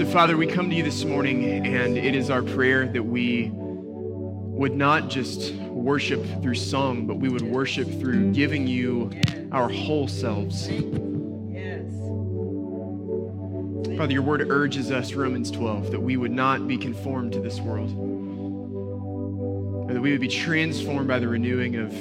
So, 0.00 0.06
Father, 0.06 0.34
we 0.38 0.46
come 0.46 0.70
to 0.70 0.74
you 0.74 0.82
this 0.82 1.04
morning, 1.04 1.44
and 1.66 1.98
it 1.98 2.14
is 2.14 2.30
our 2.30 2.40
prayer 2.40 2.88
that 2.88 3.02
we 3.02 3.50
would 3.52 4.74
not 4.74 5.10
just 5.10 5.52
worship 5.56 6.24
through 6.40 6.54
song, 6.54 7.06
but 7.06 7.16
we 7.16 7.28
would 7.28 7.42
worship 7.42 7.86
through 7.86 8.32
giving 8.32 8.66
you 8.66 9.10
our 9.52 9.68
whole 9.68 10.08
selves. 10.08 10.68
Father, 13.98 14.14
your 14.14 14.22
word 14.22 14.50
urges 14.50 14.90
us, 14.90 15.12
Romans 15.12 15.50
12, 15.50 15.90
that 15.90 16.00
we 16.00 16.16
would 16.16 16.32
not 16.32 16.66
be 16.66 16.78
conformed 16.78 17.34
to 17.34 17.40
this 17.40 17.60
world, 17.60 17.90
but 19.86 19.92
that 19.92 20.00
we 20.00 20.12
would 20.12 20.20
be 20.22 20.28
transformed 20.28 21.08
by 21.08 21.18
the 21.18 21.28
renewing 21.28 21.76
of 21.76 21.92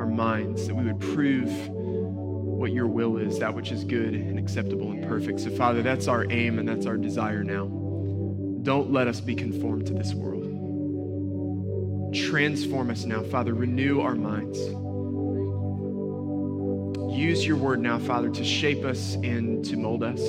our 0.00 0.06
minds, 0.08 0.66
that 0.66 0.74
we 0.74 0.82
would 0.82 0.98
prove 0.98 1.48
what 2.56 2.72
your 2.72 2.86
will 2.86 3.18
is, 3.18 3.38
that 3.38 3.54
which 3.54 3.70
is 3.70 3.84
good 3.84 4.14
and 4.14 4.38
acceptable 4.38 4.90
and 4.90 5.06
perfect. 5.06 5.40
So, 5.40 5.50
Father, 5.50 5.82
that's 5.82 6.08
our 6.08 6.30
aim 6.30 6.58
and 6.58 6.68
that's 6.68 6.86
our 6.86 6.96
desire 6.96 7.44
now. 7.44 7.66
Don't 8.62 8.90
let 8.92 9.06
us 9.08 9.20
be 9.20 9.34
conformed 9.34 9.86
to 9.86 9.94
this 9.94 10.14
world. 10.14 10.42
Transform 12.14 12.90
us 12.90 13.04
now, 13.04 13.22
Father. 13.22 13.54
Renew 13.54 14.00
our 14.00 14.14
minds. 14.14 14.58
Use 17.16 17.46
your 17.46 17.56
word 17.56 17.80
now, 17.80 17.98
Father, 17.98 18.30
to 18.30 18.44
shape 18.44 18.84
us 18.84 19.14
and 19.16 19.64
to 19.64 19.76
mold 19.76 20.02
us, 20.02 20.20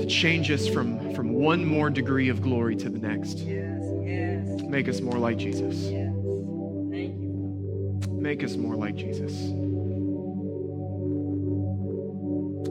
to 0.00 0.06
change 0.06 0.50
us 0.50 0.68
from, 0.68 1.14
from 1.14 1.32
one 1.32 1.64
more 1.64 1.90
degree 1.90 2.28
of 2.28 2.40
glory 2.40 2.76
to 2.76 2.88
the 2.88 2.98
next. 2.98 3.38
Yes, 3.38 3.82
yes, 4.04 4.62
Make 4.62 4.88
us 4.88 5.00
more 5.00 5.18
like 5.18 5.36
Jesus. 5.36 5.76
yes. 5.90 6.12
Thank 6.90 7.20
you. 7.20 8.06
Make 8.10 8.42
us 8.44 8.56
more 8.56 8.76
like 8.76 8.96
Jesus. 8.96 9.34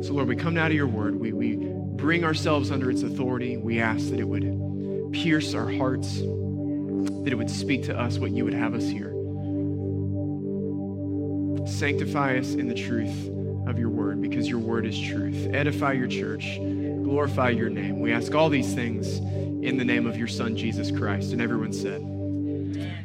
So, 0.02 0.13
Lord, 0.13 0.27
we 0.27 0.35
come 0.35 0.53
now 0.53 0.67
to 0.67 0.73
your 0.73 0.88
word. 0.88 1.20
We, 1.20 1.34
we 1.34 1.58
bring 1.58 2.23
ourselves 2.23 2.71
under 2.71 2.89
its 2.89 3.03
authority. 3.03 3.58
We 3.58 3.81
ask 3.81 4.09
that 4.09 4.20
it 4.20 4.27
would 4.27 5.12
pierce 5.12 5.53
our 5.53 5.70
hearts, 5.70 6.20
that 6.20 7.28
it 7.28 7.36
would 7.36 7.50
speak 7.50 7.83
to 7.83 8.00
us 8.00 8.17
what 8.17 8.31
you 8.31 8.45
would 8.45 8.53
have 8.53 8.73
us 8.73 8.88
hear. 8.88 9.09
Sanctify 11.67 12.38
us 12.38 12.53
in 12.53 12.67
the 12.67 12.75
truth 12.75 13.30
of 13.67 13.78
your 13.78 13.89
word 13.89 14.22
because 14.22 14.47
your 14.47 14.59
word 14.59 14.86
is 14.86 15.00
truth. 15.00 15.53
Edify 15.53 15.91
your 15.94 16.08
church. 16.08 16.58
Glorify 16.58 17.50
your 17.50 17.69
name. 17.69 18.00
We 18.00 18.13
ask 18.13 18.34
all 18.34 18.50
these 18.50 18.73
things 18.73 19.17
in 19.17 19.78
the 19.78 19.86
name 19.86 20.08
of 20.08 20.17
your 20.17 20.28
son, 20.28 20.56
Jesus 20.56 20.91
Christ. 20.91 21.34
And 21.34 21.41
everyone 21.41 21.73
said, 21.73 22.02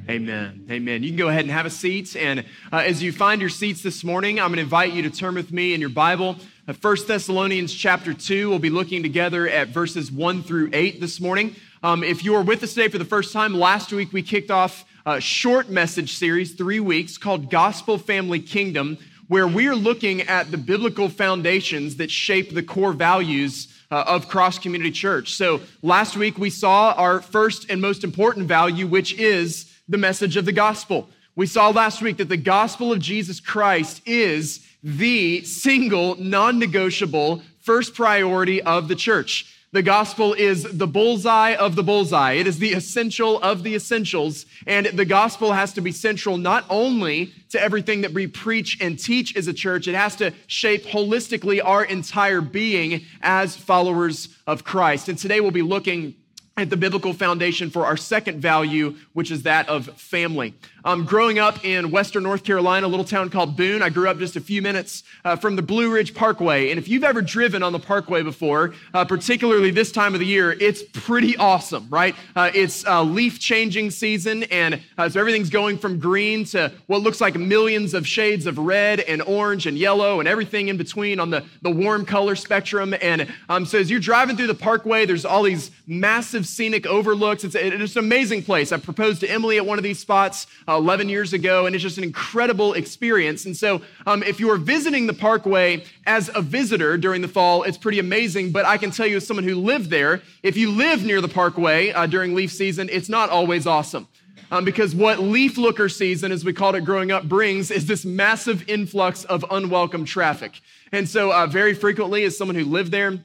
Amen. 0.08 0.66
Amen. 0.70 1.02
You 1.02 1.08
can 1.10 1.16
go 1.16 1.28
ahead 1.28 1.42
and 1.42 1.50
have 1.50 1.64
a 1.64 1.70
seat. 1.70 2.14
And 2.14 2.40
uh, 2.70 2.76
as 2.76 3.02
you 3.02 3.10
find 3.10 3.40
your 3.40 3.50
seats 3.50 3.82
this 3.82 4.04
morning, 4.04 4.38
I'm 4.38 4.48
going 4.48 4.56
to 4.56 4.62
invite 4.62 4.92
you 4.92 5.02
to 5.02 5.10
turn 5.10 5.34
with 5.34 5.50
me 5.50 5.72
in 5.72 5.80
your 5.80 5.88
Bible. 5.88 6.36
1 6.66 6.96
Thessalonians 7.06 7.74
chapter 7.74 8.14
2. 8.14 8.48
We'll 8.48 8.58
be 8.58 8.70
looking 8.70 9.02
together 9.02 9.46
at 9.46 9.68
verses 9.68 10.10
1 10.10 10.44
through 10.44 10.70
8 10.72 10.98
this 10.98 11.20
morning. 11.20 11.56
Um, 11.82 12.02
if 12.02 12.24
you 12.24 12.34
are 12.36 12.42
with 12.42 12.62
us 12.62 12.72
today 12.72 12.88
for 12.88 12.96
the 12.96 13.04
first 13.04 13.34
time, 13.34 13.52
last 13.52 13.92
week 13.92 14.14
we 14.14 14.22
kicked 14.22 14.50
off 14.50 14.86
a 15.04 15.20
short 15.20 15.68
message 15.68 16.16
series, 16.16 16.54
three 16.54 16.80
weeks, 16.80 17.18
called 17.18 17.50
Gospel 17.50 17.98
Family 17.98 18.40
Kingdom, 18.40 18.96
where 19.28 19.46
we 19.46 19.68
are 19.68 19.76
looking 19.76 20.22
at 20.22 20.50
the 20.50 20.56
biblical 20.56 21.10
foundations 21.10 21.96
that 21.96 22.10
shape 22.10 22.54
the 22.54 22.62
core 22.62 22.94
values 22.94 23.68
uh, 23.90 24.04
of 24.06 24.28
Cross 24.28 24.60
Community 24.60 24.90
Church. 24.90 25.34
So 25.34 25.60
last 25.82 26.16
week 26.16 26.38
we 26.38 26.48
saw 26.48 26.92
our 26.92 27.20
first 27.20 27.68
and 27.68 27.78
most 27.78 28.04
important 28.04 28.48
value, 28.48 28.86
which 28.86 29.12
is 29.12 29.70
the 29.86 29.98
message 29.98 30.38
of 30.38 30.46
the 30.46 30.52
gospel. 30.52 31.10
We 31.36 31.46
saw 31.46 31.68
last 31.68 32.00
week 32.00 32.16
that 32.16 32.30
the 32.30 32.38
gospel 32.38 32.90
of 32.90 33.00
Jesus 33.00 33.38
Christ 33.38 34.00
is 34.06 34.66
the 34.84 35.42
single, 35.44 36.14
non 36.16 36.58
negotiable 36.58 37.42
first 37.60 37.94
priority 37.94 38.62
of 38.62 38.86
the 38.86 38.94
church. 38.94 39.50
The 39.72 39.82
gospel 39.82 40.34
is 40.34 40.62
the 40.62 40.86
bullseye 40.86 41.54
of 41.54 41.74
the 41.74 41.82
bullseye. 41.82 42.34
It 42.34 42.46
is 42.46 42.60
the 42.60 42.74
essential 42.74 43.40
of 43.42 43.64
the 43.64 43.74
essentials. 43.74 44.46
And 44.68 44.86
the 44.86 45.04
gospel 45.04 45.52
has 45.52 45.72
to 45.72 45.80
be 45.80 45.90
central 45.90 46.36
not 46.36 46.64
only 46.70 47.32
to 47.48 47.60
everything 47.60 48.02
that 48.02 48.12
we 48.12 48.28
preach 48.28 48.78
and 48.80 48.96
teach 48.96 49.36
as 49.36 49.48
a 49.48 49.52
church, 49.52 49.88
it 49.88 49.96
has 49.96 50.14
to 50.16 50.32
shape 50.46 50.84
holistically 50.84 51.60
our 51.64 51.82
entire 51.82 52.40
being 52.40 53.04
as 53.20 53.56
followers 53.56 54.28
of 54.46 54.62
Christ. 54.62 55.08
And 55.08 55.18
today 55.18 55.40
we'll 55.40 55.50
be 55.50 55.62
looking 55.62 56.14
at 56.56 56.70
the 56.70 56.76
biblical 56.76 57.12
foundation 57.12 57.68
for 57.68 57.84
our 57.84 57.96
second 57.96 58.40
value, 58.40 58.94
which 59.12 59.32
is 59.32 59.42
that 59.42 59.68
of 59.68 59.86
family. 60.00 60.54
Um, 60.86 61.06
growing 61.06 61.38
up 61.38 61.64
in 61.64 61.90
Western 61.90 62.24
North 62.24 62.44
Carolina, 62.44 62.86
a 62.86 62.88
little 62.88 63.06
town 63.06 63.30
called 63.30 63.56
Boone, 63.56 63.80
I 63.80 63.88
grew 63.88 64.06
up 64.06 64.18
just 64.18 64.36
a 64.36 64.40
few 64.40 64.60
minutes 64.60 65.02
uh, 65.24 65.34
from 65.34 65.56
the 65.56 65.62
Blue 65.62 65.90
Ridge 65.90 66.14
Parkway. 66.14 66.68
And 66.68 66.78
if 66.78 66.88
you've 66.88 67.04
ever 67.04 67.22
driven 67.22 67.62
on 67.62 67.72
the 67.72 67.78
Parkway 67.78 68.22
before, 68.22 68.74
uh, 68.92 69.02
particularly 69.06 69.70
this 69.70 69.90
time 69.90 70.12
of 70.12 70.20
the 70.20 70.26
year, 70.26 70.52
it's 70.52 70.82
pretty 70.92 71.38
awesome, 71.38 71.88
right? 71.88 72.14
Uh, 72.36 72.50
it's 72.54 72.84
uh, 72.84 73.02
leaf 73.02 73.40
changing 73.40 73.90
season, 73.92 74.42
and 74.44 74.78
uh, 74.98 75.08
so 75.08 75.18
everything's 75.18 75.48
going 75.48 75.78
from 75.78 75.98
green 75.98 76.44
to 76.44 76.70
what 76.86 77.00
looks 77.00 77.18
like 77.18 77.34
millions 77.34 77.94
of 77.94 78.06
shades 78.06 78.46
of 78.46 78.58
red 78.58 79.00
and 79.00 79.22
orange 79.22 79.66
and 79.66 79.78
yellow 79.78 80.20
and 80.20 80.28
everything 80.28 80.68
in 80.68 80.76
between 80.76 81.18
on 81.18 81.30
the, 81.30 81.42
the 81.62 81.70
warm 81.70 82.04
color 82.04 82.36
spectrum. 82.36 82.94
And 83.00 83.26
um, 83.48 83.64
so 83.64 83.78
as 83.78 83.90
you're 83.90 84.00
driving 84.00 84.36
through 84.36 84.48
the 84.48 84.54
Parkway, 84.54 85.06
there's 85.06 85.24
all 85.24 85.44
these 85.44 85.70
massive 85.86 86.46
scenic 86.46 86.86
overlooks. 86.86 87.42
It's, 87.42 87.54
it's 87.54 87.96
an 87.96 88.04
amazing 88.04 88.42
place. 88.42 88.70
I 88.70 88.76
proposed 88.76 89.20
to 89.20 89.30
Emily 89.30 89.56
at 89.56 89.64
one 89.64 89.78
of 89.78 89.82
these 89.82 89.98
spots 89.98 90.46
uh, 90.68 90.73
11 90.74 91.08
years 91.08 91.32
ago, 91.32 91.66
and 91.66 91.74
it's 91.74 91.82
just 91.82 91.98
an 91.98 92.04
incredible 92.04 92.74
experience. 92.74 93.44
And 93.44 93.56
so, 93.56 93.82
um, 94.06 94.22
if 94.22 94.40
you 94.40 94.50
are 94.50 94.56
visiting 94.56 95.06
the 95.06 95.14
Parkway 95.14 95.84
as 96.06 96.30
a 96.34 96.42
visitor 96.42 96.96
during 96.96 97.22
the 97.22 97.28
fall, 97.28 97.62
it's 97.62 97.78
pretty 97.78 97.98
amazing. 97.98 98.52
But 98.52 98.64
I 98.64 98.76
can 98.76 98.90
tell 98.90 99.06
you, 99.06 99.16
as 99.16 99.26
someone 99.26 99.44
who 99.44 99.56
lived 99.56 99.90
there, 99.90 100.22
if 100.42 100.56
you 100.56 100.70
live 100.70 101.04
near 101.04 101.20
the 101.20 101.28
Parkway 101.28 101.92
uh, 101.92 102.06
during 102.06 102.34
leaf 102.34 102.52
season, 102.52 102.88
it's 102.90 103.08
not 103.08 103.30
always 103.30 103.66
awesome. 103.66 104.08
Um, 104.50 104.64
because 104.64 104.94
what 104.94 105.20
leaf 105.20 105.56
looker 105.56 105.88
season, 105.88 106.30
as 106.30 106.44
we 106.44 106.52
called 106.52 106.76
it 106.76 106.84
growing 106.84 107.10
up, 107.10 107.24
brings 107.24 107.70
is 107.70 107.86
this 107.86 108.04
massive 108.04 108.68
influx 108.68 109.24
of 109.24 109.44
unwelcome 109.50 110.04
traffic. 110.04 110.60
And 110.92 111.08
so, 111.08 111.32
uh, 111.32 111.46
very 111.46 111.74
frequently, 111.74 112.24
as 112.24 112.36
someone 112.36 112.54
who 112.56 112.64
lived 112.64 112.92
there, 112.92 113.18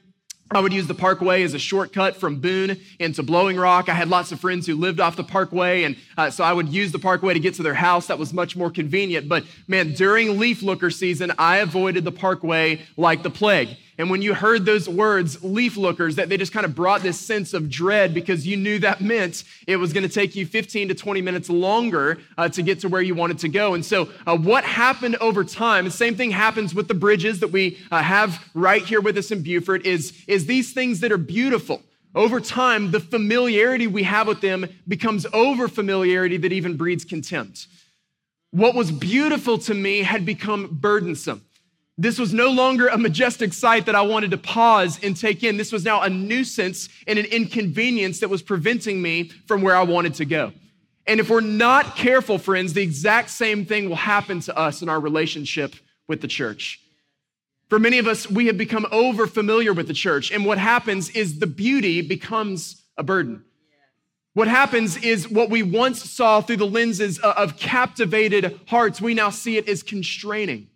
I 0.52 0.58
would 0.58 0.72
use 0.72 0.88
the 0.88 0.94
Parkway 0.94 1.44
as 1.44 1.54
a 1.54 1.60
shortcut 1.60 2.16
from 2.16 2.40
Boone 2.40 2.76
into 2.98 3.22
Blowing 3.22 3.56
Rock. 3.56 3.88
I 3.88 3.94
had 3.94 4.08
lots 4.08 4.32
of 4.32 4.40
friends 4.40 4.66
who 4.66 4.74
lived 4.74 4.98
off 4.98 5.14
the 5.14 5.22
Parkway, 5.22 5.84
and 5.84 5.94
uh, 6.18 6.28
so 6.30 6.42
I 6.42 6.52
would 6.52 6.68
use 6.70 6.90
the 6.90 6.98
Parkway 6.98 7.34
to 7.34 7.38
get 7.38 7.54
to 7.54 7.62
their 7.62 7.74
house. 7.74 8.08
That 8.08 8.18
was 8.18 8.32
much 8.32 8.56
more 8.56 8.68
convenient. 8.68 9.28
But 9.28 9.44
man, 9.68 9.92
during 9.92 10.40
leaf 10.40 10.60
looker 10.60 10.90
season, 10.90 11.32
I 11.38 11.58
avoided 11.58 12.04
the 12.04 12.10
Parkway 12.10 12.82
like 12.96 13.22
the 13.22 13.30
plague. 13.30 13.76
And 14.00 14.08
when 14.08 14.22
you 14.22 14.32
heard 14.32 14.64
those 14.64 14.88
words, 14.88 15.44
leaf 15.44 15.76
lookers, 15.76 16.16
that 16.16 16.30
they 16.30 16.38
just 16.38 16.52
kind 16.52 16.64
of 16.64 16.74
brought 16.74 17.02
this 17.02 17.20
sense 17.20 17.52
of 17.52 17.68
dread 17.68 18.14
because 18.14 18.46
you 18.46 18.56
knew 18.56 18.78
that 18.78 19.02
meant 19.02 19.44
it 19.66 19.76
was 19.76 19.92
going 19.92 20.08
to 20.08 20.08
take 20.08 20.34
you 20.34 20.46
15 20.46 20.88
to 20.88 20.94
20 20.94 21.20
minutes 21.20 21.50
longer 21.50 22.16
uh, 22.38 22.48
to 22.48 22.62
get 22.62 22.80
to 22.80 22.88
where 22.88 23.02
you 23.02 23.14
wanted 23.14 23.38
to 23.40 23.48
go. 23.50 23.74
And 23.74 23.84
so, 23.84 24.08
uh, 24.26 24.38
what 24.38 24.64
happened 24.64 25.16
over 25.16 25.44
time, 25.44 25.84
the 25.84 25.90
same 25.90 26.16
thing 26.16 26.30
happens 26.30 26.74
with 26.74 26.88
the 26.88 26.94
bridges 26.94 27.40
that 27.40 27.48
we 27.48 27.76
uh, 27.90 28.02
have 28.02 28.42
right 28.54 28.82
here 28.82 29.02
with 29.02 29.18
us 29.18 29.30
in 29.32 29.42
Beaufort, 29.42 29.84
is, 29.84 30.14
is 30.26 30.46
these 30.46 30.72
things 30.72 31.00
that 31.00 31.12
are 31.12 31.18
beautiful. 31.18 31.82
Over 32.14 32.40
time, 32.40 32.92
the 32.92 33.00
familiarity 33.00 33.86
we 33.86 34.04
have 34.04 34.28
with 34.28 34.40
them 34.40 34.66
becomes 34.88 35.26
over 35.34 35.68
familiarity 35.68 36.38
that 36.38 36.54
even 36.54 36.78
breeds 36.78 37.04
contempt. 37.04 37.66
What 38.50 38.74
was 38.74 38.90
beautiful 38.90 39.58
to 39.58 39.74
me 39.74 39.98
had 40.04 40.24
become 40.24 40.68
burdensome. 40.72 41.42
This 42.00 42.18
was 42.18 42.32
no 42.32 42.48
longer 42.48 42.88
a 42.88 42.96
majestic 42.96 43.52
sight 43.52 43.84
that 43.84 43.94
I 43.94 44.00
wanted 44.00 44.30
to 44.30 44.38
pause 44.38 44.98
and 45.02 45.14
take 45.14 45.44
in. 45.44 45.58
This 45.58 45.70
was 45.70 45.84
now 45.84 46.00
a 46.00 46.08
nuisance 46.08 46.88
and 47.06 47.18
an 47.18 47.26
inconvenience 47.26 48.20
that 48.20 48.30
was 48.30 48.40
preventing 48.40 49.02
me 49.02 49.24
from 49.46 49.60
where 49.60 49.76
I 49.76 49.82
wanted 49.82 50.14
to 50.14 50.24
go. 50.24 50.54
And 51.06 51.20
if 51.20 51.28
we're 51.28 51.42
not 51.42 51.96
careful, 51.96 52.38
friends, 52.38 52.72
the 52.72 52.80
exact 52.80 53.28
same 53.28 53.66
thing 53.66 53.90
will 53.90 53.96
happen 53.96 54.40
to 54.40 54.56
us 54.56 54.80
in 54.80 54.88
our 54.88 54.98
relationship 54.98 55.74
with 56.08 56.22
the 56.22 56.26
church. 56.26 56.80
For 57.68 57.78
many 57.78 57.98
of 57.98 58.06
us, 58.06 58.30
we 58.30 58.46
have 58.46 58.56
become 58.56 58.86
over 58.90 59.26
familiar 59.26 59.74
with 59.74 59.86
the 59.86 59.92
church. 59.92 60.32
And 60.32 60.46
what 60.46 60.56
happens 60.56 61.10
is 61.10 61.38
the 61.38 61.46
beauty 61.46 62.00
becomes 62.00 62.82
a 62.96 63.02
burden. 63.02 63.44
What 64.32 64.48
happens 64.48 64.96
is 64.96 65.28
what 65.28 65.50
we 65.50 65.62
once 65.62 66.02
saw 66.10 66.40
through 66.40 66.56
the 66.56 66.66
lenses 66.66 67.20
uh, 67.22 67.34
of 67.36 67.58
captivated 67.58 68.58
hearts, 68.68 69.02
we 69.02 69.12
now 69.12 69.28
see 69.28 69.58
it 69.58 69.68
as 69.68 69.82
constraining. 69.82 70.69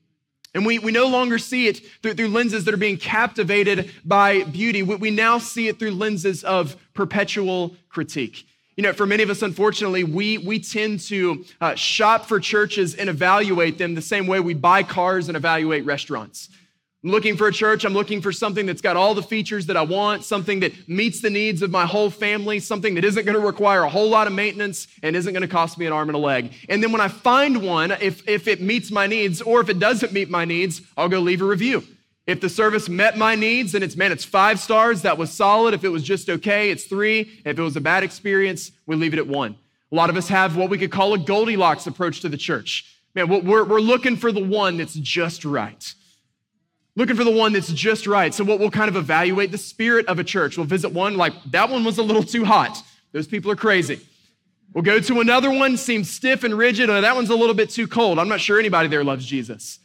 And 0.54 0.64
we, 0.64 0.78
we 0.78 0.92
no 0.92 1.08
longer 1.08 1.38
see 1.38 1.66
it 1.66 1.80
through, 2.00 2.14
through 2.14 2.28
lenses 2.28 2.64
that 2.64 2.74
are 2.74 2.78
being 2.78 2.96
captivated 2.96 3.90
by 4.04 4.44
beauty. 4.44 4.82
We, 4.82 4.94
we 4.96 5.10
now 5.10 5.38
see 5.38 5.66
it 5.68 5.78
through 5.78 5.90
lenses 5.92 6.44
of 6.44 6.76
perpetual 6.94 7.74
critique. 7.88 8.46
You 8.76 8.82
know, 8.82 8.92
for 8.92 9.06
many 9.06 9.22
of 9.22 9.30
us, 9.30 9.42
unfortunately, 9.42 10.04
we, 10.04 10.38
we 10.38 10.58
tend 10.58 11.00
to 11.00 11.44
uh, 11.60 11.74
shop 11.74 12.26
for 12.26 12.40
churches 12.40 12.94
and 12.94 13.08
evaluate 13.08 13.78
them 13.78 13.94
the 13.94 14.02
same 14.02 14.26
way 14.26 14.40
we 14.40 14.54
buy 14.54 14.82
cars 14.82 15.28
and 15.28 15.36
evaluate 15.36 15.84
restaurants. 15.84 16.48
I'm 17.04 17.10
looking 17.10 17.36
for 17.36 17.46
a 17.46 17.52
church. 17.52 17.84
I'm 17.84 17.92
looking 17.92 18.22
for 18.22 18.32
something 18.32 18.64
that's 18.64 18.80
got 18.80 18.96
all 18.96 19.14
the 19.14 19.22
features 19.22 19.66
that 19.66 19.76
I 19.76 19.82
want, 19.82 20.24
something 20.24 20.60
that 20.60 20.88
meets 20.88 21.20
the 21.20 21.28
needs 21.28 21.60
of 21.60 21.70
my 21.70 21.84
whole 21.84 22.08
family, 22.08 22.60
something 22.60 22.94
that 22.94 23.04
isn't 23.04 23.26
going 23.26 23.38
to 23.38 23.46
require 23.46 23.82
a 23.82 23.90
whole 23.90 24.08
lot 24.08 24.26
of 24.26 24.32
maintenance 24.32 24.88
and 25.02 25.14
isn't 25.14 25.34
going 25.34 25.42
to 25.42 25.48
cost 25.48 25.76
me 25.76 25.84
an 25.84 25.92
arm 25.92 26.08
and 26.08 26.16
a 26.16 26.18
leg. 26.18 26.54
And 26.66 26.82
then 26.82 26.92
when 26.92 27.02
I 27.02 27.08
find 27.08 27.60
one, 27.60 27.90
if, 27.90 28.26
if 28.26 28.48
it 28.48 28.62
meets 28.62 28.90
my 28.90 29.06
needs 29.06 29.42
or 29.42 29.60
if 29.60 29.68
it 29.68 29.78
doesn't 29.78 30.14
meet 30.14 30.30
my 30.30 30.46
needs, 30.46 30.80
I'll 30.96 31.10
go 31.10 31.20
leave 31.20 31.42
a 31.42 31.44
review. 31.44 31.84
If 32.26 32.40
the 32.40 32.48
service 32.48 32.88
met 32.88 33.18
my 33.18 33.34
needs, 33.34 33.72
then 33.72 33.82
it's, 33.82 33.96
man, 33.96 34.10
it's 34.10 34.24
five 34.24 34.58
stars. 34.58 35.02
That 35.02 35.18
was 35.18 35.30
solid. 35.30 35.74
If 35.74 35.84
it 35.84 35.90
was 35.90 36.02
just 36.02 36.30
okay, 36.30 36.70
it's 36.70 36.84
three. 36.84 37.30
If 37.44 37.58
it 37.58 37.62
was 37.62 37.76
a 37.76 37.82
bad 37.82 38.02
experience, 38.02 38.72
we 38.86 38.96
leave 38.96 39.12
it 39.12 39.18
at 39.18 39.26
one. 39.26 39.56
A 39.92 39.94
lot 39.94 40.08
of 40.08 40.16
us 40.16 40.28
have 40.28 40.56
what 40.56 40.70
we 40.70 40.78
could 40.78 40.90
call 40.90 41.12
a 41.12 41.18
Goldilocks 41.18 41.86
approach 41.86 42.20
to 42.20 42.30
the 42.30 42.38
church. 42.38 42.98
Man, 43.14 43.28
we're, 43.28 43.62
we're 43.62 43.80
looking 43.80 44.16
for 44.16 44.32
the 44.32 44.42
one 44.42 44.78
that's 44.78 44.94
just 44.94 45.44
right. 45.44 45.94
Looking 46.96 47.16
for 47.16 47.24
the 47.24 47.30
one 47.30 47.52
that's 47.52 47.72
just 47.72 48.06
right. 48.06 48.32
So, 48.32 48.44
what 48.44 48.60
we'll 48.60 48.70
kind 48.70 48.88
of 48.88 48.96
evaluate 48.96 49.50
the 49.50 49.58
spirit 49.58 50.06
of 50.06 50.18
a 50.18 50.24
church. 50.24 50.56
We'll 50.56 50.66
visit 50.66 50.92
one, 50.92 51.16
like, 51.16 51.32
that 51.50 51.68
one 51.68 51.84
was 51.84 51.98
a 51.98 52.02
little 52.02 52.22
too 52.22 52.44
hot. 52.44 52.82
Those 53.12 53.26
people 53.26 53.50
are 53.50 53.56
crazy. 53.56 54.00
We'll 54.72 54.82
go 54.82 54.98
to 54.98 55.20
another 55.20 55.50
one, 55.50 55.76
seems 55.76 56.10
stiff 56.10 56.42
and 56.44 56.56
rigid. 56.56 56.90
Oh, 56.90 57.00
that 57.00 57.14
one's 57.14 57.30
a 57.30 57.36
little 57.36 57.54
bit 57.54 57.70
too 57.70 57.86
cold. 57.86 58.18
I'm 58.18 58.28
not 58.28 58.40
sure 58.40 58.58
anybody 58.58 58.88
there 58.88 59.04
loves 59.04 59.24
Jesus. 59.24 59.78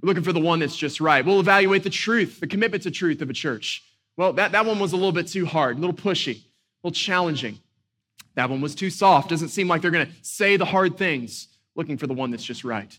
We're 0.00 0.08
looking 0.08 0.22
for 0.22 0.32
the 0.32 0.40
one 0.40 0.60
that's 0.60 0.76
just 0.76 1.00
right. 1.00 1.24
We'll 1.24 1.40
evaluate 1.40 1.82
the 1.82 1.90
truth, 1.90 2.40
the 2.40 2.46
commitment 2.46 2.82
to 2.84 2.90
truth 2.90 3.22
of 3.22 3.30
a 3.30 3.34
church. 3.34 3.82
Well, 4.16 4.32
that, 4.34 4.52
that 4.52 4.64
one 4.64 4.78
was 4.78 4.92
a 4.92 4.96
little 4.96 5.12
bit 5.12 5.28
too 5.28 5.46
hard, 5.46 5.76
a 5.76 5.80
little 5.80 5.96
pushy, 5.96 6.36
a 6.36 6.42
little 6.82 6.94
challenging. 6.94 7.58
That 8.34 8.50
one 8.50 8.60
was 8.60 8.74
too 8.74 8.90
soft. 8.90 9.30
Doesn't 9.30 9.48
seem 9.48 9.68
like 9.68 9.82
they're 9.82 9.90
going 9.90 10.06
to 10.06 10.12
say 10.22 10.56
the 10.56 10.64
hard 10.64 10.96
things. 10.96 11.48
Looking 11.76 11.98
for 11.98 12.06
the 12.06 12.14
one 12.14 12.30
that's 12.30 12.44
just 12.44 12.64
right. 12.64 12.98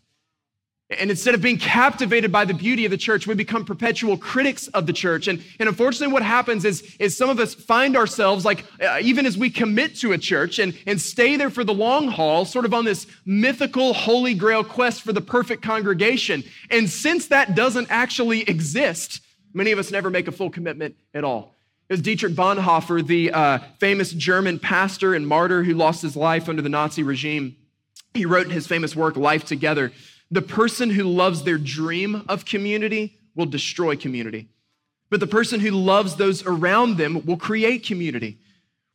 And 0.92 1.10
instead 1.10 1.34
of 1.34 1.42
being 1.42 1.58
captivated 1.58 2.32
by 2.32 2.46
the 2.46 2.54
beauty 2.54 2.86
of 2.86 2.92
the 2.92 2.98
church, 2.98 3.26
we 3.26 3.34
become 3.34 3.66
perpetual 3.66 4.18
critics 4.18 4.68
of 4.68 4.86
the 4.86 4.94
church. 4.94 5.28
And, 5.28 5.44
and 5.60 5.68
unfortunately, 5.68 6.14
what 6.14 6.22
happens 6.22 6.64
is, 6.64 6.96
is 7.00 7.18
some 7.18 7.28
of 7.28 7.40
us 7.40 7.56
find 7.56 7.98
ourselves, 7.98 8.46
like, 8.46 8.66
uh, 8.80 9.00
even 9.02 9.26
as 9.26 9.36
we 9.36 9.50
commit 9.50 9.96
to 9.98 10.12
a 10.12 10.18
church 10.20 10.60
and, 10.60 10.78
and 10.86 11.02
stay 11.02 11.38
there 11.38 11.50
for 11.50 11.64
the 11.64 11.74
long 11.74 12.08
haul, 12.08 12.46
sort 12.46 12.66
of 12.66 12.74
on 12.74 12.86
this 12.86 13.08
mythical 13.26 13.96
holy 13.96 14.36
grail 14.36 14.64
quest 14.64 15.02
for 15.02 15.12
the 15.12 15.22
perfect 15.22 15.64
congregation. 15.64 16.44
And 16.70 16.88
since 16.88 17.28
that 17.28 17.56
doesn't 17.56 17.88
actually 17.90 18.42
exist, 18.42 19.22
many 19.56 19.72
of 19.72 19.80
us 19.80 19.90
never 19.90 20.12
make 20.12 20.28
a 20.28 20.32
full 20.32 20.52
commitment 20.52 20.98
at 21.16 21.24
all. 21.24 21.56
It 21.90 21.94
was 21.94 22.02
Dietrich 22.02 22.34
Bonhoeffer, 22.34 23.06
the 23.06 23.32
uh, 23.32 23.58
famous 23.80 24.12
German 24.12 24.60
pastor 24.60 25.16
and 25.16 25.28
martyr 25.28 25.64
who 25.64 25.74
lost 25.74 26.04
his 26.04 26.16
life 26.16 26.48
under 26.48 26.62
the 26.62 26.70
Nazi 26.70 27.02
regime. 27.02 27.56
He 28.14 28.26
wrote 28.26 28.46
in 28.46 28.52
his 28.52 28.68
famous 28.68 28.96
work, 28.96 29.18
Life 29.18 29.46
Together 29.46 29.92
the 30.32 30.42
person 30.42 30.90
who 30.90 31.04
loves 31.04 31.44
their 31.44 31.58
dream 31.58 32.24
of 32.28 32.46
community 32.46 33.18
will 33.36 33.46
destroy 33.46 33.96
community. 33.96 34.48
But 35.10 35.20
the 35.20 35.28
person 35.28 35.60
who 35.60 35.72
loves 35.72 36.16
those 36.16 36.46
around 36.46 36.98
them 36.98 37.26
will 37.26 37.38
create 37.38 37.86
community. 37.86 38.40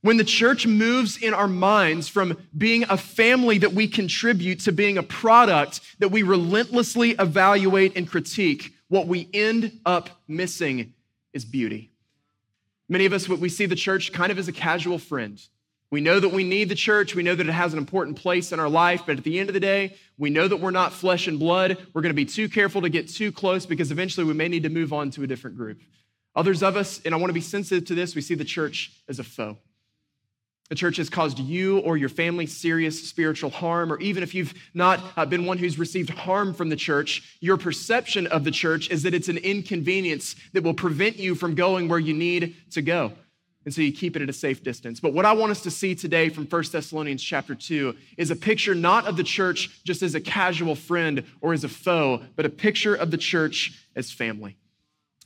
When 0.03 0.17
the 0.17 0.25
church 0.25 0.67
moves 0.67 1.19
in 1.19 1.35
our 1.35 1.47
minds 1.47 2.09
from 2.09 2.38
being 2.56 2.85
a 2.88 2.97
family 2.97 3.59
that 3.59 3.75
we 3.75 3.87
contribute 3.87 4.61
to 4.61 4.73
being 4.73 4.97
a 4.97 5.03
product 5.03 5.81
that 5.99 6.09
we 6.09 6.23
relentlessly 6.23 7.11
evaluate 7.11 7.97
and 7.97 8.09
critique, 8.09 8.73
what 8.88 9.06
we 9.06 9.29
end 9.35 9.79
up 9.85 10.11
missing 10.27 10.94
is 11.32 11.44
beauty. 11.44 11.91
Many 12.88 13.05
of 13.05 13.12
us, 13.12 13.29
we 13.29 13.49
see 13.49 13.67
the 13.67 13.77
church 13.77 14.12
kind 14.12 14.32
of 14.32 14.38
as 14.38 14.49
a 14.49 14.53
casual 14.53 14.99
friend. 14.99 15.41
We 15.91 16.01
know 16.01 16.21
that 16.21 16.29
we 16.29 16.45
need 16.45 16.69
the 16.69 16.77
church. 16.77 17.15
We 17.17 17.25
know 17.25 17.35
that 17.35 17.49
it 17.49 17.53
has 17.53 17.73
an 17.73 17.79
important 17.79 18.17
place 18.17 18.53
in 18.53 18.61
our 18.61 18.69
life. 18.69 19.03
But 19.07 19.19
at 19.19 19.25
the 19.25 19.41
end 19.41 19.49
of 19.49 19.55
the 19.55 19.61
day, 19.61 19.97
we 20.19 20.31
know 20.31 20.47
that 20.47 20.59
we're 20.59 20.71
not 20.71 20.93
flesh 20.93 21.27
and 21.27 21.39
blood. 21.39 21.79
We're 21.93 22.03
going 22.03 22.11
to 22.11 22.15
be 22.15 22.25
too 22.25 22.49
careful 22.49 22.83
to 22.83 22.89
get 22.89 23.09
too 23.09 23.33
close 23.33 23.67
because 23.67 23.91
eventually 23.91 24.25
we 24.25 24.35
may 24.35 24.49
need 24.49 24.63
to 24.63 24.69
move 24.69 24.93
on 24.93 25.11
to 25.13 25.25
a 25.25 25.27
different 25.27 25.57
group. 25.57 25.81
Others 26.37 26.63
of 26.63 26.77
us, 26.77 27.01
and 27.05 27.13
I 27.13 27.19
want 27.19 27.31
to 27.31 27.35
be 27.35 27.41
sensitive 27.41 27.87
to 27.87 27.95
this, 27.97 28.15
we 28.15 28.21
see 28.21 28.37
the 28.37 28.45
church 28.45 28.93
as 29.09 29.19
a 29.19 29.25
foe. 29.25 29.59
The 30.69 30.77
church 30.77 30.99
has 30.99 31.11
caused 31.11 31.41
you 31.41 31.81
or 31.81 31.97
your 31.97 32.09
family 32.09 32.47
serious 32.47 33.09
spiritual 33.09 33.51
harm, 33.51 33.93
or 33.93 33.99
even 33.99 34.23
if 34.23 34.37
you've 34.37 34.55
not 34.73 35.01
uh, 35.17 35.27
been 35.27 35.45
one 35.45 35.59
who's 35.59 35.81
received 35.81 36.11
harm 36.11 36.55
from 36.55 36.69
the 36.69 36.77
church, 36.77 37.37
your 37.41 37.57
perception 37.57 38.29
of 38.29 38.45
the 38.45 38.53
church 38.53 38.89
is 38.89 39.03
that 39.03 39.13
it's 39.13 39.29
an 39.29 39.39
inconvenience 39.39 40.37
that 40.53 40.63
will 40.63 40.73
prevent 40.73 41.17
you 41.17 41.35
from 41.35 41.57
going 41.57 41.89
where 41.89 41.99
you 41.99 42.15
need 42.15 42.55
to 42.71 42.83
go. 42.83 43.13
And 43.65 43.75
so 43.75 43.83
you 43.83 43.93
keep 43.93 44.17
it 44.17 44.23
at 44.23 44.29
a 44.29 44.33
safe 44.33 44.62
distance. 44.62 45.01
But 45.01 45.12
what 45.12 45.27
I 45.27 45.33
want 45.33 45.53
us 45.53 45.62
to 45.62 45.71
see 45.71 45.95
today 45.95 46.31
from 46.31 46.47
1 46.47 46.65
Thessalonians 46.73 47.23
chapter 47.23 47.55
2 47.55 47.95
is 48.17 48.31
a 48.31 48.37
picture 48.37 48.75
not 48.75 49.07
of 49.07 49.17
the 49.17 49.23
church 49.23 49.83
just 49.85 50.03
as 50.03 50.15
a 50.15 50.21
casual 50.21 50.75
friend 50.75 51.25
or 51.43 51.53
as 51.53 51.62
a 51.62 51.69
foe, 51.69 52.23
but 52.37 52.47
a 52.47 52.51
picture 52.51 52.95
of 52.95 53.11
the 53.11 53.19
church 53.19 53.87
as 53.95 54.11
family. 54.11 54.57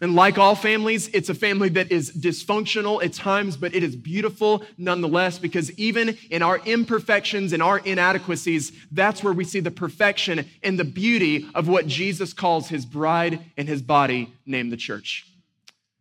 And 0.01 0.17
like 0.17 0.39
all 0.39 0.57
families, 0.57 1.09
it's 1.15 1.29
a 1.29 1.35
family 1.35 1.69
that 1.71 1.93
is 1.93 2.11
dysfunctional 2.11 3.03
at 3.05 3.13
times, 3.13 3.57
but 3.57 3.75
it 3.75 3.85
is 3.85 3.95
beautiful 3.95 4.65
nonetheless 4.77 5.39
because 5.39 5.71
even 5.79 6.19
in 6.31 6.43
our 6.43 6.59
imperfections 6.59 7.53
and 7.53 7.63
our 7.63 7.79
inadequacies, 7.79 8.73
that's 8.91 9.23
where 9.23 9.33
we 9.33 9.45
see 9.45 9.61
the 9.61 9.71
perfection 9.71 10.45
and 10.65 10.79
the 10.79 10.85
beauty 10.85 11.49
of 11.55 11.69
what 11.69 11.87
Jesus 11.87 12.33
calls 12.33 12.69
his 12.69 12.85
bride 12.85 13.39
and 13.57 13.69
his 13.69 13.81
body, 13.81 14.35
named 14.45 14.73
the 14.73 14.77
church. 14.77 15.29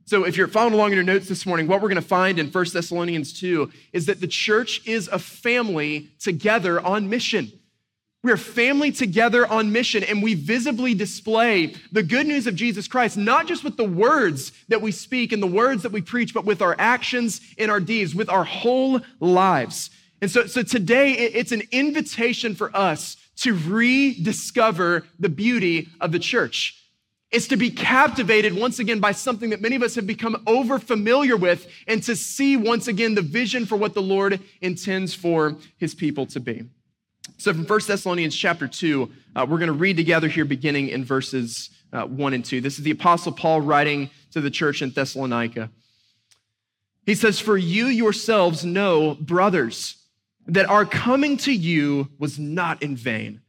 So, 0.05 0.25
if 0.25 0.35
you're 0.35 0.49
following 0.49 0.73
along 0.73 0.91
in 0.91 0.95
your 0.95 1.03
notes 1.05 1.29
this 1.29 1.45
morning, 1.45 1.65
what 1.65 1.81
we're 1.81 1.87
going 1.87 1.95
to 1.95 2.01
find 2.01 2.37
in 2.37 2.47
1 2.47 2.65
Thessalonians 2.73 3.39
2 3.39 3.71
is 3.93 4.05
that 4.07 4.19
the 4.19 4.27
church 4.27 4.85
is 4.85 5.07
a 5.07 5.17
family 5.17 6.09
together 6.19 6.81
on 6.81 7.09
mission. 7.09 7.51
We 8.21 8.31
are 8.31 8.37
family 8.37 8.91
together 8.91 9.47
on 9.47 9.71
mission, 9.71 10.03
and 10.03 10.21
we 10.21 10.33
visibly 10.33 10.93
display 10.93 11.75
the 11.93 12.03
good 12.03 12.27
news 12.27 12.47
of 12.47 12.55
Jesus 12.55 12.87
Christ, 12.87 13.15
not 13.15 13.47
just 13.47 13.63
with 13.63 13.77
the 13.77 13.87
words 13.87 14.51
that 14.67 14.81
we 14.81 14.91
speak 14.91 15.31
and 15.31 15.41
the 15.41 15.47
words 15.47 15.83
that 15.83 15.93
we 15.93 16.01
preach, 16.01 16.33
but 16.33 16.43
with 16.43 16.61
our 16.61 16.75
actions 16.77 17.39
and 17.57 17.71
our 17.71 17.79
deeds, 17.79 18.13
with 18.13 18.29
our 18.29 18.43
whole 18.43 18.99
lives. 19.21 19.89
And 20.21 20.29
so, 20.29 20.47
so 20.47 20.63
today, 20.63 21.13
it's 21.13 21.53
an 21.53 21.63
invitation 21.71 22.55
for 22.55 22.75
us 22.75 23.15
to 23.37 23.53
rediscover 23.53 25.05
the 25.17 25.29
beauty 25.29 25.87
of 26.01 26.11
the 26.11 26.19
church 26.19 26.82
is 27.33 27.47
to 27.47 27.57
be 27.57 27.71
captivated 27.71 28.53
once 28.53 28.79
again 28.79 28.99
by 28.99 29.11
something 29.11 29.49
that 29.49 29.61
many 29.61 29.75
of 29.75 29.81
us 29.81 29.95
have 29.95 30.05
become 30.05 30.41
over 30.45 30.77
familiar 30.77 31.35
with 31.35 31.67
and 31.87 32.03
to 32.03 32.15
see 32.15 32.55
once 32.55 32.87
again 32.87 33.15
the 33.15 33.21
vision 33.21 33.65
for 33.65 33.75
what 33.75 33.93
the 33.93 34.01
Lord 34.01 34.39
intends 34.61 35.13
for 35.13 35.57
his 35.77 35.95
people 35.95 36.25
to 36.27 36.39
be. 36.39 36.63
So 37.37 37.53
from 37.53 37.65
1 37.65 37.79
Thessalonians 37.87 38.35
chapter 38.35 38.67
2, 38.67 39.11
uh, 39.35 39.45
we're 39.49 39.57
going 39.57 39.67
to 39.67 39.73
read 39.73 39.97
together 39.97 40.27
here 40.27 40.45
beginning 40.45 40.89
in 40.89 41.03
verses 41.03 41.71
uh, 41.91 42.05
1 42.05 42.33
and 42.33 42.45
2. 42.45 42.61
This 42.61 42.77
is 42.77 42.83
the 42.83 42.91
Apostle 42.91 43.31
Paul 43.31 43.61
writing 43.61 44.09
to 44.31 44.39
the 44.39 44.51
church 44.51 44.81
in 44.81 44.91
Thessalonica. 44.91 45.69
He 47.05 47.15
says, 47.15 47.39
For 47.39 47.57
you 47.57 47.87
yourselves 47.87 48.63
know, 48.63 49.15
brothers, 49.15 49.97
that 50.47 50.69
our 50.69 50.85
coming 50.85 51.37
to 51.37 51.53
you 51.53 52.09
was 52.19 52.37
not 52.37 52.81
in 52.83 52.95
vain. 52.95 53.41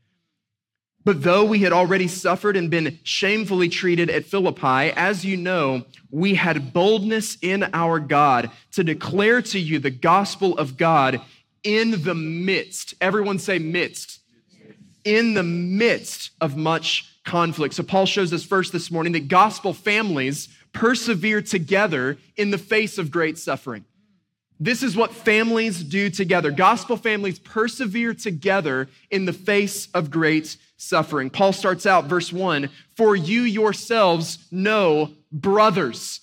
But 1.04 1.22
though 1.22 1.44
we 1.44 1.58
had 1.58 1.72
already 1.72 2.08
suffered 2.08 2.56
and 2.56 2.70
been 2.70 2.98
shamefully 3.02 3.68
treated 3.68 4.08
at 4.08 4.24
Philippi, 4.24 4.90
as 4.96 5.24
you 5.24 5.36
know, 5.36 5.84
we 6.10 6.34
had 6.34 6.72
boldness 6.72 7.36
in 7.42 7.68
our 7.74 8.00
God 8.00 8.50
to 8.72 8.82
declare 8.82 9.42
to 9.42 9.58
you 9.58 9.78
the 9.78 9.90
gospel 9.90 10.56
of 10.56 10.78
God 10.78 11.20
in 11.62 12.02
the 12.02 12.14
midst. 12.14 12.94
Everyone 13.00 13.38
say 13.38 13.58
midst. 13.58 14.20
In 15.04 15.34
the 15.34 15.42
midst 15.42 16.30
of 16.40 16.56
much 16.56 17.20
conflict. 17.24 17.74
So 17.74 17.82
Paul 17.82 18.06
shows 18.06 18.32
us 18.32 18.42
first 18.42 18.72
this 18.72 18.90
morning 18.90 19.12
that 19.12 19.28
gospel 19.28 19.74
families 19.74 20.48
persevere 20.72 21.42
together 21.42 22.16
in 22.36 22.50
the 22.50 22.58
face 22.58 22.96
of 22.96 23.10
great 23.10 23.36
suffering. 23.36 23.84
This 24.60 24.82
is 24.82 24.96
what 24.96 25.12
families 25.12 25.82
do 25.82 26.10
together. 26.10 26.50
Gospel 26.50 26.96
families 26.96 27.38
persevere 27.38 28.14
together 28.14 28.88
in 29.10 29.24
the 29.24 29.32
face 29.32 29.88
of 29.94 30.10
great 30.10 30.56
suffering. 30.76 31.30
Paul 31.30 31.52
starts 31.52 31.86
out, 31.86 32.04
verse 32.04 32.32
1 32.32 32.70
For 32.96 33.16
you 33.16 33.42
yourselves 33.42 34.38
know 34.50 35.10
brothers. 35.32 36.20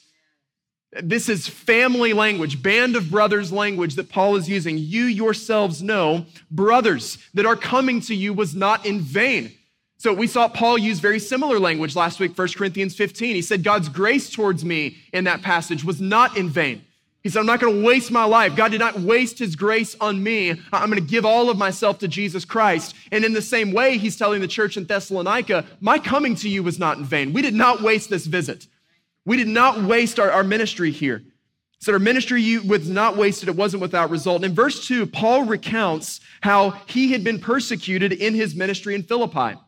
This 1.02 1.30
is 1.30 1.48
family 1.48 2.12
language, 2.12 2.62
band 2.62 2.98
of 2.98 3.10
brothers 3.10 3.52
language 3.52 3.96
that 3.96 4.10
Paul 4.10 4.36
is 4.36 4.50
using. 4.50 4.78
You 4.78 5.06
yourselves 5.06 5.82
know 5.82 6.26
brothers 6.50 7.18
that 7.34 7.46
are 7.46 7.56
coming 7.56 8.02
to 8.02 8.16
you 8.16 8.34
was 8.34 8.54
not 8.54 8.86
in 8.86 9.00
vain. 9.00 9.54
So 9.98 10.14
we 10.14 10.28
saw 10.28 10.48
Paul 10.48 10.78
use 10.78 11.00
very 11.00 11.20
similar 11.20 11.60
language 11.60 11.96
last 11.96 12.20
week, 12.20 12.38
1 12.38 12.48
Corinthians 12.56 12.96
15. 12.96 13.36
He 13.36 13.42
said, 13.42 13.64
God's 13.64 13.88
grace 13.88 14.30
towards 14.32 14.66
me 14.66 14.98
in 15.14 15.26
that 15.26 15.44
passage 15.44 15.84
was 15.84 16.02
not 16.02 16.36
in 16.36 16.50
vain. 16.50 16.84
He 17.24 17.30
said, 17.30 17.42
I'm 17.42 17.46
not 17.46 17.60
going 17.60 17.76
to 17.76 17.86
waste 17.86 18.12
my 18.12 18.24
life. 18.24 18.56
God 18.56 18.72
did 18.72 18.80
not 18.80 19.00
waste 19.00 19.38
his 19.38 19.56
grace 19.56 19.96
on 20.02 20.24
me. 20.24 20.50
I'm 20.74 20.90
going 20.90 21.02
to 21.02 21.02
give 21.02 21.24
all 21.24 21.52
of 21.52 21.58
myself 21.58 22.00
to 22.00 22.08
Jesus 22.08 22.46
Christ. 22.46 22.96
And 23.12 23.24
in 23.24 23.34
the 23.34 23.42
same 23.44 23.72
way, 23.72 23.98
he's 23.98 24.18
telling 24.18 24.42
the 24.42 24.48
church 24.48 24.76
in 24.76 24.86
Thessalonica, 24.86 25.66
my 25.80 26.00
coming 26.00 26.34
to 26.36 26.50
you 26.50 26.64
was 26.64 26.80
not 26.80 26.98
in 26.98 27.06
vain. 27.06 27.32
We 27.32 27.44
did 27.44 27.54
not 27.54 27.82
waste 27.82 28.10
this 28.10 28.26
visit. 28.26 28.66
We 29.24 29.38
did 29.38 29.48
not 29.48 29.84
waste 29.84 30.20
our, 30.20 30.32
our 30.32 30.44
ministry 30.44 30.90
here. 30.90 31.22
So 31.80 31.94
our 31.94 32.00
ministry 32.00 32.58
was 32.60 32.90
not 32.90 33.18
wasted. 33.18 33.50
It 33.50 33.56
wasn't 33.56 33.82
without 33.82 34.10
result. 34.10 34.38
And 34.38 34.46
in 34.46 34.56
verse 34.56 34.88
two, 34.88 35.06
Paul 35.06 35.46
recounts 35.46 36.22
how 36.42 36.72
he 36.88 37.12
had 37.12 37.24
been 37.24 37.40
persecuted 37.40 38.14
in 38.14 38.34
his 38.34 38.56
ministry 38.56 38.96
in 38.96 39.04
Philippi. 39.04 39.60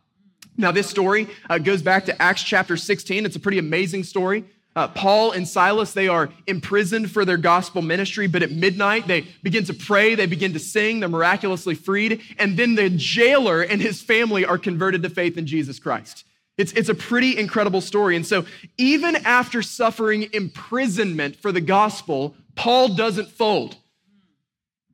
Now, 0.58 0.72
this 0.72 0.88
story 0.88 1.28
uh, 1.50 1.58
goes 1.58 1.82
back 1.82 2.06
to 2.06 2.22
Acts 2.22 2.44
chapter 2.44 2.78
16. 2.78 3.26
It's 3.26 3.36
a 3.36 3.40
pretty 3.40 3.58
amazing 3.58 4.04
story. 4.04 4.46
Uh, 4.76 4.88
Paul 4.88 5.32
and 5.32 5.48
Silas, 5.48 5.94
they 5.94 6.08
are 6.08 6.30
imprisoned 6.48 7.12
for 7.12 7.26
their 7.26 7.38
gospel 7.38 7.82
ministry, 7.82 8.26
but 8.28 8.42
at 8.42 8.52
midnight 8.52 9.08
they 9.08 9.22
begin 9.44 9.64
to 9.66 9.74
pray, 9.74 10.16
they 10.16 10.26
begin 10.26 10.54
to 10.54 10.60
sing, 10.60 11.00
they're 11.00 11.10
miraculously 11.10 11.76
freed, 11.76 12.22
and 12.40 12.58
then 12.58 12.74
the 12.76 12.90
jailer 12.90 13.62
and 13.62 13.82
his 13.82 14.02
family 14.02 14.46
are 14.46 14.58
converted 14.58 15.04
to 15.04 15.10
faith 15.10 15.38
in 15.38 15.46
Jesus 15.46 15.78
Christ. 15.78 16.26
It's, 16.58 16.72
it's 16.74 16.90
a 16.90 16.96
pretty 16.96 17.38
incredible 17.38 17.82
story. 17.82 18.16
And 18.16 18.26
so, 18.26 18.46
even 18.78 19.16
after 19.18 19.62
suffering 19.62 20.30
imprisonment 20.34 21.36
for 21.36 21.52
the 21.52 21.62
gospel, 21.62 22.36
Paul 22.56 22.96
doesn't 22.96 23.30
fold. 23.30 23.78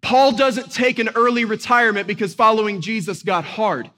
Paul 0.02 0.34
doesn't 0.34 0.72
take 0.72 1.00
an 1.00 1.10
early 1.16 1.44
retirement 1.44 2.08
because 2.08 2.34
following 2.34 2.80
Jesus 2.80 3.24
got 3.24 3.44
hard. 3.44 3.90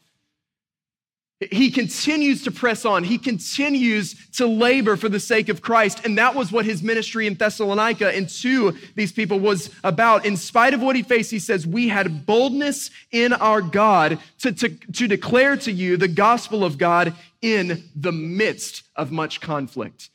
He 1.50 1.72
continues 1.72 2.44
to 2.44 2.52
press 2.52 2.86
on. 2.86 3.04
He 3.04 3.18
continues 3.18 4.16
to 4.34 4.46
labor 4.46 4.96
for 4.96 5.10
the 5.10 5.20
sake 5.20 5.50
of 5.50 5.62
Christ. 5.62 6.06
And 6.06 6.16
that 6.20 6.36
was 6.36 6.52
what 6.52 6.66
his 6.66 6.84
ministry 6.84 7.26
in 7.26 7.34
Thessalonica 7.34 8.16
and 8.16 8.30
to 8.30 8.78
these 8.96 9.12
people 9.12 9.40
was 9.40 9.72
about. 9.84 10.24
In 10.24 10.38
spite 10.38 10.76
of 10.76 10.82
what 10.84 10.96
he 10.96 11.02
faced, 11.02 11.32
he 11.32 11.40
says, 11.40 11.66
We 11.66 11.88
had 11.88 12.28
boldness 12.28 12.92
in 13.12 13.34
our 13.34 13.62
God 13.62 14.20
to, 14.40 14.52
to, 14.52 14.70
to 14.70 15.08
declare 15.08 15.58
to 15.58 15.72
you 15.72 15.98
the 15.98 16.08
gospel 16.08 16.64
of 16.64 16.78
God 16.78 17.16
in 17.42 17.90
the 17.96 18.12
midst 18.12 18.84
of 18.96 19.12
much 19.12 19.42
conflict. 19.42 20.12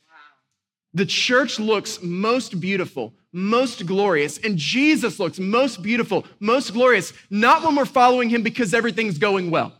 The 0.93 1.05
church 1.05 1.59
looks 1.59 2.01
most 2.01 2.61
beautiful, 2.61 3.13
most 3.33 3.85
glorious, 3.85 4.37
and 4.37 4.57
Jesus 4.57 5.19
looks 5.19 5.39
most 5.39 5.83
beautiful, 5.83 6.25
most 6.39 6.71
glorious, 6.71 7.11
not 7.29 7.63
when 7.63 7.75
we're 7.75 7.85
following 7.85 8.29
him 8.29 8.43
because 8.43 8.73
everything's 8.73 9.17
going 9.17 9.51
well. 9.51 9.73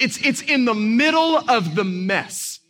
It's, 0.00 0.18
it's 0.24 0.40
in 0.40 0.64
the 0.64 0.74
middle 0.74 1.36
of 1.48 1.74
the 1.74 1.84
mess. 1.84 2.60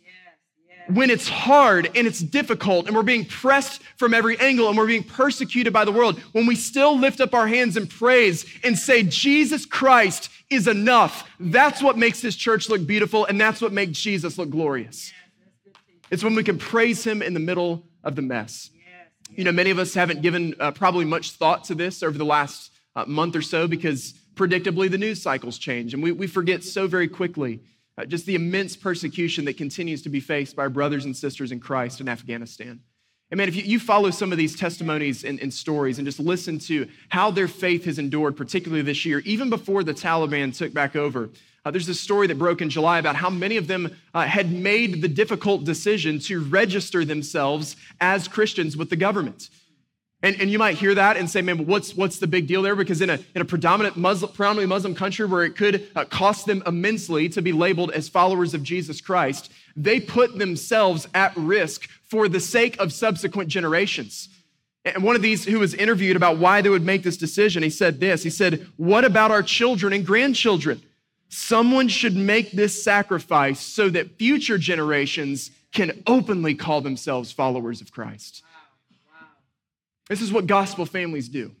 When 0.89 1.09
it's 1.09 1.29
hard 1.29 1.89
and 1.95 2.05
it's 2.05 2.19
difficult 2.19 2.87
and 2.87 2.95
we're 2.95 3.03
being 3.03 3.23
pressed 3.23 3.81
from 3.97 4.13
every 4.13 4.37
angle 4.39 4.67
and 4.67 4.77
we're 4.77 4.87
being 4.87 5.03
persecuted 5.03 5.71
by 5.71 5.85
the 5.85 5.91
world, 5.91 6.19
when 6.33 6.45
we 6.45 6.55
still 6.55 6.97
lift 6.97 7.21
up 7.21 7.33
our 7.33 7.47
hands 7.47 7.77
in 7.77 7.87
praise 7.87 8.45
and 8.63 8.77
say, 8.77 9.03
Jesus 9.03 9.65
Christ 9.65 10.29
is 10.49 10.67
enough, 10.67 11.29
that's 11.39 11.81
what 11.81 11.97
makes 11.97 12.21
this 12.21 12.35
church 12.35 12.67
look 12.67 12.85
beautiful 12.85 13.25
and 13.25 13.39
that's 13.39 13.61
what 13.61 13.71
makes 13.71 13.99
Jesus 13.99 14.37
look 14.37 14.49
glorious. 14.49 15.13
It's 16.09 16.25
when 16.25 16.35
we 16.35 16.43
can 16.43 16.57
praise 16.57 17.05
him 17.05 17.21
in 17.21 17.33
the 17.33 17.39
middle 17.39 17.83
of 18.03 18.17
the 18.17 18.21
mess. 18.21 18.69
You 19.33 19.45
know, 19.45 19.53
many 19.53 19.69
of 19.69 19.79
us 19.79 19.93
haven't 19.93 20.21
given 20.21 20.55
uh, 20.59 20.71
probably 20.71 21.05
much 21.05 21.31
thought 21.31 21.63
to 21.65 21.75
this 21.75 22.03
over 22.03 22.17
the 22.17 22.25
last 22.25 22.71
uh, 22.97 23.05
month 23.05 23.35
or 23.37 23.41
so 23.41 23.65
because 23.65 24.13
predictably, 24.35 24.89
the 24.89 24.97
news 24.97 25.21
cycles 25.21 25.57
change, 25.57 25.93
and 25.93 26.01
we, 26.01 26.11
we 26.11 26.27
forget 26.27 26.63
so 26.63 26.87
very 26.87 27.07
quickly 27.07 27.61
uh, 27.97 28.05
just 28.05 28.25
the 28.25 28.35
immense 28.35 28.75
persecution 28.75 29.45
that 29.45 29.57
continues 29.57 30.01
to 30.03 30.09
be 30.09 30.19
faced 30.19 30.55
by 30.55 30.63
our 30.63 30.69
brothers 30.69 31.05
and 31.05 31.15
sisters 31.15 31.51
in 31.51 31.59
Christ 31.59 32.01
in 32.01 32.07
Afghanistan. 32.07 32.79
And 33.29 33.37
man, 33.37 33.47
if 33.47 33.55
you, 33.55 33.63
you 33.63 33.79
follow 33.79 34.11
some 34.11 34.31
of 34.31 34.37
these 34.37 34.55
testimonies 34.57 35.23
and, 35.23 35.39
and, 35.39 35.53
stories 35.53 35.97
and 35.97 36.05
just 36.05 36.19
listen 36.19 36.59
to 36.59 36.87
how 37.09 37.31
their 37.31 37.47
faith 37.47 37.85
has 37.85 37.97
endured, 37.97 38.35
particularly 38.35 38.81
this 38.81 39.05
year, 39.05 39.19
even 39.19 39.49
before 39.49 39.83
the 39.83 39.93
Taliban 39.93 40.55
took 40.55 40.73
back 40.73 40.97
over, 40.97 41.29
uh, 41.63 41.71
there's 41.71 41.87
a 41.87 41.93
story 41.93 42.27
that 42.27 42.37
broke 42.37 42.61
in 42.61 42.69
July 42.69 42.99
about 42.99 43.15
how 43.15 43.29
many 43.29 43.55
of 43.55 43.67
them 43.67 43.95
uh, 44.13 44.25
had 44.25 44.51
made 44.51 45.01
the 45.01 45.07
difficult 45.07 45.63
decision 45.63 46.19
to 46.19 46.43
register 46.43 47.05
themselves 47.05 47.77
as 48.01 48.27
Christians 48.27 48.75
with 48.75 48.89
the 48.89 48.95
government. 48.95 49.49
And, 50.23 50.39
and 50.39 50.51
you 50.51 50.59
might 50.59 50.77
hear 50.77 50.93
that 50.93 51.17
and 51.17 51.27
say, 51.29 51.41
man, 51.41 51.65
what's, 51.65 51.95
what's 51.95 52.19
the 52.19 52.27
big 52.27 52.45
deal 52.45 52.61
there? 52.61 52.75
Because 52.75 53.01
in 53.01 53.09
a, 53.09 53.19
in 53.33 53.41
a 53.41 53.45
predominant 53.45 53.97
Muslim, 53.97 54.31
predominantly 54.31 54.67
Muslim 54.67 54.93
country 54.93 55.25
where 55.25 55.43
it 55.43 55.55
could 55.55 55.89
uh, 55.95 56.05
cost 56.05 56.45
them 56.45 56.61
immensely 56.67 57.27
to 57.29 57.41
be 57.41 57.51
labeled 57.51 57.91
as 57.91 58.07
followers 58.07 58.53
of 58.53 58.61
Jesus 58.61 59.01
Christ, 59.01 59.51
they 59.75 59.99
put 59.99 60.37
themselves 60.37 61.07
at 61.15 61.35
risk 61.35 61.89
for 62.03 62.29
the 62.29 62.39
sake 62.39 62.79
of 62.79 62.93
subsequent 62.93 63.49
generations. 63.49 64.29
And 64.85 65.03
one 65.03 65.15
of 65.15 65.21
these 65.21 65.45
who 65.45 65.59
was 65.59 65.73
interviewed 65.73 66.15
about 66.15 66.37
why 66.37 66.61
they 66.61 66.69
would 66.69 66.85
make 66.85 67.03
this 67.03 67.17
decision, 67.17 67.63
he 67.63 67.69
said 67.69 67.99
this 67.99 68.23
He 68.23 68.29
said, 68.29 68.67
What 68.77 69.05
about 69.05 69.31
our 69.31 69.43
children 69.43 69.93
and 69.93 70.05
grandchildren? 70.05 70.81
Someone 71.29 71.87
should 71.87 72.15
make 72.15 72.51
this 72.51 72.83
sacrifice 72.83 73.59
so 73.59 73.89
that 73.89 74.17
future 74.17 74.57
generations 74.57 75.49
can 75.71 76.03
openly 76.05 76.53
call 76.53 76.81
themselves 76.81 77.31
followers 77.31 77.79
of 77.79 77.91
Christ. 77.91 78.43
This 80.11 80.21
is 80.21 80.33
what 80.33 80.45
gospel 80.45 80.85
families 80.85 81.29
do. 81.29 81.51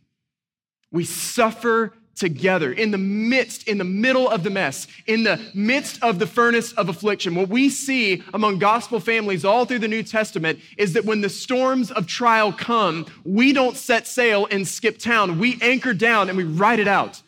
We 0.91 1.05
suffer 1.05 1.93
together 2.15 2.73
in 2.73 2.91
the 2.91 2.97
midst, 2.97 3.65
in 3.65 3.77
the 3.77 3.85
middle 3.85 4.27
of 4.27 4.43
the 4.43 4.49
mess, 4.49 4.87
in 5.07 5.23
the 5.23 5.39
midst 5.53 6.03
of 6.03 6.19
the 6.19 6.27
furnace 6.27 6.73
of 6.73 6.89
affliction. 6.89 7.33
What 7.33 7.47
we 7.47 7.69
see 7.69 8.21
among 8.33 8.59
gospel 8.59 8.99
families 8.99 9.45
all 9.45 9.63
through 9.63 9.79
the 9.79 9.87
New 9.87 10.03
Testament 10.03 10.59
is 10.77 10.91
that 10.91 11.05
when 11.05 11.21
the 11.21 11.29
storms 11.29 11.91
of 11.91 12.07
trial 12.07 12.51
come, 12.51 13.05
we 13.23 13.53
don't 13.53 13.77
set 13.77 14.05
sail 14.05 14.49
and 14.51 14.67
skip 14.67 14.97
town. 14.97 15.39
We 15.39 15.57
anchor 15.61 15.93
down 15.93 16.27
and 16.27 16.37
we 16.37 16.43
ride 16.43 16.81
it 16.81 16.89
out. 16.89 17.21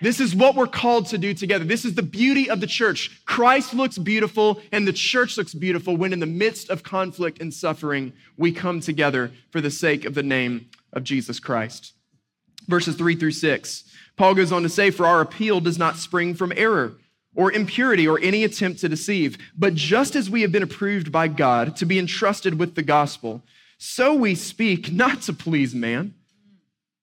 This 0.00 0.20
is 0.20 0.34
what 0.34 0.54
we're 0.54 0.66
called 0.66 1.06
to 1.06 1.18
do 1.18 1.32
together. 1.32 1.64
This 1.64 1.84
is 1.84 1.94
the 1.94 2.02
beauty 2.02 2.50
of 2.50 2.60
the 2.60 2.66
church. 2.66 3.24
Christ 3.24 3.74
looks 3.74 3.98
beautiful 3.98 4.60
and 4.72 4.86
the 4.86 4.92
church 4.92 5.36
looks 5.36 5.54
beautiful 5.54 5.96
when, 5.96 6.12
in 6.12 6.20
the 6.20 6.26
midst 6.26 6.68
of 6.70 6.82
conflict 6.82 7.40
and 7.40 7.52
suffering, 7.52 8.12
we 8.36 8.52
come 8.52 8.80
together 8.80 9.32
for 9.50 9.60
the 9.60 9.70
sake 9.70 10.04
of 10.04 10.14
the 10.14 10.22
name 10.22 10.68
of 10.92 11.04
Jesus 11.04 11.40
Christ. 11.40 11.92
Verses 12.68 12.96
three 12.96 13.16
through 13.16 13.30
six, 13.32 13.84
Paul 14.16 14.34
goes 14.34 14.52
on 14.52 14.62
to 14.62 14.68
say, 14.68 14.90
For 14.90 15.06
our 15.06 15.20
appeal 15.20 15.60
does 15.60 15.78
not 15.78 15.96
spring 15.96 16.34
from 16.34 16.52
error 16.56 16.94
or 17.34 17.52
impurity 17.52 18.08
or 18.08 18.18
any 18.20 18.44
attempt 18.44 18.80
to 18.80 18.88
deceive, 18.88 19.38
but 19.56 19.74
just 19.74 20.16
as 20.16 20.28
we 20.28 20.42
have 20.42 20.52
been 20.52 20.62
approved 20.62 21.12
by 21.12 21.28
God 21.28 21.76
to 21.76 21.86
be 21.86 21.98
entrusted 21.98 22.58
with 22.58 22.74
the 22.74 22.82
gospel, 22.82 23.42
so 23.78 24.14
we 24.14 24.34
speak 24.34 24.90
not 24.90 25.22
to 25.22 25.32
please 25.32 25.74
man, 25.74 26.14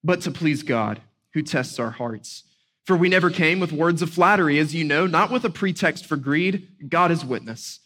but 0.04 0.22
to 0.22 0.32
please 0.32 0.64
God 0.64 1.02
who 1.34 1.44
tests 1.44 1.80
our 1.80 1.92
hearts. 1.92 2.44
For 2.86 2.98
we 2.98 3.08
never 3.08 3.30
came 3.30 3.60
with 3.60 3.72
words 3.72 4.02
of 4.02 4.10
flattery, 4.10 4.60
as 4.60 4.76
you 4.76 4.84
know, 4.84 5.08
not 5.08 5.32
with 5.32 5.46
a 5.46 5.50
pretext 5.50 6.06
for 6.06 6.18
greed. 6.18 6.68
God 6.90 7.12
is 7.12 7.24
witness. 7.24 7.80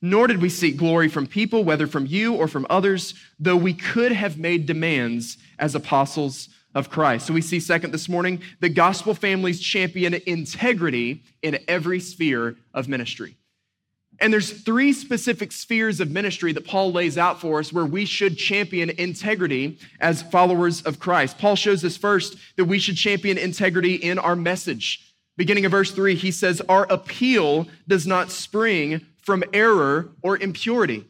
Nor 0.00 0.26
did 0.26 0.42
we 0.42 0.48
seek 0.48 0.76
glory 0.76 1.08
from 1.08 1.28
people, 1.28 1.62
whether 1.62 1.86
from 1.86 2.06
you 2.06 2.34
or 2.34 2.48
from 2.48 2.66
others, 2.68 3.14
though 3.38 3.56
we 3.56 3.72
could 3.72 4.10
have 4.10 4.36
made 4.36 4.66
demands 4.66 5.38
as 5.60 5.76
apostles 5.76 6.48
of 6.74 6.90
Christ. 6.90 7.26
So 7.26 7.34
we 7.34 7.40
see, 7.40 7.60
second, 7.60 7.92
this 7.92 8.08
morning, 8.08 8.42
the 8.60 8.68
gospel 8.68 9.14
families 9.14 9.60
champion 9.60 10.14
integrity 10.26 11.22
in 11.42 11.60
every 11.68 12.00
sphere 12.00 12.56
of 12.74 12.88
ministry. 12.88 13.36
And 14.20 14.32
there's 14.32 14.52
three 14.52 14.92
specific 14.92 15.52
spheres 15.52 15.98
of 15.98 16.10
ministry 16.10 16.52
that 16.52 16.66
Paul 16.66 16.92
lays 16.92 17.18
out 17.18 17.40
for 17.40 17.58
us 17.58 17.72
where 17.72 17.86
we 17.86 18.04
should 18.04 18.36
champion 18.36 18.90
integrity 18.90 19.78
as 20.00 20.22
followers 20.22 20.82
of 20.82 21.00
Christ. 21.00 21.38
Paul 21.38 21.56
shows 21.56 21.84
us 21.84 21.96
first 21.96 22.36
that 22.56 22.66
we 22.66 22.78
should 22.78 22.96
champion 22.96 23.38
integrity 23.38 23.94
in 23.94 24.18
our 24.18 24.36
message. 24.36 25.14
Beginning 25.36 25.64
of 25.64 25.72
verse 25.72 25.90
3, 25.90 26.14
he 26.14 26.30
says, 26.30 26.60
Our 26.68 26.84
appeal 26.84 27.66
does 27.88 28.06
not 28.06 28.30
spring 28.30 29.04
from 29.22 29.42
error 29.52 30.10
or 30.22 30.36
impurity. 30.36 31.04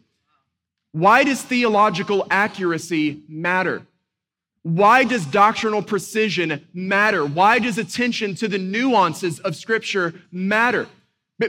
Why 0.93 1.25
does 1.25 1.43
theological 1.43 2.27
accuracy 2.31 3.23
matter? 3.29 3.83
Why 4.63 5.03
does 5.05 5.27
doctrinal 5.27 5.83
precision 5.83 6.67
matter? 6.73 7.27
Why 7.27 7.59
does 7.59 7.79
attention 7.79 8.37
to 8.37 8.49
the 8.49 8.59
nuances 8.59 9.41
of 9.41 9.57
Scripture 9.57 10.15
matter? 10.31 10.87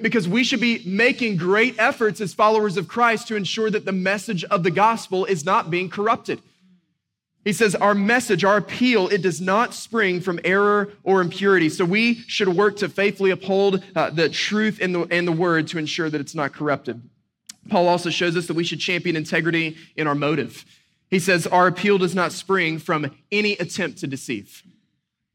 Because 0.01 0.27
we 0.27 0.43
should 0.43 0.61
be 0.61 0.81
making 0.85 1.37
great 1.37 1.75
efforts 1.77 2.21
as 2.21 2.33
followers 2.33 2.77
of 2.77 2.87
Christ 2.87 3.27
to 3.27 3.35
ensure 3.35 3.69
that 3.69 3.85
the 3.85 3.91
message 3.91 4.43
of 4.45 4.63
the 4.63 4.71
gospel 4.71 5.25
is 5.25 5.45
not 5.45 5.69
being 5.69 5.89
corrupted. 5.89 6.41
He 7.43 7.53
says, 7.53 7.75
Our 7.75 7.93
message, 7.93 8.43
our 8.43 8.57
appeal, 8.57 9.07
it 9.09 9.21
does 9.21 9.41
not 9.41 9.73
spring 9.73 10.21
from 10.21 10.39
error 10.43 10.93
or 11.03 11.21
impurity. 11.21 11.69
So 11.69 11.85
we 11.85 12.15
should 12.27 12.47
work 12.47 12.77
to 12.77 12.89
faithfully 12.89 13.31
uphold 13.31 13.83
uh, 13.95 14.09
the 14.09 14.29
truth 14.29 14.79
and 14.81 14.95
the, 14.95 15.01
and 15.11 15.27
the 15.27 15.33
word 15.33 15.67
to 15.69 15.77
ensure 15.77 16.09
that 16.09 16.21
it's 16.21 16.35
not 16.35 16.53
corrupted. 16.53 17.01
Paul 17.69 17.87
also 17.87 18.09
shows 18.09 18.35
us 18.35 18.47
that 18.47 18.55
we 18.55 18.63
should 18.63 18.79
champion 18.79 19.15
integrity 19.15 19.77
in 19.95 20.07
our 20.07 20.15
motive. 20.15 20.65
He 21.09 21.19
says, 21.19 21.45
Our 21.47 21.67
appeal 21.67 21.97
does 21.97 22.15
not 22.15 22.31
spring 22.31 22.79
from 22.79 23.15
any 23.31 23.53
attempt 23.53 23.99
to 23.99 24.07
deceive. 24.07 24.63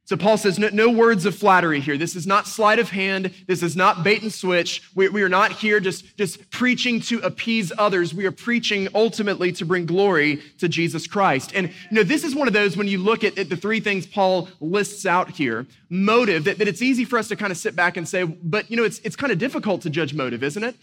So 0.08 0.16
Paul 0.16 0.38
says, 0.38 0.58
no, 0.58 0.70
no, 0.72 0.88
words 0.88 1.26
of 1.26 1.34
flattery 1.34 1.80
here. 1.80 1.98
This 1.98 2.16
is 2.16 2.26
not 2.26 2.46
sleight 2.46 2.78
of 2.78 2.88
hand. 2.88 3.30
This 3.46 3.62
is 3.62 3.76
not 3.76 4.02
bait 4.02 4.22
and 4.22 4.32
switch. 4.32 4.82
We, 4.94 5.10
we, 5.10 5.22
are 5.22 5.28
not 5.28 5.52
here 5.52 5.80
just, 5.80 6.16
just 6.16 6.50
preaching 6.50 6.98
to 7.02 7.18
appease 7.18 7.72
others. 7.76 8.14
We 8.14 8.24
are 8.24 8.32
preaching 8.32 8.88
ultimately 8.94 9.52
to 9.52 9.66
bring 9.66 9.84
glory 9.84 10.40
to 10.60 10.68
Jesus 10.70 11.06
Christ. 11.06 11.52
And 11.54 11.68
you 11.68 11.96
know, 11.96 12.04
this 12.04 12.24
is 12.24 12.34
one 12.34 12.48
of 12.48 12.54
those 12.54 12.74
when 12.74 12.88
you 12.88 12.96
look 12.96 13.22
at, 13.22 13.36
at 13.36 13.50
the 13.50 13.56
three 13.56 13.80
things 13.80 14.06
Paul 14.06 14.48
lists 14.60 15.04
out 15.04 15.28
here, 15.28 15.66
motive, 15.90 16.44
that, 16.44 16.56
that 16.56 16.68
it's 16.68 16.80
easy 16.80 17.04
for 17.04 17.18
us 17.18 17.28
to 17.28 17.36
kind 17.36 17.50
of 17.50 17.58
sit 17.58 17.76
back 17.76 17.98
and 17.98 18.08
say, 18.08 18.24
but 18.24 18.70
you 18.70 18.78
know, 18.78 18.84
it's, 18.84 19.00
it's 19.00 19.14
kind 19.14 19.30
of 19.30 19.38
difficult 19.38 19.82
to 19.82 19.90
judge 19.90 20.14
motive, 20.14 20.42
isn't 20.42 20.64
it? 20.64 20.74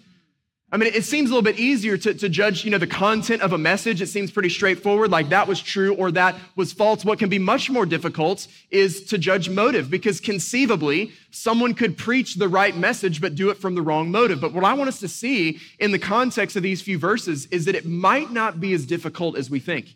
I 0.72 0.78
mean, 0.78 0.92
it 0.94 1.06
seems 1.06 1.30
a 1.30 1.34
little 1.34 1.44
bit 1.44 1.60
easier 1.60 1.96
to, 1.96 2.14
to 2.16 2.28
judge, 2.28 2.66
you 2.66 2.72
know, 2.72 2.80
the 2.80 2.88
content 2.88 3.44
of 3.44 3.54
a 3.54 3.58
message. 3.58 4.02
It 4.02 4.08
seems 4.08 4.32
pretty 4.32 4.50
straightforward, 4.50 5.12
like 5.12 5.30
that 5.30 5.48
was 5.48 5.62
true 5.62 5.94
or 5.96 6.12
that 6.12 6.36
was 6.56 6.74
false. 6.74 7.06
What 7.06 7.20
can 7.20 7.30
be 7.30 7.38
much 7.38 7.70
more 7.70 7.86
difficult 7.86 8.48
is 8.72 9.06
to 9.06 9.18
judge 9.20 9.48
motive, 9.48 9.92
because 9.92 10.20
conceivably, 10.20 11.12
someone 11.30 11.76
could 11.76 11.98
preach 11.98 12.36
the 12.36 12.50
right 12.50 12.76
message 12.76 13.22
but 13.22 13.36
do 13.36 13.52
it 13.52 13.58
from 13.58 13.76
the 13.76 13.82
wrong 13.84 14.10
motive. 14.10 14.42
But 14.42 14.54
what 14.54 14.64
I 14.64 14.74
want 14.74 14.88
us 14.90 15.00
to 15.02 15.08
see 15.08 15.60
in 15.80 15.92
the 15.92 16.00
context 16.00 16.56
of 16.56 16.64
these 16.64 16.82
few 16.82 16.98
verses 16.98 17.46
is 17.52 17.66
that 17.66 17.76
it 17.76 17.86
might 17.86 18.32
not 18.32 18.60
be 18.60 18.74
as 18.74 18.88
difficult 18.88 19.38
as 19.38 19.50
we 19.52 19.60
think. 19.60 19.94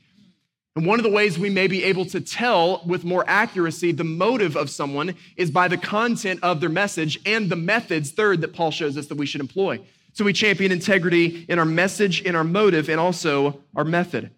And 0.76 0.86
one 0.86 1.00
of 1.00 1.04
the 1.04 1.12
ways 1.12 1.38
we 1.38 1.50
may 1.50 1.68
be 1.68 1.84
able 1.84 2.06
to 2.06 2.22
tell 2.22 2.84
with 2.86 3.04
more 3.04 3.26
accuracy 3.28 3.92
the 3.92 4.04
motive 4.04 4.56
of 4.56 4.70
someone 4.70 5.16
is 5.36 5.50
by 5.50 5.68
the 5.68 5.78
content 5.78 6.40
of 6.44 6.62
their 6.62 6.70
message 6.70 7.20
and 7.26 7.50
the 7.50 7.56
methods, 7.58 8.12
third, 8.12 8.40
that 8.42 8.54
Paul 8.54 8.72
shows 8.72 8.98
us 8.98 9.08
that 9.08 9.18
we 9.18 9.26
should 9.26 9.42
employ. 9.42 9.82
So 10.14 10.26
we 10.26 10.34
champion 10.34 10.72
integrity 10.72 11.46
in 11.48 11.60
our 11.60 11.66
message, 11.66 12.22
in 12.22 12.36
our 12.36 12.44
motive, 12.44 12.90
and 12.90 13.00
also 13.00 13.62
our 13.76 13.86
method. 13.86 14.32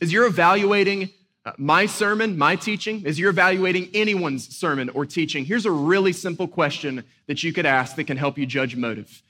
As 0.00 0.12
you're 0.12 0.26
evaluating 0.26 1.10
uh, 1.44 1.52
my 1.58 1.86
sermon, 1.86 2.36
my 2.36 2.56
teaching, 2.56 3.06
as 3.06 3.18
you're 3.18 3.30
evaluating 3.30 3.88
anyone's 3.94 4.56
sermon 4.56 4.88
or 4.90 5.06
teaching, 5.06 5.44
here's 5.44 5.64
a 5.64 5.70
really 5.70 6.12
simple 6.12 6.48
question 6.48 7.04
that 7.26 7.42
you 7.44 7.52
could 7.52 7.66
ask 7.66 7.96
that 7.96 8.04
can 8.04 8.16
help 8.16 8.36
you 8.36 8.46
judge 8.46 8.74
motive. 8.74 9.22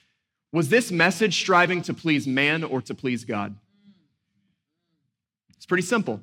Was 0.53 0.69
this 0.71 0.91
message 0.91 1.39
striving 1.39 1.83
to 1.83 1.95
please 1.95 2.27
man 2.27 2.65
or 2.65 2.81
to 2.83 2.95
please 2.95 3.25
God? 3.25 3.55
It's 5.57 5.67
pretty 5.67 5.83
simple. 5.83 6.21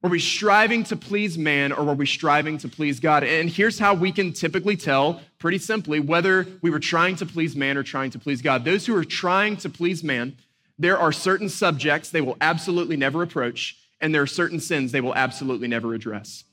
Were 0.00 0.10
we 0.10 0.20
striving 0.20 0.84
to 0.84 0.96
please 0.96 1.36
man 1.36 1.72
or 1.72 1.82
were 1.84 1.94
we 1.94 2.06
striving 2.06 2.56
to 2.58 2.68
please 2.68 3.00
God? 3.00 3.24
And 3.24 3.50
here's 3.50 3.80
how 3.80 3.94
we 3.94 4.12
can 4.12 4.32
typically 4.32 4.76
tell, 4.76 5.20
pretty 5.38 5.58
simply, 5.58 5.98
whether 5.98 6.46
we 6.62 6.70
were 6.70 6.78
trying 6.78 7.16
to 7.16 7.26
please 7.26 7.56
man 7.56 7.76
or 7.76 7.82
trying 7.82 8.10
to 8.12 8.18
please 8.18 8.40
God. 8.40 8.64
Those 8.64 8.86
who 8.86 8.94
are 8.94 9.04
trying 9.04 9.56
to 9.58 9.68
please 9.68 10.04
man, 10.04 10.36
there 10.78 10.96
are 10.96 11.10
certain 11.10 11.48
subjects 11.48 12.10
they 12.10 12.20
will 12.20 12.36
absolutely 12.40 12.96
never 12.96 13.24
approach, 13.24 13.76
and 14.00 14.14
there 14.14 14.22
are 14.22 14.26
certain 14.28 14.60
sins 14.60 14.92
they 14.92 15.00
will 15.00 15.16
absolutely 15.16 15.66
never 15.66 15.92
address. 15.94 16.44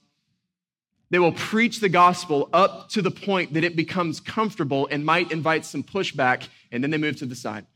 They 1.12 1.20
will 1.20 1.32
preach 1.32 1.82
the 1.82 1.90
gospel 1.90 2.50
up 2.52 2.90
to 2.90 3.02
the 3.04 3.12
point 3.12 3.54
that 3.54 3.64
it 3.64 3.76
becomes 3.76 4.20
comfortable 4.20 4.88
and 4.90 5.06
might 5.06 5.32
invite 5.32 5.66
some 5.66 5.84
pushback, 5.84 6.48
and 6.72 6.84
then 6.84 6.90
they 6.90 6.98
move 6.98 7.18
to 7.18 7.28
the 7.28 7.36
side. 7.36 7.68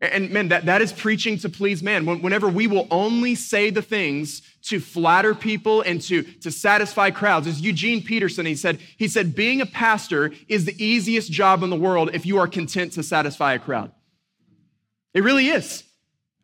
And 0.00 0.30
man, 0.30 0.48
that, 0.48 0.66
that 0.66 0.80
is 0.80 0.92
preaching 0.92 1.38
to 1.38 1.48
please 1.48 1.82
man. 1.82 2.06
Whenever 2.22 2.48
we 2.48 2.68
will 2.68 2.86
only 2.90 3.34
say 3.34 3.70
the 3.70 3.82
things 3.82 4.42
to 4.62 4.78
flatter 4.78 5.34
people 5.34 5.82
and 5.82 6.00
to, 6.02 6.22
to 6.22 6.52
satisfy 6.52 7.10
crowds. 7.10 7.48
As 7.48 7.60
Eugene 7.60 8.02
Peterson, 8.02 8.46
he 8.46 8.54
said, 8.54 8.78
he 8.96 9.08
said, 9.08 9.34
being 9.34 9.60
a 9.60 9.66
pastor 9.66 10.32
is 10.46 10.64
the 10.64 10.84
easiest 10.84 11.32
job 11.32 11.62
in 11.64 11.70
the 11.70 11.76
world 11.76 12.10
if 12.12 12.26
you 12.26 12.38
are 12.38 12.46
content 12.46 12.92
to 12.92 13.02
satisfy 13.02 13.54
a 13.54 13.58
crowd. 13.58 13.90
It 15.14 15.24
really 15.24 15.48
is. 15.48 15.82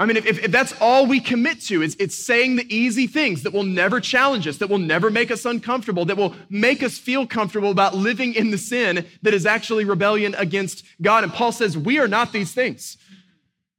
I 0.00 0.06
mean, 0.06 0.16
if, 0.16 0.26
if, 0.26 0.50
that's 0.50 0.74
all 0.80 1.06
we 1.06 1.20
commit 1.20 1.60
to, 1.62 1.80
it's, 1.80 1.94
it's 2.00 2.16
saying 2.16 2.56
the 2.56 2.74
easy 2.74 3.06
things 3.06 3.44
that 3.44 3.52
will 3.52 3.62
never 3.62 4.00
challenge 4.00 4.48
us, 4.48 4.56
that 4.56 4.68
will 4.68 4.78
never 4.78 5.08
make 5.08 5.30
us 5.30 5.44
uncomfortable, 5.44 6.04
that 6.06 6.16
will 6.16 6.34
make 6.50 6.82
us 6.82 6.98
feel 6.98 7.28
comfortable 7.28 7.70
about 7.70 7.94
living 7.94 8.34
in 8.34 8.50
the 8.50 8.58
sin 8.58 9.06
that 9.22 9.34
is 9.34 9.46
actually 9.46 9.84
rebellion 9.84 10.34
against 10.36 10.84
God. 11.00 11.22
And 11.22 11.32
Paul 11.32 11.52
says, 11.52 11.78
we 11.78 12.00
are 12.00 12.08
not 12.08 12.32
these 12.32 12.52
things. 12.52 12.96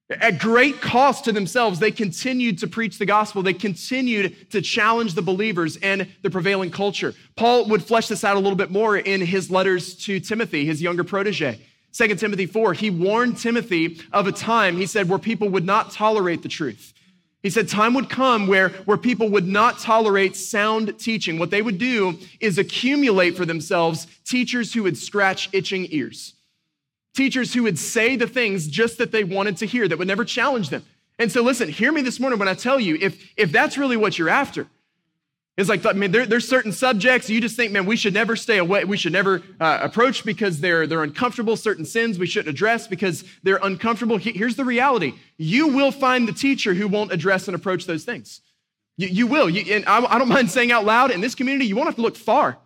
At 0.09 0.37
great 0.37 0.81
cost 0.81 1.25
to 1.25 1.31
themselves, 1.31 1.79
they 1.79 1.89
continued 1.89 2.59
to 2.59 2.67
preach 2.67 2.99
the 2.99 3.07
gospel. 3.07 3.41
They 3.41 3.53
continued 3.53 4.51
to 4.51 4.61
challenge 4.61 5.15
the 5.15 5.23
believers 5.23 5.77
and 5.77 6.07
the 6.21 6.29
prevailing 6.29 6.69
culture. 6.69 7.15
Paul 7.35 7.67
would 7.69 7.83
flesh 7.83 8.07
this 8.07 8.23
out 8.23 8.35
a 8.35 8.39
little 8.39 8.55
bit 8.55 8.69
more 8.69 8.97
in 8.97 9.21
his 9.21 9.49
letters 9.49 9.95
to 10.05 10.19
Timothy, 10.19 10.63
his 10.63 10.79
younger 10.79 11.03
protege. 11.03 11.59
2 11.93 12.15
Timothy 12.15 12.45
4, 12.45 12.73
he 12.73 12.89
warned 12.91 13.37
Timothy 13.37 13.99
of 14.11 14.27
a 14.27 14.31
time, 14.31 14.77
he 14.77 14.85
said, 14.85 15.09
where 15.09 15.17
people 15.17 15.49
would 15.49 15.65
not 15.65 15.91
tolerate 15.91 16.43
the 16.43 16.49
truth. 16.49 16.93
He 17.41 17.49
said 17.49 17.67
time 17.67 17.93
would 17.95 18.09
come 18.09 18.47
where, 18.47 18.69
where 18.85 18.97
people 18.97 19.29
would 19.29 19.47
not 19.47 19.79
tolerate 19.79 20.35
sound 20.35 20.99
teaching. 20.99 21.39
What 21.39 21.51
they 21.51 21.61
would 21.61 21.77
do 21.77 22.19
is 22.39 22.57
accumulate 22.57 23.37
for 23.37 23.45
themselves 23.45 24.07
teachers 24.23 24.73
who 24.73 24.83
would 24.83 24.97
scratch 24.97 25.49
itching 25.51 25.87
ears 25.89 26.35
teachers 27.15 27.53
who 27.53 27.63
would 27.63 27.79
say 27.79 28.15
the 28.15 28.27
things 28.27 28.67
just 28.67 28.97
that 28.97 29.11
they 29.11 29.23
wanted 29.23 29.57
to 29.57 29.65
hear, 29.65 29.87
that 29.87 29.97
would 29.97 30.07
never 30.07 30.25
challenge 30.25 30.69
them. 30.69 30.83
And 31.17 31.31
so, 31.31 31.41
listen, 31.41 31.69
hear 31.69 31.91
me 31.91 32.01
this 32.01 32.19
morning 32.19 32.39
when 32.39 32.47
I 32.47 32.53
tell 32.53 32.79
you 32.79 32.97
if, 32.99 33.33
if 33.37 33.51
that's 33.51 33.77
really 33.77 33.97
what 33.97 34.19
you're 34.19 34.29
after, 34.29 34.67
it's 35.57 35.69
like, 35.69 35.85
I 35.85 35.93
mean, 35.93 36.11
there, 36.11 36.25
there's 36.25 36.47
certain 36.47 36.73
subjects 36.73 37.29
you 37.29 37.39
just 37.39 37.55
think, 37.55 37.71
man, 37.71 37.85
we 37.85 37.95
should 37.95 38.13
never 38.13 38.35
stay 38.35 38.57
away, 38.57 38.83
we 38.83 38.97
should 38.97 39.13
never 39.13 39.41
uh, 39.61 39.79
approach 39.81 40.25
because 40.25 40.59
they're, 40.59 40.85
they're 40.85 41.03
uncomfortable, 41.03 41.55
certain 41.55 41.85
sins 41.85 42.19
we 42.19 42.27
shouldn't 42.27 42.53
address 42.53 42.87
because 42.87 43.23
they're 43.43 43.59
uncomfortable. 43.63 44.17
Here's 44.17 44.57
the 44.57 44.65
reality 44.65 45.13
you 45.37 45.69
will 45.69 45.91
find 45.91 46.27
the 46.27 46.33
teacher 46.33 46.73
who 46.73 46.89
won't 46.89 47.13
address 47.13 47.47
and 47.47 47.55
approach 47.55 47.85
those 47.85 48.03
things. 48.03 48.41
You, 48.97 49.07
you 49.07 49.27
will. 49.27 49.49
You, 49.49 49.75
and 49.75 49.85
I, 49.85 50.03
I 50.05 50.19
don't 50.19 50.27
mind 50.27 50.51
saying 50.51 50.73
out 50.73 50.83
loud 50.83 51.11
in 51.11 51.21
this 51.21 51.35
community, 51.35 51.65
you 51.65 51.77
won't 51.77 51.87
have 51.87 51.95
to 51.95 52.01
look 52.01 52.17
far. 52.17 52.57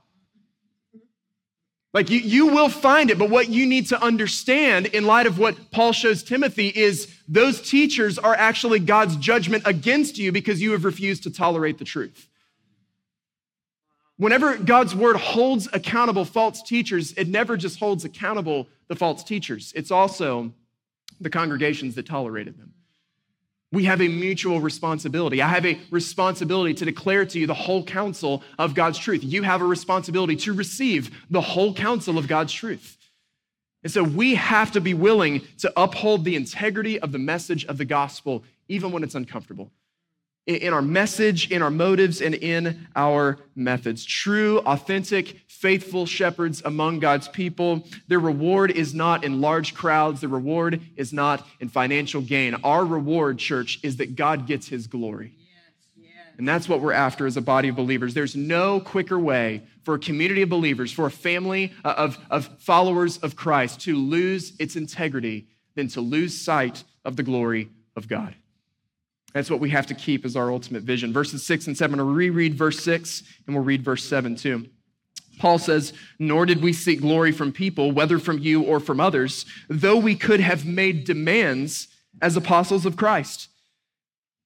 Like 1.93 2.11
you, 2.11 2.19
you 2.19 2.47
will 2.47 2.69
find 2.69 3.09
it, 3.09 3.17
but 3.17 3.31
what 3.31 3.49
you 3.49 3.65
need 3.65 3.87
to 3.87 4.01
understand 4.01 4.87
in 4.87 5.05
light 5.05 5.25
of 5.25 5.39
what 5.39 5.71
Paul 5.71 5.91
shows 5.91 6.21
Timothy 6.21 6.67
is 6.67 7.11
those 7.27 7.67
teachers 7.67 8.19
are 8.19 8.35
actually 8.35 8.79
God's 8.79 9.15
judgment 9.15 9.63
against 9.65 10.17
you 10.17 10.31
because 10.31 10.61
you 10.61 10.71
have 10.73 10.85
refused 10.85 11.23
to 11.23 11.31
tolerate 11.31 11.79
the 11.79 11.85
truth. 11.85 12.27
Whenever 14.17 14.57
God's 14.57 14.93
word 14.93 15.15
holds 15.15 15.67
accountable 15.73 16.25
false 16.25 16.61
teachers, 16.61 17.13
it 17.13 17.27
never 17.27 17.57
just 17.57 17.79
holds 17.79 18.05
accountable 18.05 18.67
the 18.87 18.95
false 18.95 19.23
teachers, 19.23 19.71
it's 19.75 19.91
also 19.91 20.51
the 21.21 21.29
congregations 21.29 21.95
that 21.95 22.05
tolerated 22.05 22.57
them. 22.57 22.73
We 23.71 23.83
have 23.85 24.01
a 24.01 24.07
mutual 24.07 24.61
responsibility. 24.61 25.41
I 25.41 25.47
have 25.47 25.65
a 25.65 25.79
responsibility 25.91 26.73
to 26.75 26.85
declare 26.85 27.25
to 27.25 27.39
you 27.39 27.45
the 27.45 27.53
whole 27.53 27.83
counsel 27.83 28.43
of 28.57 28.73
God's 28.73 28.97
truth. 28.97 29.23
You 29.23 29.43
have 29.43 29.61
a 29.61 29.65
responsibility 29.65 30.35
to 30.37 30.53
receive 30.53 31.11
the 31.29 31.41
whole 31.41 31.73
counsel 31.73 32.17
of 32.17 32.27
God's 32.27 32.51
truth. 32.51 32.97
And 33.83 33.91
so 33.91 34.03
we 34.03 34.35
have 34.35 34.71
to 34.71 34.81
be 34.81 34.93
willing 34.93 35.41
to 35.59 35.71
uphold 35.77 36.25
the 36.25 36.35
integrity 36.35 36.99
of 36.99 37.11
the 37.11 37.19
message 37.19 37.65
of 37.65 37.77
the 37.77 37.85
gospel, 37.85 38.43
even 38.67 38.91
when 38.91 39.03
it's 39.03 39.15
uncomfortable 39.15 39.71
in 40.49 40.73
our 40.73 40.81
message, 40.81 41.51
in 41.51 41.61
our 41.61 41.69
motives, 41.69 42.21
and 42.21 42.33
in 42.33 42.87
our 42.95 43.37
methods. 43.55 44.03
True, 44.03 44.59
authentic, 44.59 45.41
faithful 45.59 46.05
shepherds 46.05 46.61
among 46.63 46.99
God's 46.99 47.27
people. 47.27 47.83
Their 48.07 48.19
reward 48.19 48.71
is 48.71 48.93
not 48.93 49.25
in 49.25 49.41
large 49.41 49.73
crowds, 49.73 50.21
the 50.21 50.29
reward 50.29 50.81
is 50.95 51.11
not 51.11 51.45
in 51.59 51.67
financial 51.67 52.21
gain. 52.21 52.55
Our 52.63 52.85
reward, 52.85 53.39
church, 53.39 53.79
is 53.83 53.97
that 53.97 54.15
God 54.15 54.47
gets 54.47 54.69
his 54.69 54.87
glory. 54.87 55.33
And 56.37 56.47
that's 56.47 56.69
what 56.69 56.79
we're 56.79 56.93
after 56.93 57.27
as 57.27 57.35
a 57.35 57.41
body 57.41 57.67
of 57.67 57.75
believers. 57.75 58.13
There's 58.13 58.37
no 58.37 58.79
quicker 58.79 59.19
way 59.19 59.63
for 59.83 59.95
a 59.95 59.99
community 59.99 60.43
of 60.43 60.49
believers, 60.49 60.89
for 60.89 61.05
a 61.05 61.11
family 61.11 61.73
uh, 61.83 61.93
of, 61.97 62.17
of 62.29 62.45
followers 62.59 63.17
of 63.17 63.35
Christ 63.35 63.81
to 63.81 63.97
lose 63.97 64.53
its 64.57 64.77
integrity 64.77 65.47
than 65.75 65.89
to 65.89 65.99
lose 65.99 66.39
sight 66.39 66.85
of 67.03 67.17
the 67.17 67.23
glory 67.23 67.69
of 67.97 68.07
God. 68.07 68.35
That's 69.33 69.51
what 69.51 69.59
we 69.59 69.71
have 69.71 69.87
to 69.87 69.93
keep 69.93 70.23
as 70.23 70.37
our 70.37 70.49
ultimate 70.49 70.83
vision. 70.83 71.11
Verses 71.11 71.45
6 71.45 71.67
and 71.67 71.77
7. 71.77 71.97
We'll 71.97 72.05
reread 72.07 72.55
verse 72.55 72.79
6 72.79 73.23
and 73.45 73.53
we'll 73.53 73.65
read 73.65 73.83
verse 73.83 74.05
7 74.05 74.37
too. 74.37 74.69
Paul 75.39 75.57
says, 75.57 75.93
Nor 76.19 76.45
did 76.45 76.61
we 76.61 76.73
seek 76.73 77.01
glory 77.01 77.31
from 77.31 77.51
people, 77.51 77.91
whether 77.91 78.19
from 78.19 78.37
you 78.37 78.61
or 78.61 78.79
from 78.79 78.99
others, 78.99 79.45
though 79.67 79.97
we 79.97 80.15
could 80.15 80.39
have 80.39 80.65
made 80.65 81.05
demands 81.05 81.87
as 82.21 82.37
apostles 82.37 82.85
of 82.85 82.97
Christ. 82.97 83.47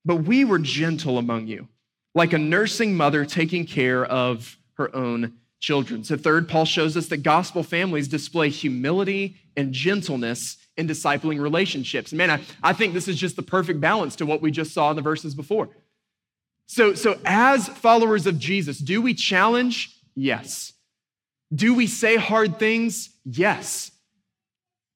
But 0.06 0.18
we 0.18 0.46
were 0.46 0.60
gentle 0.60 1.18
among 1.18 1.48
you, 1.48 1.68
like 2.16 2.34
a 2.34 2.38
nursing 2.38 2.96
mother 2.96 3.26
taking 3.26 3.66
care 3.66 4.06
of 4.06 4.58
her 4.76 4.96
own 4.96 5.34
children. 5.60 6.04
So, 6.04 6.18
third, 6.18 6.48
Paul 6.50 6.66
shows 6.66 6.96
us 6.98 7.08
that 7.08 7.24
gospel 7.24 7.64
families 7.64 8.08
display 8.08 8.50
humility 8.50 9.38
and 9.56 9.74
gentleness 9.74 10.58
in 10.76 10.88
discipling 10.88 11.40
relationships. 11.40 12.12
man, 12.12 12.32
I, 12.32 12.42
I 12.62 12.74
think 12.74 12.94
this 12.94 13.08
is 13.08 13.18
just 13.18 13.36
the 13.36 13.44
perfect 13.44 13.80
balance 13.80 14.16
to 14.18 14.26
what 14.26 14.42
we 14.42 14.52
just 14.52 14.74
saw 14.74 14.90
in 14.90 14.96
the 14.96 15.02
verses 15.02 15.36
before. 15.36 15.70
So, 16.68 16.94
so, 16.94 17.18
as 17.26 17.68
followers 17.68 18.28
of 18.28 18.40
Jesus, 18.40 18.80
do 18.80 19.02
we 19.02 19.14
challenge? 19.14 19.98
Yes. 20.16 20.73
Do 21.54 21.74
we 21.74 21.88
say 21.88 22.16
hard 22.16 22.60
things? 22.60 23.10
Yes. 23.26 23.92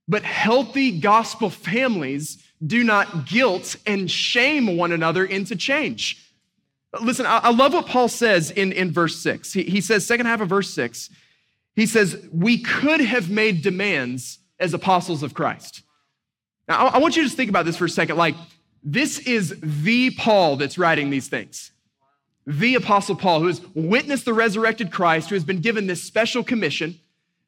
But 0.07 0.23
healthy 0.23 0.99
gospel 0.99 1.49
families 1.49 2.43
do 2.65 2.83
not 2.83 3.27
guilt 3.27 3.75
and 3.85 4.09
shame 4.09 4.77
one 4.77 4.91
another 4.91 5.25
into 5.25 5.55
change. 5.55 6.23
Listen, 7.01 7.25
I, 7.27 7.49
love 7.49 7.73
what 7.73 7.85
Paul 7.85 8.07
says 8.07 8.49
in, 8.49 8.71
in 8.71 8.91
verse 8.91 9.17
six. 9.17 9.53
He, 9.53 9.63
he 9.63 9.81
says, 9.81 10.05
second 10.05 10.25
half 10.25 10.41
of 10.41 10.49
verse 10.49 10.69
six, 10.69 11.09
he 11.75 11.85
says, 11.85 12.27
We 12.31 12.59
could 12.63 13.01
have 13.01 13.29
made 13.29 13.61
demands 13.61 14.39
as 14.59 14.73
apostles 14.73 15.21
of 15.21 15.33
Christ. 15.33 15.83
Now, 16.67 16.87
I 16.87 16.97
want 16.97 17.15
you 17.15 17.21
to 17.21 17.27
just 17.27 17.37
think 17.37 17.49
about 17.49 17.65
this 17.65 17.77
for 17.77 17.85
a 17.85 17.89
second. 17.89 18.17
Like, 18.17 18.35
this 18.83 19.19
is 19.19 19.55
the 19.61 20.11
Paul 20.11 20.55
that's 20.55 20.77
writing 20.77 21.09
these 21.09 21.27
things. 21.27 21.71
The 22.47 22.75
Apostle 22.75 23.15
Paul, 23.15 23.41
who 23.41 23.47
has 23.47 23.61
witnessed 23.75 24.23
the 24.23 24.33
resurrected 24.33 24.89
Christ, 24.89 25.29
who 25.29 25.35
has 25.35 25.43
been 25.43 25.59
given 25.59 25.85
this 25.85 26.01
special 26.01 26.43
commission. 26.43 26.97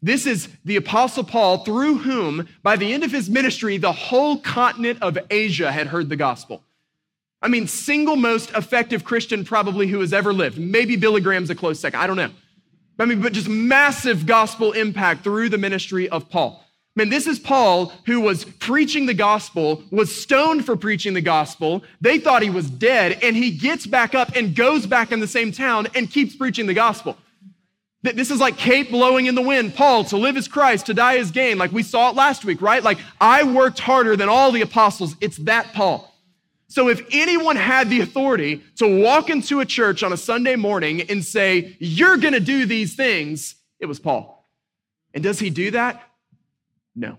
This 0.02 0.26
is 0.26 0.50
the 0.66 0.76
Apostle 0.76 1.24
Paul, 1.24 1.64
through 1.64 2.00
whom, 2.00 2.50
by 2.64 2.76
the 2.76 2.94
end 2.94 3.06
of 3.06 3.12
his 3.12 3.30
ministry, 3.30 3.78
the 3.78 3.94
whole 3.94 4.40
continent 4.40 5.02
of 5.02 5.18
Asia 5.30 5.72
had 5.72 5.88
heard 5.88 6.10
the 6.10 6.18
gospel. 6.18 6.64
I 7.42 7.48
mean, 7.48 7.68
single 7.68 8.18
most 8.18 8.52
effective 8.52 9.06
Christian 9.06 9.46
probably 9.46 9.88
who 9.88 10.02
has 10.02 10.12
ever 10.12 10.34
lived. 10.34 10.58
Maybe 10.58 10.98
Billy 10.98 11.22
Graham's 11.22 11.50
a 11.50 11.56
close 11.56 11.80
second. 11.80 12.02
I 12.02 12.08
don't 12.08 12.18
know. 12.18 12.32
I 13.00 13.06
mean, 13.06 13.22
but 13.22 13.32
just 13.32 13.48
massive 13.48 14.26
gospel 14.26 14.74
impact 14.74 15.24
through 15.24 15.48
the 15.48 15.58
ministry 15.58 16.10
of 16.10 16.30
Paul. 16.30 16.66
Man, 16.96 17.10
this 17.10 17.28
is 17.28 17.40
Paul 17.40 17.94
who 18.06 18.20
was 18.20 18.44
preaching 18.46 19.06
the 19.06 19.14
gospel, 19.14 19.84
was 19.92 20.14
stoned 20.14 20.66
for 20.66 20.76
preaching 20.76 21.14
the 21.14 21.22
gospel. 21.22 21.84
They 22.02 22.20
thought 22.20 22.42
he 22.42 22.50
was 22.50 22.70
dead, 22.70 23.20
and 23.22 23.36
he 23.36 23.52
gets 23.52 23.86
back 23.86 24.16
up 24.16 24.36
and 24.36 24.56
goes 24.56 24.86
back 24.86 25.12
in 25.12 25.20
the 25.20 25.28
same 25.28 25.52
town 25.52 25.88
and 25.96 26.10
keeps 26.10 26.36
preaching 26.36 26.66
the 26.66 26.74
gospel. 26.74 27.18
This 28.02 28.32
is 28.32 28.40
like 28.40 28.58
cape 28.58 28.92
blowing 28.92 29.26
in 29.26 29.36
the 29.36 29.42
wind. 29.42 29.76
Paul, 29.76 30.06
to 30.06 30.18
live 30.18 30.38
is 30.38 30.48
Christ, 30.48 30.86
to 30.86 30.94
die 30.94 31.16
is 31.16 31.32
gain. 31.32 31.58
Like 31.58 31.72
we 31.72 31.84
saw 31.84 32.10
it 32.10 32.16
last 32.16 32.46
week, 32.46 32.62
right? 32.62 32.82
Like 32.82 32.98
I 33.20 33.44
worked 33.44 33.80
harder 33.80 34.16
than 34.16 34.30
all 34.30 34.52
the 34.52 34.62
apostles. 34.62 35.16
It's 35.20 35.38
that 35.38 35.74
Paul. 35.74 36.10
So 36.70 36.88
if 36.88 37.06
anyone 37.12 37.58
had 37.58 37.90
the 37.90 38.00
authority 38.00 38.64
to 38.78 39.04
walk 39.04 39.30
into 39.30 39.60
a 39.60 39.66
church 39.66 40.02
on 40.02 40.14
a 40.14 40.18
Sunday 40.18 40.56
morning 40.56 41.02
and 41.10 41.26
say, 41.26 41.76
You're 41.80 42.16
going 42.16 42.34
to 42.34 42.40
do 42.40 42.66
these 42.66 42.96
things, 42.96 43.56
it 43.80 43.88
was 43.88 44.00
Paul. 44.00 44.48
And 45.14 45.24
does 45.24 45.40
he 45.40 45.50
do 45.50 45.72
that? 45.72 46.09
No. 47.00 47.18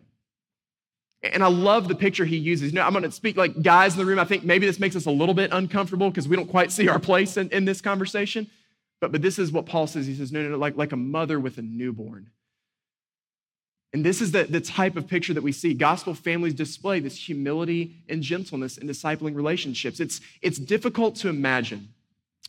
And 1.22 1.42
I 1.42 1.48
love 1.48 1.88
the 1.88 1.94
picture 1.94 2.24
he 2.24 2.36
uses. 2.36 2.72
You 2.72 2.80
I'm 2.80 2.92
going 2.92 3.04
to 3.04 3.10
speak 3.10 3.36
like 3.36 3.62
guys 3.62 3.94
in 3.94 3.98
the 3.98 4.04
room. 4.04 4.18
I 4.18 4.24
think 4.24 4.44
maybe 4.44 4.66
this 4.66 4.78
makes 4.78 4.96
us 4.96 5.06
a 5.06 5.10
little 5.10 5.34
bit 5.34 5.50
uncomfortable 5.52 6.10
because 6.10 6.28
we 6.28 6.36
don't 6.36 6.48
quite 6.48 6.70
see 6.70 6.88
our 6.88 6.98
place 6.98 7.36
in, 7.36 7.48
in 7.50 7.64
this 7.64 7.80
conversation. 7.80 8.46
But, 9.00 9.12
but 9.12 9.22
this 9.22 9.38
is 9.38 9.50
what 9.50 9.66
Paul 9.66 9.86
says. 9.86 10.06
He 10.06 10.14
says, 10.14 10.32
no, 10.32 10.42
no, 10.42 10.50
no, 10.50 10.58
like, 10.58 10.76
like 10.76 10.92
a 10.92 10.96
mother 10.96 11.40
with 11.40 11.58
a 11.58 11.62
newborn. 11.62 12.30
And 13.92 14.04
this 14.04 14.20
is 14.20 14.32
the, 14.32 14.44
the 14.44 14.60
type 14.60 14.96
of 14.96 15.08
picture 15.08 15.34
that 15.34 15.42
we 15.42 15.52
see. 15.52 15.74
Gospel 15.74 16.14
families 16.14 16.54
display 16.54 17.00
this 17.00 17.16
humility 17.16 17.96
and 18.08 18.22
gentleness 18.22 18.78
in 18.78 18.86
discipling 18.86 19.34
relationships. 19.34 19.98
It's, 20.00 20.20
it's 20.42 20.58
difficult 20.58 21.16
to 21.16 21.28
imagine 21.28 21.88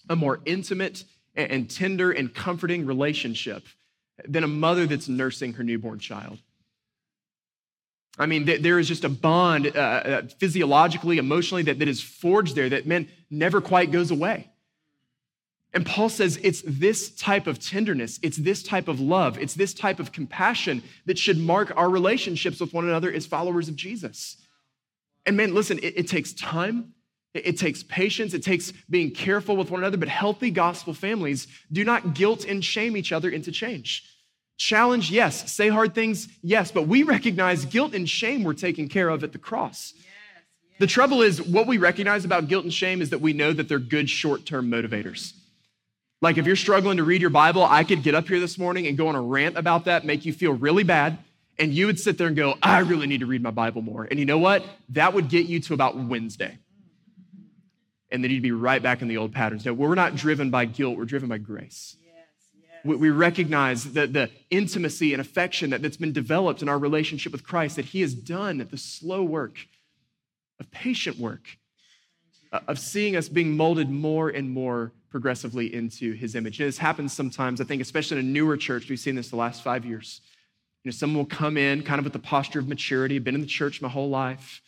a 0.09 0.15
more 0.15 0.39
intimate 0.45 1.03
and 1.35 1.69
tender 1.69 2.11
and 2.11 2.33
comforting 2.33 2.85
relationship 2.85 3.63
than 4.27 4.43
a 4.43 4.47
mother 4.47 4.85
that's 4.85 5.07
nursing 5.07 5.53
her 5.53 5.63
newborn 5.63 5.99
child. 5.99 6.39
I 8.17 8.25
mean, 8.25 8.45
there 8.45 8.77
is 8.77 8.87
just 8.87 9.03
a 9.03 9.09
bond 9.09 9.67
uh, 9.67 9.79
uh, 9.79 10.21
physiologically, 10.37 11.17
emotionally 11.17 11.63
that, 11.63 11.79
that 11.79 11.87
is 11.87 12.01
forged 12.01 12.55
there 12.55 12.69
that, 12.69 12.85
man, 12.85 13.07
never 13.29 13.61
quite 13.61 13.91
goes 13.91 14.11
away. 14.11 14.49
And 15.73 15.85
Paul 15.85 16.09
says 16.09 16.37
it's 16.43 16.61
this 16.65 17.09
type 17.11 17.47
of 17.47 17.59
tenderness, 17.59 18.19
it's 18.21 18.35
this 18.35 18.61
type 18.61 18.89
of 18.89 18.99
love, 18.99 19.39
it's 19.39 19.53
this 19.53 19.73
type 19.73 19.99
of 19.99 20.11
compassion 20.11 20.83
that 21.05 21.17
should 21.17 21.37
mark 21.37 21.71
our 21.77 21.89
relationships 21.89 22.59
with 22.59 22.73
one 22.73 22.87
another 22.87 23.11
as 23.11 23.25
followers 23.25 23.69
of 23.69 23.77
Jesus. 23.77 24.37
And 25.25 25.37
man, 25.37 25.53
listen, 25.53 25.79
it, 25.79 25.97
it 25.97 26.07
takes 26.09 26.33
time, 26.33 26.93
it, 27.33 27.47
it 27.47 27.57
takes 27.57 27.83
patience, 27.83 28.33
it 28.33 28.43
takes 28.43 28.73
being 28.89 29.11
careful 29.11 29.55
with 29.55 29.71
one 29.71 29.79
another, 29.79 29.97
but 29.97 30.09
healthy 30.09 30.51
gospel 30.51 30.93
families 30.93 31.47
do 31.71 31.85
not 31.85 32.15
guilt 32.15 32.43
and 32.43 32.65
shame 32.65 32.97
each 32.97 33.13
other 33.13 33.29
into 33.29 33.51
change. 33.53 34.03
Challenge, 34.57 35.09
yes. 35.09 35.51
Say 35.51 35.69
hard 35.69 35.95
things, 35.95 36.27
yes. 36.41 36.71
But 36.71 36.87
we 36.87 37.03
recognize 37.03 37.65
guilt 37.65 37.93
and 37.93 38.07
shame 38.07 38.43
were 38.43 38.53
taken 38.53 38.87
care 38.87 39.09
of 39.09 39.23
at 39.23 39.31
the 39.31 39.39
cross. 39.39 39.93
Yes, 39.95 40.05
yes. 40.05 40.43
The 40.79 40.87
trouble 40.87 41.21
is, 41.21 41.41
what 41.41 41.67
we 41.67 41.77
recognize 41.77 42.25
about 42.25 42.47
guilt 42.47 42.63
and 42.63 42.73
shame 42.73 43.01
is 43.01 43.09
that 43.09 43.21
we 43.21 43.33
know 43.33 43.53
that 43.53 43.67
they're 43.67 43.79
good 43.79 44.09
short 44.09 44.45
term 44.45 44.69
motivators. 44.69 45.33
Like 46.21 46.37
if 46.37 46.45
you're 46.45 46.55
struggling 46.55 46.97
to 46.97 47.03
read 47.03 47.21
your 47.21 47.31
Bible, 47.31 47.63
I 47.63 47.83
could 47.83 48.03
get 48.03 48.13
up 48.13 48.27
here 48.27 48.39
this 48.39 48.59
morning 48.59 48.85
and 48.85 48.95
go 48.95 49.07
on 49.07 49.15
a 49.15 49.21
rant 49.21 49.57
about 49.57 49.85
that, 49.85 50.05
make 50.05 50.23
you 50.23 50.33
feel 50.33 50.53
really 50.53 50.83
bad. 50.83 51.17
And 51.57 51.73
you 51.73 51.87
would 51.87 51.99
sit 51.99 52.17
there 52.17 52.27
and 52.27 52.35
go, 52.35 52.55
I 52.61 52.79
really 52.79 53.07
need 53.07 53.19
to 53.21 53.25
read 53.25 53.41
my 53.41 53.51
Bible 53.51 53.81
more. 53.81 54.07
And 54.09 54.19
you 54.19 54.25
know 54.25 54.37
what? 54.37 54.63
That 54.89 55.13
would 55.13 55.29
get 55.29 55.47
you 55.47 55.59
to 55.61 55.73
about 55.73 55.97
Wednesday. 55.97 56.59
And 58.11 58.23
then 58.23 58.29
you'd 58.29 58.43
be 58.43 58.51
right 58.51 58.81
back 58.81 59.01
in 59.01 59.07
the 59.07 59.17
old 59.17 59.31
patterns. 59.33 59.65
No, 59.65 59.73
we're 59.73 59.95
not 59.95 60.15
driven 60.15 60.51
by 60.51 60.65
guilt, 60.65 60.97
we're 60.97 61.05
driven 61.05 61.29
by 61.29 61.39
grace. 61.39 61.95
We 62.83 63.09
recognize 63.09 63.93
that 63.93 64.13
the 64.13 64.29
intimacy 64.49 65.13
and 65.13 65.21
affection 65.21 65.69
that, 65.69 65.81
that's 65.81 65.97
been 65.97 66.13
developed 66.13 66.61
in 66.61 66.69
our 66.69 66.79
relationship 66.79 67.31
with 67.31 67.43
Christ, 67.43 67.75
that 67.75 67.85
He 67.85 68.01
has 68.01 68.13
done 68.13 68.67
the 68.69 68.77
slow 68.77 69.23
work 69.23 69.53
of 70.59 70.71
patient 70.71 71.17
work, 71.17 71.41
uh, 72.51 72.61
of 72.67 72.79
seeing 72.79 73.15
us 73.15 73.29
being 73.29 73.57
molded 73.57 73.89
more 73.89 74.29
and 74.29 74.49
more 74.49 74.93
progressively 75.09 75.73
into 75.73 76.13
his 76.13 76.35
image. 76.35 76.59
And 76.59 76.67
this 76.67 76.77
happens 76.77 77.11
sometimes, 77.13 77.59
I 77.59 77.65
think, 77.65 77.81
especially 77.81 78.19
in 78.19 78.25
a 78.25 78.29
newer 78.29 78.55
church. 78.55 78.89
We've 78.89 78.99
seen 78.99 79.15
this 79.15 79.29
the 79.29 79.35
last 79.35 79.61
five 79.61 79.85
years. 79.85 80.21
You 80.83 80.89
know, 80.89 80.95
someone 80.95 81.17
will 81.17 81.25
come 81.25 81.57
in 81.57 81.83
kind 81.83 81.99
of 81.99 82.05
with 82.05 82.13
the 82.13 82.19
posture 82.19 82.59
of 82.59 82.67
maturity, 82.67 83.19
been 83.19 83.35
in 83.35 83.41
the 83.41 83.47
church 83.47 83.81
my 83.81 83.89
whole 83.89 84.09
life, 84.09 84.61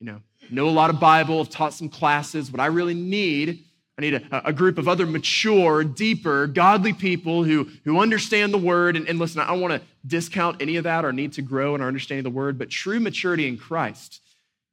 you 0.00 0.06
know, 0.06 0.20
know 0.50 0.68
a 0.68 0.70
lot 0.70 0.90
of 0.90 0.98
Bible, 0.98 1.38
have 1.38 1.50
taught 1.50 1.74
some 1.74 1.88
classes. 1.88 2.50
What 2.50 2.60
I 2.60 2.66
really 2.66 2.94
need, 2.94 3.64
I 4.04 4.10
need 4.10 4.14
a, 4.14 4.48
a 4.48 4.52
group 4.52 4.78
of 4.78 4.88
other 4.88 5.06
mature, 5.06 5.84
deeper, 5.84 6.46
godly 6.46 6.92
people 6.92 7.44
who, 7.44 7.68
who 7.84 8.00
understand 8.00 8.52
the 8.52 8.58
word. 8.58 8.96
And, 8.96 9.08
and 9.08 9.18
listen, 9.18 9.40
I 9.40 9.48
don't 9.48 9.60
want 9.60 9.74
to 9.74 9.82
discount 10.06 10.62
any 10.62 10.76
of 10.76 10.84
that 10.84 11.04
or 11.04 11.12
need 11.12 11.34
to 11.34 11.42
grow 11.42 11.74
in 11.74 11.80
our 11.80 11.88
understanding 11.88 12.26
of 12.26 12.32
the 12.32 12.36
word, 12.36 12.58
but 12.58 12.70
true 12.70 13.00
maturity 13.00 13.46
in 13.46 13.58
Christ 13.58 14.20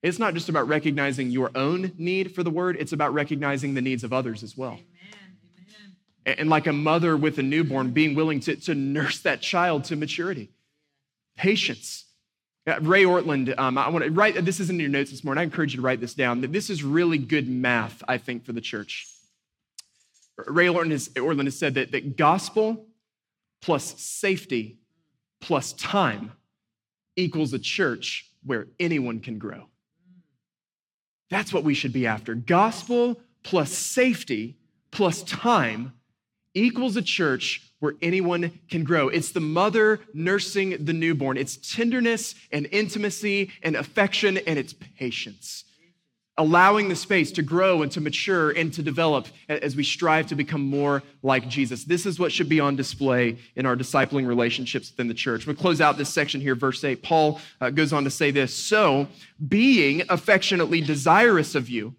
it's 0.04 0.20
not 0.20 0.34
just 0.34 0.50
about 0.50 0.68
recognizing 0.68 1.32
your 1.32 1.52
own 1.56 1.92
need 1.98 2.34
for 2.34 2.44
the 2.44 2.50
word, 2.50 2.78
it's 2.80 2.94
about 2.94 3.14
recognizing 3.14 3.74
the 3.74 3.82
needs 3.82 4.04
of 4.04 4.14
others 4.14 4.44
as 4.44 4.56
well. 4.56 4.74
Amen. 4.74 4.86
Amen. 6.26 6.36
And 6.40 6.50
like 6.50 6.68
a 6.68 6.74
mother 6.74 7.18
with 7.18 7.40
a 7.40 7.44
newborn, 7.44 7.92
being 7.92 8.16
willing 8.16 8.40
to, 8.42 8.56
to 8.56 8.76
nurse 8.76 9.20
that 9.20 9.42
child 9.42 9.86
to 9.86 9.96
maturity. 9.96 10.50
Patience. 11.36 12.06
Ray 12.82 13.06
Ortlund, 13.06 13.58
um, 13.58 13.78
I 13.78 13.88
want 13.90 14.04
to 14.04 14.12
write, 14.12 14.44
this 14.44 14.60
is 14.60 14.70
in 14.70 14.80
your 14.80 14.90
notes 14.90 15.10
this 15.10 15.24
morning. 15.24 15.42
I 15.42 15.44
encourage 15.44 15.74
you 15.74 15.78
to 15.78 15.86
write 15.86 16.02
this 16.02 16.14
down. 16.14 16.42
That 16.42 16.52
This 16.52 16.70
is 16.70 16.84
really 16.84 17.18
good 17.18 17.48
math, 17.48 18.04
I 18.08 18.18
think, 18.18 18.46
for 18.46 18.52
the 18.52 18.62
church. 18.62 19.08
Ray 20.46 20.68
Ortlund 20.68 20.92
has, 20.92 21.10
Ortlund 21.10 21.46
has 21.46 21.58
said 21.58 21.76
that, 21.76 21.92
that 21.92 22.16
gospel 22.18 22.86
plus 23.62 24.00
safety 24.00 24.78
plus 25.42 25.74
time 25.74 26.32
equals 27.16 27.54
a 27.54 27.60
church 27.60 28.30
where 28.46 28.68
anyone 28.80 29.20
can 29.20 29.40
grow. 29.40 29.64
That's 31.30 31.52
what 31.52 31.64
we 31.64 31.74
should 31.74 31.94
be 31.94 32.08
after. 32.08 32.36
Gospel 32.36 33.20
plus 33.44 33.72
safety 33.72 34.58
plus 34.92 35.24
time 35.24 35.94
equals 36.54 36.96
a 36.96 37.02
church 37.02 37.72
where 37.80 37.94
anyone 38.02 38.60
can 38.70 38.84
grow. 38.84 39.10
It's 39.10 39.32
the 39.32 39.40
mother 39.40 40.00
nursing 40.14 40.86
the 40.86 40.94
newborn. 40.94 41.38
It's 41.38 41.58
tenderness 41.58 42.36
and 42.52 42.68
intimacy 42.72 43.52
and 43.62 43.76
affection 43.76 44.38
and 44.38 44.58
it's 44.58 44.74
patience 44.74 45.66
allowing 46.38 46.88
the 46.88 46.96
space 46.96 47.32
to 47.32 47.42
grow 47.42 47.82
and 47.82 47.92
to 47.92 48.02
mature 48.02 48.52
and 48.52 48.72
to 48.74 48.84
develop 48.84 49.28
as 49.50 49.76
we 49.76 49.84
strive 49.84 50.28
to 50.28 50.36
become 50.36 50.62
more 50.62 51.02
like 51.24 51.48
Jesus. 51.48 51.84
This 51.84 52.06
is 52.06 52.20
what 52.20 52.32
should 52.32 52.48
be 52.48 52.60
on 52.60 52.76
display 52.76 53.38
in 53.56 53.66
our 53.66 53.76
discipling 53.76 54.28
relationships 54.28 54.92
within 54.92 55.08
the 55.08 55.14
church. 55.14 55.48
We'll 55.48 55.56
close 55.56 55.82
out 55.82 55.98
this 55.98 56.10
section 56.10 56.40
here, 56.40 56.56
verse 56.56 56.84
8. 56.84 57.02
Paul 57.02 57.40
uh, 57.60 57.72
goes 57.72 57.92
on 57.92 58.04
to 58.04 58.10
say 58.10 58.32
this 58.32 58.54
So, 58.54 59.08
being 59.48 60.04
affectionately 60.10 60.82
desirous 60.82 61.56
of 61.56 61.70
you, 61.70 61.96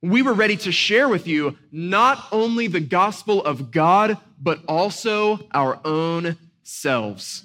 we 0.00 0.22
were 0.22 0.34
ready 0.34 0.56
to 0.58 0.72
share 0.72 1.08
with 1.08 1.26
you 1.26 1.56
not 1.70 2.26
only 2.32 2.66
the 2.66 2.80
gospel 2.80 3.44
of 3.44 3.70
God, 3.70 4.18
but 4.40 4.60
also 4.66 5.46
our 5.52 5.78
own 5.84 6.36
selves. 6.62 7.44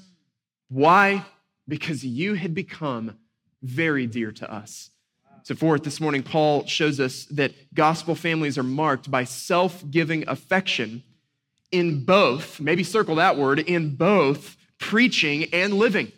Why? 0.69 1.23
Because 1.67 2.03
you 2.03 2.33
had 2.33 2.55
become 2.55 3.17
very 3.61 4.07
dear 4.07 4.31
to 4.31 4.51
us. 4.51 4.89
So, 5.47 5.55
fourth, 5.55 5.83
this 5.83 6.01
morning, 6.01 6.23
Paul 6.23 6.65
shows 6.65 6.99
us 6.99 7.23
that 7.27 7.73
gospel 7.73 8.15
families 8.15 8.57
are 8.57 8.63
marked 8.63 9.09
by 9.09 9.23
self 9.23 9.81
giving 9.89 10.27
affection 10.27 11.03
in 11.71 12.03
both, 12.03 12.59
maybe 12.59 12.83
circle 12.83 13.15
that 13.15 13.37
word, 13.37 13.59
in 13.59 13.95
both 13.95 14.57
preaching 14.77 15.45
and 15.53 15.75
living. 15.75 16.11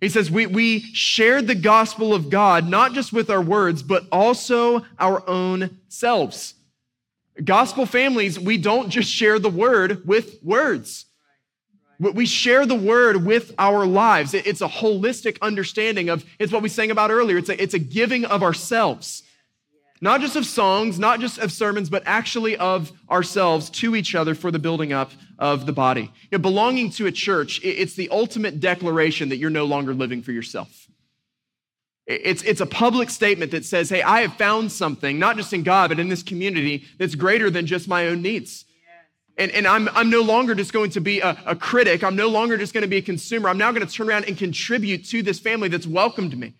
He 0.00 0.08
says, 0.08 0.30
we, 0.30 0.46
we 0.46 0.82
shared 0.94 1.48
the 1.48 1.56
gospel 1.56 2.14
of 2.14 2.30
God, 2.30 2.68
not 2.68 2.92
just 2.92 3.12
with 3.12 3.28
our 3.28 3.42
words, 3.42 3.82
but 3.82 4.04
also 4.12 4.84
our 5.00 5.28
own 5.28 5.80
selves. 5.88 6.54
Gospel 7.42 7.86
families, 7.86 8.38
we 8.38 8.56
don't 8.56 8.90
just 8.90 9.10
share 9.10 9.40
the 9.40 9.50
word 9.50 10.06
with 10.06 10.40
words. 10.44 11.06
We 12.00 12.24
share 12.24 12.64
the 12.64 12.74
word 12.74 13.26
with 13.26 13.52
our 13.58 13.84
lives. 13.84 14.32
It's 14.32 14.62
a 14.62 14.68
holistic 14.68 15.36
understanding 15.42 16.08
of, 16.08 16.24
it's 16.38 16.50
what 16.50 16.62
we 16.62 16.70
sang 16.70 16.90
about 16.90 17.10
earlier. 17.10 17.36
It's 17.36 17.50
a, 17.50 17.62
it's 17.62 17.74
a 17.74 17.78
giving 17.78 18.24
of 18.24 18.42
ourselves. 18.42 19.22
Not 20.00 20.22
just 20.22 20.34
of 20.34 20.46
songs, 20.46 20.98
not 20.98 21.20
just 21.20 21.36
of 21.36 21.52
sermons, 21.52 21.90
but 21.90 22.02
actually 22.06 22.56
of 22.56 22.90
ourselves 23.10 23.68
to 23.70 23.94
each 23.94 24.14
other 24.14 24.34
for 24.34 24.50
the 24.50 24.58
building 24.58 24.94
up 24.94 25.12
of 25.38 25.66
the 25.66 25.74
body. 25.74 26.10
You 26.30 26.38
know, 26.38 26.38
belonging 26.38 26.88
to 26.92 27.06
a 27.06 27.12
church, 27.12 27.60
it's 27.62 27.96
the 27.96 28.08
ultimate 28.08 28.60
declaration 28.60 29.28
that 29.28 29.36
you're 29.36 29.50
no 29.50 29.66
longer 29.66 29.92
living 29.92 30.22
for 30.22 30.32
yourself. 30.32 30.86
It's, 32.06 32.42
it's 32.44 32.62
a 32.62 32.66
public 32.66 33.10
statement 33.10 33.50
that 33.50 33.66
says, 33.66 33.90
hey, 33.90 34.00
I 34.00 34.22
have 34.22 34.32
found 34.34 34.72
something, 34.72 35.18
not 35.18 35.36
just 35.36 35.52
in 35.52 35.64
God, 35.64 35.90
but 35.90 36.00
in 36.00 36.08
this 36.08 36.22
community, 36.22 36.86
that's 36.98 37.14
greater 37.14 37.50
than 37.50 37.66
just 37.66 37.86
my 37.86 38.06
own 38.06 38.22
needs. 38.22 38.64
And, 39.40 39.50
and 39.52 39.66
I'm, 39.66 39.88
I'm 39.94 40.10
no 40.10 40.20
longer 40.20 40.54
just 40.54 40.70
going 40.70 40.90
to 40.90 41.00
be 41.00 41.20
a, 41.20 41.36
a 41.46 41.56
critic. 41.56 42.04
I'm 42.04 42.14
no 42.14 42.28
longer 42.28 42.58
just 42.58 42.74
going 42.74 42.82
to 42.82 42.88
be 42.88 42.98
a 42.98 43.02
consumer. 43.02 43.48
I'm 43.48 43.56
now 43.56 43.72
going 43.72 43.86
to 43.86 43.90
turn 43.90 44.06
around 44.06 44.26
and 44.26 44.36
contribute 44.36 45.06
to 45.06 45.22
this 45.22 45.40
family 45.40 45.68
that's 45.68 45.86
welcomed 45.86 46.38
me. 46.38 46.52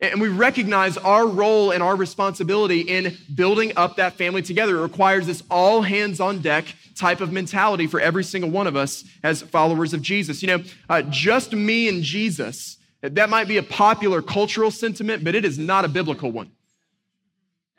And 0.00 0.20
we 0.20 0.28
recognize 0.28 0.96
our 0.96 1.26
role 1.26 1.72
and 1.72 1.82
our 1.82 1.96
responsibility 1.96 2.82
in 2.82 3.16
building 3.34 3.72
up 3.76 3.96
that 3.96 4.12
family 4.12 4.42
together. 4.42 4.78
It 4.78 4.82
requires 4.82 5.26
this 5.26 5.42
all 5.50 5.82
hands 5.82 6.20
on 6.20 6.40
deck 6.40 6.66
type 6.94 7.20
of 7.20 7.32
mentality 7.32 7.88
for 7.88 7.98
every 7.98 8.22
single 8.22 8.50
one 8.50 8.68
of 8.68 8.76
us 8.76 9.02
as 9.24 9.42
followers 9.42 9.92
of 9.92 10.00
Jesus. 10.00 10.40
You 10.40 10.56
know, 10.56 10.64
uh, 10.88 11.02
just 11.02 11.52
me 11.52 11.88
and 11.88 12.04
Jesus, 12.04 12.76
that 13.02 13.28
might 13.28 13.48
be 13.48 13.56
a 13.56 13.62
popular 13.64 14.22
cultural 14.22 14.70
sentiment, 14.70 15.24
but 15.24 15.34
it 15.34 15.44
is 15.44 15.58
not 15.58 15.84
a 15.84 15.88
biblical 15.88 16.30
one. 16.30 16.52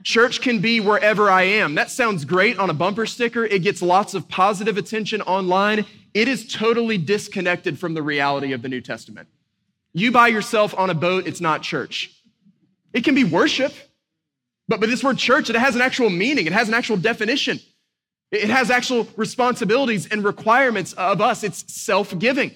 Church 0.04 0.42
can 0.42 0.60
be 0.60 0.80
wherever 0.80 1.30
I 1.30 1.44
am. 1.44 1.76
That 1.76 1.90
sounds 1.90 2.24
great 2.24 2.58
on 2.58 2.70
a 2.70 2.74
bumper 2.74 3.06
sticker. 3.06 3.46
It 3.46 3.64
gets 3.64 3.82
lots 3.82 4.14
of 4.14 4.30
positive 4.30 4.78
attention 4.78 5.22
online. 5.22 5.86
It 6.14 6.28
is 6.28 6.52
totally 6.52 6.98
disconnected 6.98 7.78
from 7.78 7.94
the 7.94 8.02
reality 8.02 8.54
of 8.54 8.62
the 8.62 8.70
New 8.70 8.82
Testament. 8.82 9.28
You 9.94 10.12
by 10.12 10.30
yourself 10.30 10.74
on 10.78 10.90
a 10.90 10.94
boat, 10.94 11.28
it's 11.28 11.42
not 11.42 11.62
church. 11.64 12.12
It 12.94 13.04
can 13.04 13.14
be 13.14 13.24
worship, 13.24 13.74
but, 14.68 14.80
but 14.80 14.90
this 14.90 15.04
word 15.04 15.18
church, 15.18 15.50
it 15.50 15.56
has 15.56 15.76
an 15.76 15.82
actual 15.82 16.10
meaning, 16.10 16.46
it 16.46 16.54
has 16.54 16.68
an 16.68 16.74
actual 16.74 16.98
definition, 16.98 17.60
it 18.32 18.50
has 18.50 18.72
actual 18.72 19.08
responsibilities 19.18 20.08
and 20.08 20.24
requirements 20.24 20.94
of 20.94 21.20
us. 21.20 21.44
It's 21.44 21.72
self 21.74 22.18
giving. 22.18 22.52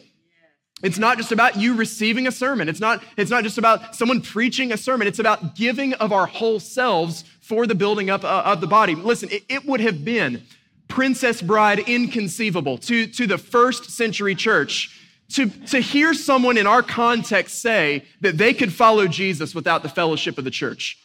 It's 0.84 0.98
not 0.98 1.18
just 1.18 1.32
about 1.32 1.56
you 1.56 1.76
receiving 1.76 2.28
a 2.28 2.32
sermon. 2.32 2.68
It's 2.68 2.82
not, 2.82 3.02
it's 3.16 3.32
not 3.32 3.44
just 3.44 3.58
about 3.58 3.96
someone 3.96 4.22
preaching 4.22 4.74
a 4.74 4.78
sermon. 4.78 5.08
It's 5.08 5.20
about 5.20 5.56
giving 5.56 5.94
of 5.96 6.12
our 6.12 6.26
whole 6.26 6.60
selves 6.60 7.24
for 7.44 7.68
the 7.68 7.76
building 7.76 8.10
up 8.10 8.24
uh, 8.24 8.44
of 8.46 8.62
the 8.62 8.68
body. 8.68 8.96
Listen, 8.96 9.30
it, 9.50 9.66
would 9.66 9.82
have 9.82 10.04
been 10.06 10.44
Princess 10.88 11.42
Bride 11.42 11.80
inconceivable 11.80 12.78
to, 12.80 13.06
to 13.08 13.28
the 13.28 13.38
first 13.38 13.92
century 13.92 14.34
church 14.34 15.00
to, 15.34 15.50
to 15.68 15.80
hear 15.80 16.14
someone 16.14 16.58
in 16.58 16.66
our 16.66 16.82
context 16.82 17.62
say 17.62 18.06
that 18.22 18.38
they 18.38 18.54
could 18.54 18.72
follow 18.72 19.08
Jesus 19.08 19.54
without 19.54 19.84
the 19.84 19.90
fellowship 19.90 20.38
of 20.38 20.46
the 20.46 20.52
church. 20.52 20.98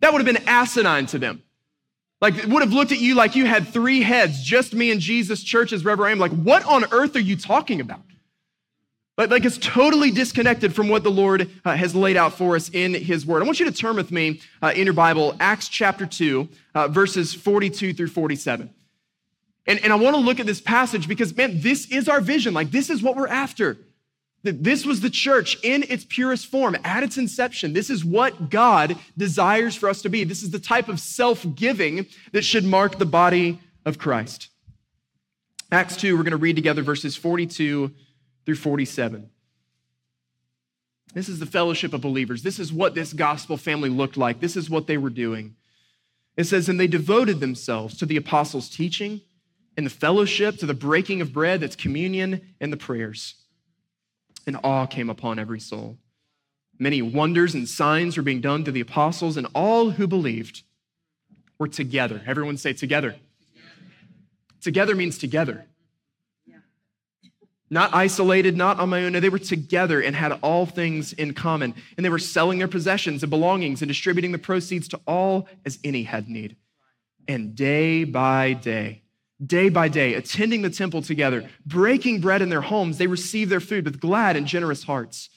That 0.00 0.12
would 0.12 0.24
have 0.24 0.34
been 0.34 0.48
asinine 0.48 1.06
to 1.06 1.18
them. 1.18 1.42
Like, 2.20 2.36
it 2.36 2.46
would 2.46 2.62
have 2.62 2.72
looked 2.74 2.92
at 2.92 3.00
you 3.00 3.14
like 3.14 3.34
you 3.34 3.46
had 3.46 3.66
three 3.68 4.02
heads, 4.02 4.42
just 4.42 4.74
me 4.74 4.90
and 4.90 5.00
Jesus, 5.00 5.42
churches 5.42 5.82
wherever 5.82 6.06
I 6.06 6.10
am. 6.10 6.18
Like, 6.18 6.32
what 6.32 6.62
on 6.66 6.84
earth 6.92 7.16
are 7.16 7.20
you 7.20 7.36
talking 7.36 7.80
about? 7.80 8.02
Like, 9.20 9.28
like 9.28 9.44
it's 9.44 9.58
totally 9.58 10.10
disconnected 10.10 10.74
from 10.74 10.88
what 10.88 11.02
the 11.02 11.10
Lord 11.10 11.50
uh, 11.62 11.76
has 11.76 11.94
laid 11.94 12.16
out 12.16 12.38
for 12.38 12.56
us 12.56 12.70
in 12.70 12.94
His 12.94 13.26
Word. 13.26 13.42
I 13.42 13.44
want 13.44 13.60
you 13.60 13.66
to 13.66 13.72
turn 13.72 13.96
with 13.96 14.10
me 14.10 14.40
uh, 14.62 14.72
in 14.74 14.86
your 14.86 14.94
Bible, 14.94 15.36
Acts 15.38 15.68
chapter 15.68 16.06
2, 16.06 16.48
uh, 16.74 16.88
verses 16.88 17.34
42 17.34 17.92
through 17.92 18.06
47. 18.06 18.70
And, 19.66 19.84
and 19.84 19.92
I 19.92 19.96
want 19.96 20.16
to 20.16 20.22
look 20.22 20.40
at 20.40 20.46
this 20.46 20.62
passage 20.62 21.06
because, 21.06 21.36
man, 21.36 21.60
this 21.60 21.86
is 21.90 22.08
our 22.08 22.22
vision. 22.22 22.54
Like, 22.54 22.70
this 22.70 22.88
is 22.88 23.02
what 23.02 23.14
we're 23.14 23.28
after. 23.28 23.76
This 24.42 24.86
was 24.86 25.02
the 25.02 25.10
church 25.10 25.58
in 25.62 25.84
its 25.90 26.06
purest 26.08 26.46
form 26.46 26.74
at 26.82 27.02
its 27.02 27.18
inception. 27.18 27.74
This 27.74 27.90
is 27.90 28.02
what 28.02 28.48
God 28.48 28.96
desires 29.18 29.76
for 29.76 29.90
us 29.90 30.00
to 30.00 30.08
be. 30.08 30.24
This 30.24 30.42
is 30.42 30.50
the 30.50 30.58
type 30.58 30.88
of 30.88 30.98
self 30.98 31.44
giving 31.54 32.06
that 32.32 32.42
should 32.42 32.64
mark 32.64 32.96
the 32.96 33.04
body 33.04 33.60
of 33.84 33.98
Christ. 33.98 34.48
Acts 35.70 35.96
2, 35.96 36.16
we're 36.16 36.22
going 36.22 36.30
to 36.30 36.38
read 36.38 36.56
together 36.56 36.80
verses 36.80 37.16
42 37.16 37.90
through 38.44 38.56
47. 38.56 39.30
This 41.12 41.28
is 41.28 41.40
the 41.40 41.46
fellowship 41.46 41.92
of 41.92 42.00
believers. 42.00 42.42
This 42.42 42.58
is 42.58 42.72
what 42.72 42.94
this 42.94 43.12
gospel 43.12 43.56
family 43.56 43.88
looked 43.88 44.16
like. 44.16 44.40
This 44.40 44.56
is 44.56 44.70
what 44.70 44.86
they 44.86 44.96
were 44.96 45.10
doing. 45.10 45.56
It 46.36 46.44
says, 46.44 46.68
And 46.68 46.78
they 46.78 46.86
devoted 46.86 47.40
themselves 47.40 47.96
to 47.98 48.06
the 48.06 48.16
apostles' 48.16 48.68
teaching 48.68 49.20
and 49.76 49.86
the 49.86 49.90
fellowship, 49.90 50.58
to 50.58 50.66
the 50.66 50.74
breaking 50.74 51.20
of 51.20 51.32
bread, 51.32 51.60
that's 51.60 51.76
communion, 51.76 52.54
and 52.60 52.72
the 52.72 52.76
prayers. 52.76 53.34
And 54.46 54.58
awe 54.62 54.86
came 54.86 55.10
upon 55.10 55.38
every 55.38 55.60
soul. 55.60 55.98
Many 56.78 57.02
wonders 57.02 57.54
and 57.54 57.68
signs 57.68 58.16
were 58.16 58.22
being 58.22 58.40
done 58.40 58.64
to 58.64 58.72
the 58.72 58.80
apostles, 58.80 59.36
and 59.36 59.46
all 59.54 59.90
who 59.90 60.06
believed 60.06 60.62
were 61.58 61.68
together. 61.68 62.22
Everyone 62.26 62.56
say 62.56 62.72
together. 62.72 63.16
Together 64.60 64.94
means 64.94 65.18
together. 65.18 65.66
Not 67.72 67.94
isolated, 67.94 68.56
not 68.56 68.80
on 68.80 68.88
my 68.88 69.04
own. 69.04 69.12
No, 69.12 69.20
they 69.20 69.28
were 69.28 69.38
together 69.38 70.00
and 70.00 70.16
had 70.16 70.32
all 70.42 70.66
things 70.66 71.12
in 71.12 71.34
common. 71.34 71.74
And 71.96 72.04
they 72.04 72.10
were 72.10 72.18
selling 72.18 72.58
their 72.58 72.68
possessions 72.68 73.22
and 73.22 73.30
belongings 73.30 73.80
and 73.80 73.88
distributing 73.88 74.32
the 74.32 74.38
proceeds 74.38 74.88
to 74.88 75.00
all 75.06 75.46
as 75.64 75.78
any 75.84 76.02
had 76.02 76.28
need. 76.28 76.56
And 77.28 77.54
day 77.54 78.02
by 78.02 78.54
day, 78.54 79.02
day 79.44 79.68
by 79.68 79.86
day, 79.86 80.14
attending 80.14 80.62
the 80.62 80.70
temple 80.70 81.02
together, 81.02 81.48
breaking 81.64 82.20
bread 82.20 82.42
in 82.42 82.48
their 82.48 82.60
homes, 82.60 82.98
they 82.98 83.06
received 83.06 83.52
their 83.52 83.60
food 83.60 83.84
with 83.84 84.00
glad 84.00 84.36
and 84.36 84.48
generous 84.48 84.82
hearts, 84.82 85.30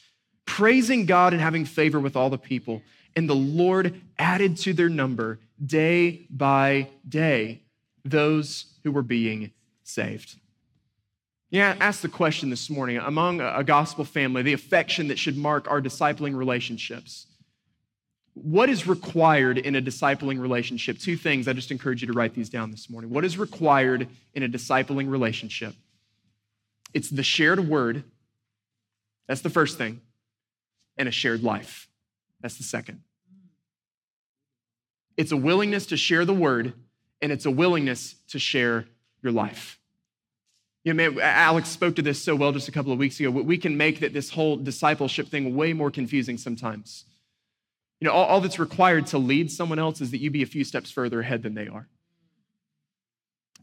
praising 0.46 1.06
God 1.06 1.34
and 1.34 1.42
having 1.42 1.66
favor 1.66 2.00
with 2.00 2.16
all 2.16 2.32
the 2.32 2.38
people. 2.40 2.82
And 3.16 3.30
the 3.30 3.36
Lord 3.36 4.02
added 4.18 4.58
to 4.58 4.74
their 4.74 4.90
number 4.90 5.40
day 5.64 6.26
by 6.32 6.90
day 7.08 7.62
those 8.04 8.66
who 8.84 8.92
were 8.92 9.04
being 9.04 9.52
saved. 9.84 10.38
Yeah, 11.54 11.76
ask 11.80 12.02
the 12.02 12.10
question 12.10 12.50
this 12.50 12.68
morning 12.68 12.98
among 12.98 13.40
a 13.40 13.64
gospel 13.64 14.06
family, 14.06 14.42
the 14.42 14.54
affection 14.54 15.10
that 15.10 15.20
should 15.20 15.38
mark 15.38 15.70
our 15.70 15.80
discipling 15.80 16.36
relationships. 16.36 17.28
What 18.34 18.70
is 18.70 18.88
required 18.88 19.60
in 19.60 19.76
a 19.76 19.82
discipling 19.82 20.40
relationship? 20.40 20.98
Two 20.98 21.16
things. 21.16 21.48
I 21.48 21.54
just 21.54 21.70
encourage 21.70 22.02
you 22.02 22.08
to 22.08 22.14
write 22.14 22.34
these 22.34 22.50
down 22.50 22.72
this 22.72 22.90
morning. 22.90 23.12
What 23.12 23.24
is 23.24 23.38
required 23.38 24.08
in 24.34 24.42
a 24.42 24.50
discipling 24.50 25.12
relationship? 25.12 25.76
It's 26.92 27.12
the 27.12 27.22
shared 27.22 27.70
word. 27.70 28.04
That's 29.28 29.42
the 29.42 29.52
first 29.52 29.78
thing. 29.78 30.02
And 30.98 31.08
a 31.08 31.12
shared 31.12 31.44
life. 31.44 31.88
That's 32.42 32.58
the 32.58 32.64
second. 32.64 33.04
It's 35.18 35.32
a 35.32 35.38
willingness 35.38 35.86
to 35.86 35.98
share 35.98 36.26
the 36.26 36.34
word, 36.34 36.74
and 37.22 37.32
it's 37.32 37.46
a 37.46 37.52
willingness 37.52 38.16
to 38.30 38.40
share 38.40 38.86
your 39.22 39.32
life. 39.32 39.78
You 40.84 40.94
know, 40.94 41.12
man, 41.12 41.20
Alex 41.22 41.70
spoke 41.70 41.96
to 41.96 42.02
this 42.02 42.22
so 42.22 42.36
well 42.36 42.52
just 42.52 42.68
a 42.68 42.72
couple 42.72 42.92
of 42.92 43.00
weeks 43.00 43.20
ago. 43.20 43.30
We 43.30 43.58
can 43.58 43.78
make 43.78 44.02
that 44.02 44.14
this 44.14 44.30
whole 44.30 44.58
discipleship 44.58 45.30
thing 45.30 45.56
way 45.56 45.72
more 45.72 45.90
confusing 45.90 46.38
sometimes. 46.38 47.06
You 48.02 48.08
know, 48.08 48.14
all, 48.14 48.26
all 48.26 48.42
that's 48.42 48.60
required 48.60 49.08
to 49.08 49.18
lead 49.18 49.50
someone 49.50 49.80
else 49.80 50.02
is 50.02 50.12
that 50.12 50.18
you 50.18 50.30
be 50.30 50.44
a 50.44 50.48
few 50.48 50.66
steps 50.66 50.92
further 50.92 51.22
ahead 51.22 51.42
than 51.42 51.54
they 51.54 51.68
are. 51.68 51.88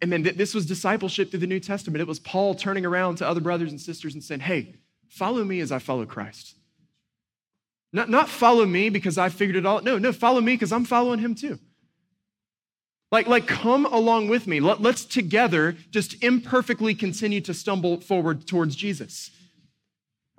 And 0.00 0.10
then 0.10 0.22
this 0.22 0.54
was 0.54 0.64
discipleship 0.64 1.30
through 1.30 1.40
the 1.40 1.46
New 1.46 1.60
Testament. 1.60 2.00
It 2.00 2.08
was 2.08 2.18
Paul 2.18 2.54
turning 2.54 2.86
around 2.86 3.16
to 3.16 3.28
other 3.28 3.42
brothers 3.42 3.70
and 3.70 3.78
sisters 3.78 4.14
and 4.14 4.24
saying, 4.24 4.40
Hey, 4.40 4.76
follow 5.10 5.44
me 5.44 5.60
as 5.60 5.70
I 5.70 5.78
follow 5.78 6.06
Christ. 6.06 6.56
Not, 7.92 8.08
not 8.08 8.28
follow 8.28 8.64
me 8.64 8.88
because 8.88 9.18
I 9.18 9.28
figured 9.28 9.56
it 9.56 9.66
all. 9.66 9.82
No, 9.82 9.98
no, 9.98 10.12
follow 10.12 10.40
me 10.40 10.54
because 10.54 10.72
I'm 10.72 10.84
following 10.84 11.18
him 11.18 11.34
too. 11.34 11.58
Like, 13.10 13.26
like, 13.26 13.46
come 13.46 13.86
along 13.86 14.28
with 14.28 14.46
me. 14.46 14.60
Let, 14.60 14.80
let's 14.80 15.04
together 15.04 15.76
just 15.90 16.22
imperfectly 16.22 16.94
continue 16.94 17.40
to 17.40 17.52
stumble 17.52 18.00
forward 18.00 18.46
towards 18.46 18.76
Jesus. 18.76 19.30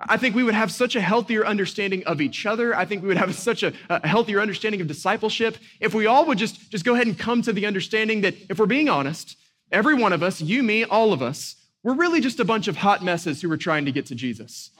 I 0.08 0.16
think 0.16 0.34
we 0.34 0.42
would 0.42 0.54
have 0.54 0.72
such 0.72 0.96
a 0.96 1.00
healthier 1.00 1.46
understanding 1.46 2.02
of 2.04 2.20
each 2.20 2.46
other. 2.46 2.74
I 2.74 2.84
think 2.84 3.02
we 3.02 3.08
would 3.08 3.18
have 3.18 3.34
such 3.50 3.62
a, 3.62 3.72
a, 3.88 4.06
healthier 4.06 4.40
understanding 4.40 4.80
of 4.80 4.86
discipleship 4.86 5.56
if 5.80 5.94
we 5.94 6.06
all 6.06 6.26
would 6.26 6.38
just, 6.38 6.70
just 6.70 6.84
go 6.84 6.94
ahead 6.94 7.06
and 7.06 7.18
come 7.18 7.42
to 7.42 7.52
the 7.52 7.66
understanding 7.66 8.22
that 8.22 8.34
if 8.48 8.58
we're 8.58 8.66
being 8.66 8.88
honest, 8.88 9.36
every 9.70 9.94
one 9.94 10.12
of 10.12 10.22
us, 10.22 10.40
you, 10.40 10.62
me, 10.62 10.84
all 10.84 11.12
of 11.12 11.22
us, 11.22 11.56
we're 11.82 11.94
really 11.94 12.20
just 12.20 12.40
a 12.40 12.44
bunch 12.44 12.68
of 12.68 12.76
hot 12.76 13.02
messes 13.02 13.42
who 13.42 13.50
are 13.50 13.56
trying 13.56 13.84
to 13.84 13.92
get 13.92 14.06
to 14.06 14.14
Jesus. 14.14 14.70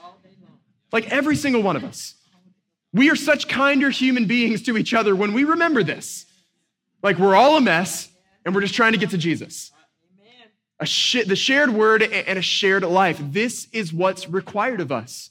Like 0.91 1.11
every 1.11 1.35
single 1.35 1.61
one 1.61 1.75
of 1.75 1.83
us. 1.83 2.15
We 2.93 3.09
are 3.09 3.15
such 3.15 3.47
kinder 3.47 3.89
human 3.89 4.25
beings 4.25 4.61
to 4.63 4.77
each 4.77 4.93
other 4.93 5.15
when 5.15 5.33
we 5.33 5.43
remember 5.43 5.83
this. 5.83 6.25
Like 7.03 7.17
we're 7.17 7.35
all 7.35 7.57
a 7.57 7.61
mess 7.61 8.09
and 8.45 8.55
we're 8.55 8.61
just 8.61 8.73
trying 8.73 8.93
to 8.93 8.97
get 8.97 9.11
to 9.11 9.17
Jesus. 9.17 9.71
A 10.79 10.85
sh- 10.85 11.25
the 11.27 11.35
shared 11.35 11.69
word 11.69 12.01
and 12.01 12.39
a 12.39 12.41
shared 12.41 12.83
life. 12.83 13.19
This 13.21 13.67
is 13.71 13.93
what's 13.93 14.27
required 14.27 14.81
of 14.81 14.91
us. 14.91 15.29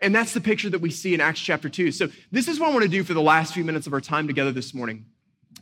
And 0.00 0.12
that's 0.12 0.34
the 0.34 0.40
picture 0.40 0.68
that 0.70 0.80
we 0.80 0.90
see 0.90 1.14
in 1.14 1.20
Acts 1.20 1.38
chapter 1.40 1.68
2. 1.68 1.92
So, 1.92 2.08
this 2.32 2.48
is 2.48 2.58
what 2.58 2.70
I 2.70 2.72
want 2.72 2.82
to 2.82 2.88
do 2.88 3.04
for 3.04 3.14
the 3.14 3.22
last 3.22 3.54
few 3.54 3.62
minutes 3.62 3.86
of 3.86 3.92
our 3.92 4.00
time 4.00 4.26
together 4.26 4.50
this 4.50 4.74
morning 4.74 5.06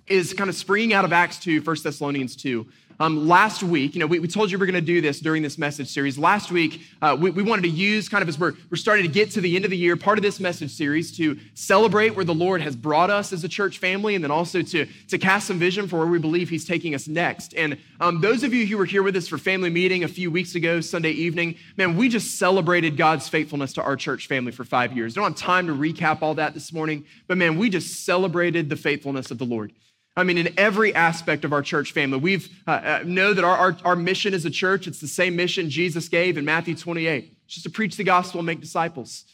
is 0.06 0.32
kind 0.32 0.48
of 0.48 0.56
springing 0.56 0.94
out 0.94 1.04
of 1.04 1.12
Acts 1.12 1.38
2, 1.38 1.60
1 1.60 1.76
Thessalonians 1.84 2.34
2. 2.36 2.66
Um, 3.00 3.26
last 3.26 3.62
week, 3.62 3.94
you 3.94 4.00
know, 4.00 4.06
we, 4.06 4.18
we 4.18 4.28
told 4.28 4.50
you 4.50 4.58
we 4.58 4.62
are 4.64 4.66
going 4.66 4.74
to 4.74 4.82
do 4.82 5.00
this 5.00 5.20
during 5.20 5.42
this 5.42 5.56
message 5.56 5.88
series. 5.88 6.18
Last 6.18 6.52
week, 6.52 6.82
uh, 7.00 7.16
we, 7.18 7.30
we 7.30 7.42
wanted 7.42 7.62
to 7.62 7.70
use 7.70 8.10
kind 8.10 8.20
of 8.20 8.28
as 8.28 8.38
we're, 8.38 8.52
we're 8.68 8.76
starting 8.76 9.06
to 9.06 9.10
get 9.10 9.30
to 9.30 9.40
the 9.40 9.56
end 9.56 9.64
of 9.64 9.70
the 9.70 9.76
year, 9.78 9.96
part 9.96 10.18
of 10.18 10.22
this 10.22 10.38
message 10.38 10.70
series 10.70 11.16
to 11.16 11.38
celebrate 11.54 12.10
where 12.10 12.26
the 12.26 12.34
Lord 12.34 12.60
has 12.60 12.76
brought 12.76 13.08
us 13.08 13.32
as 13.32 13.42
a 13.42 13.48
church 13.48 13.78
family, 13.78 14.14
and 14.16 14.22
then 14.22 14.30
also 14.30 14.60
to, 14.60 14.86
to 15.08 15.16
cast 15.16 15.46
some 15.46 15.58
vision 15.58 15.88
for 15.88 15.96
where 15.96 16.08
we 16.08 16.18
believe 16.18 16.50
He's 16.50 16.66
taking 16.66 16.94
us 16.94 17.08
next. 17.08 17.54
And 17.54 17.78
um, 18.00 18.20
those 18.20 18.42
of 18.42 18.52
you 18.52 18.66
who 18.66 18.76
were 18.76 18.84
here 18.84 19.02
with 19.02 19.16
us 19.16 19.28
for 19.28 19.38
family 19.38 19.70
meeting 19.70 20.04
a 20.04 20.08
few 20.08 20.30
weeks 20.30 20.54
ago, 20.54 20.82
Sunday 20.82 21.12
evening, 21.12 21.56
man, 21.78 21.96
we 21.96 22.10
just 22.10 22.38
celebrated 22.38 22.98
God's 22.98 23.30
faithfulness 23.30 23.72
to 23.72 23.82
our 23.82 23.96
church 23.96 24.26
family 24.26 24.52
for 24.52 24.64
five 24.64 24.94
years. 24.94 25.16
I 25.16 25.22
don't 25.22 25.30
have 25.30 25.40
time 25.40 25.66
to 25.68 25.72
recap 25.72 26.20
all 26.20 26.34
that 26.34 26.52
this 26.52 26.70
morning, 26.70 27.06
but 27.26 27.38
man, 27.38 27.56
we 27.56 27.70
just 27.70 28.04
celebrated 28.04 28.68
the 28.68 28.76
faithfulness 28.76 29.30
of 29.30 29.38
the 29.38 29.46
Lord. 29.46 29.72
I 30.20 30.24
mean, 30.24 30.38
in 30.38 30.52
every 30.58 30.94
aspect 30.94 31.44
of 31.44 31.52
our 31.52 31.62
church 31.62 31.92
family, 31.92 32.18
we 32.18 32.36
uh, 32.66 32.70
uh, 32.70 33.02
know 33.06 33.32
that 33.32 33.42
our, 33.42 33.56
our, 33.56 33.76
our 33.84 33.96
mission 33.96 34.34
as 34.34 34.44
a 34.44 34.50
church, 34.50 34.86
it's 34.86 35.00
the 35.00 35.08
same 35.08 35.34
mission 35.34 35.70
Jesus 35.70 36.08
gave 36.08 36.36
in 36.36 36.44
Matthew 36.44 36.76
28, 36.76 37.48
just 37.48 37.64
to 37.64 37.70
preach 37.70 37.96
the 37.96 38.04
gospel 38.04 38.40
and 38.40 38.46
make 38.46 38.60
disciples. 38.60 39.24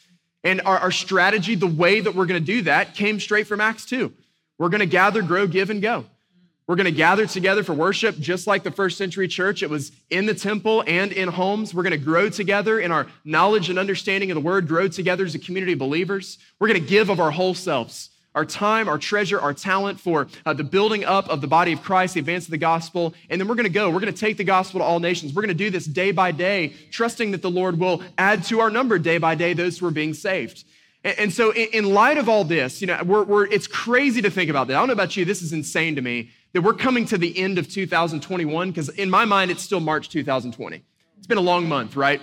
And 0.44 0.61
our, 0.61 0.79
our 0.79 0.92
strategy, 0.92 1.57
the 1.57 1.66
way 1.66 2.01
that 2.01 2.14
we're 2.14 2.27
going 2.27 2.40
to 2.40 2.53
do 2.53 2.62
that, 2.62 2.94
came 2.94 3.18
straight 3.18 3.49
from 3.49 3.61
Acts 3.61 3.85
2. 3.87 4.12
We're 4.59 4.68
going 4.68 4.81
to 4.81 4.87
gather, 4.87 5.22
grow, 5.22 5.49
give, 5.49 5.70
and 5.70 5.83
go. 5.83 6.05
We're 6.68 6.77
going 6.77 6.87
to 6.87 6.92
gather 6.92 7.27
together 7.27 7.64
for 7.64 7.75
worship 7.75 8.16
just 8.18 8.46
like 8.46 8.62
the 8.62 8.70
first 8.70 8.96
century 8.96 9.29
church. 9.29 9.62
It 9.62 9.70
was 9.70 9.92
in 10.11 10.27
the 10.27 10.35
temple 10.35 10.85
and 10.87 11.12
in 11.12 11.29
homes. 11.29 11.75
We're 11.75 11.83
going 11.83 11.99
to 11.99 12.05
grow 12.05 12.29
together 12.29 12.79
in 12.79 12.92
our 12.92 13.09
knowledge 13.25 13.70
and 13.70 13.79
understanding 13.79 14.31
of 14.31 14.37
the 14.37 14.40
word, 14.40 14.68
grow 14.68 14.88
together 14.88 15.25
as 15.25 15.35
a 15.35 15.38
community 15.40 15.72
of 15.72 15.79
believers. 15.81 16.38
We're 16.61 16.68
going 16.68 16.81
to 16.81 16.88
give 16.88 17.09
of 17.09 17.20
our 17.20 17.31
whole 17.33 17.55
selves 17.55 18.11
our 18.37 18.44
time, 18.44 18.87
our 18.87 18.99
treasure, 18.99 19.40
our 19.40 19.55
talent 19.55 19.99
for 19.99 20.29
uh, 20.44 20.53
the 20.53 20.62
building 20.62 21.05
up 21.05 21.29
of 21.31 21.40
the 21.40 21.46
body 21.49 21.72
of 21.72 21.83
Christ, 21.83 22.14
the 22.14 22.20
advance 22.20 22.44
of 22.44 22.51
the 22.51 22.59
gospel. 22.59 23.14
And 23.31 23.40
then 23.40 23.49
we're 23.49 23.55
going 23.55 23.64
to 23.64 23.70
go. 23.70 23.90
We're 23.90 24.01
going 24.01 24.12
to 24.12 24.20
take 24.20 24.37
the 24.37 24.44
gospel 24.44 24.81
to 24.81 24.85
all 24.85 25.01
nations. 25.01 25.33
We're 25.33 25.42
going 25.42 25.57
to 25.57 25.64
do 25.64 25.70
this 25.70 25.87
day 25.87 26.12
by 26.12 26.31
day, 26.33 26.75
trusting 26.90 27.31
that 27.31 27.40
the 27.40 27.51
Lord 27.51 27.81
will 27.81 28.03
add 28.18 28.44
to 28.44 28.61
our 28.61 28.70
number 28.70 28.99
day 28.99 29.16
by 29.16 29.35
day 29.35 29.55
those 29.55 29.79
who 29.79 29.87
are 29.87 29.90
being 29.90 30.12
saved. 30.12 30.64
And, 31.03 31.18
and 31.18 31.33
so, 31.33 31.51
in, 31.53 31.68
in, 31.72 31.94
light 31.94 32.18
of 32.18 32.29
all 32.29 32.44
this, 32.44 32.83
you 32.83 32.87
know, 32.87 33.03
we're, 33.05 33.25
we're, 33.25 33.46
it's 33.46 33.66
crazy 33.66 34.20
to 34.20 34.31
think 34.31 34.51
about 34.51 34.68
that. 34.68 34.75
I 34.75 34.81
don't 34.81 34.88
know 34.88 34.92
about 34.92 35.16
you, 35.16 35.25
this 35.25 35.40
is 35.40 35.55
insane 35.55 35.96
to 35.96 36.03
me 36.03 36.31
that 36.53 36.61
we're 36.61 36.75
coming 36.75 37.07
to 37.07 37.18
the 37.18 37.37
end 37.38 37.59
of 37.59 37.68
2021 37.70 38.70
because 38.70 38.90
in 38.90 39.09
my 39.09 39.25
mind, 39.25 39.51
it's 39.51 39.62
still 39.62 39.81
March 39.81 40.11
2020. 40.11 40.83
It's 41.16 41.27
been 41.27 41.38
a 41.38 41.40
long 41.40 41.68
month, 41.68 41.96
right? 41.96 42.20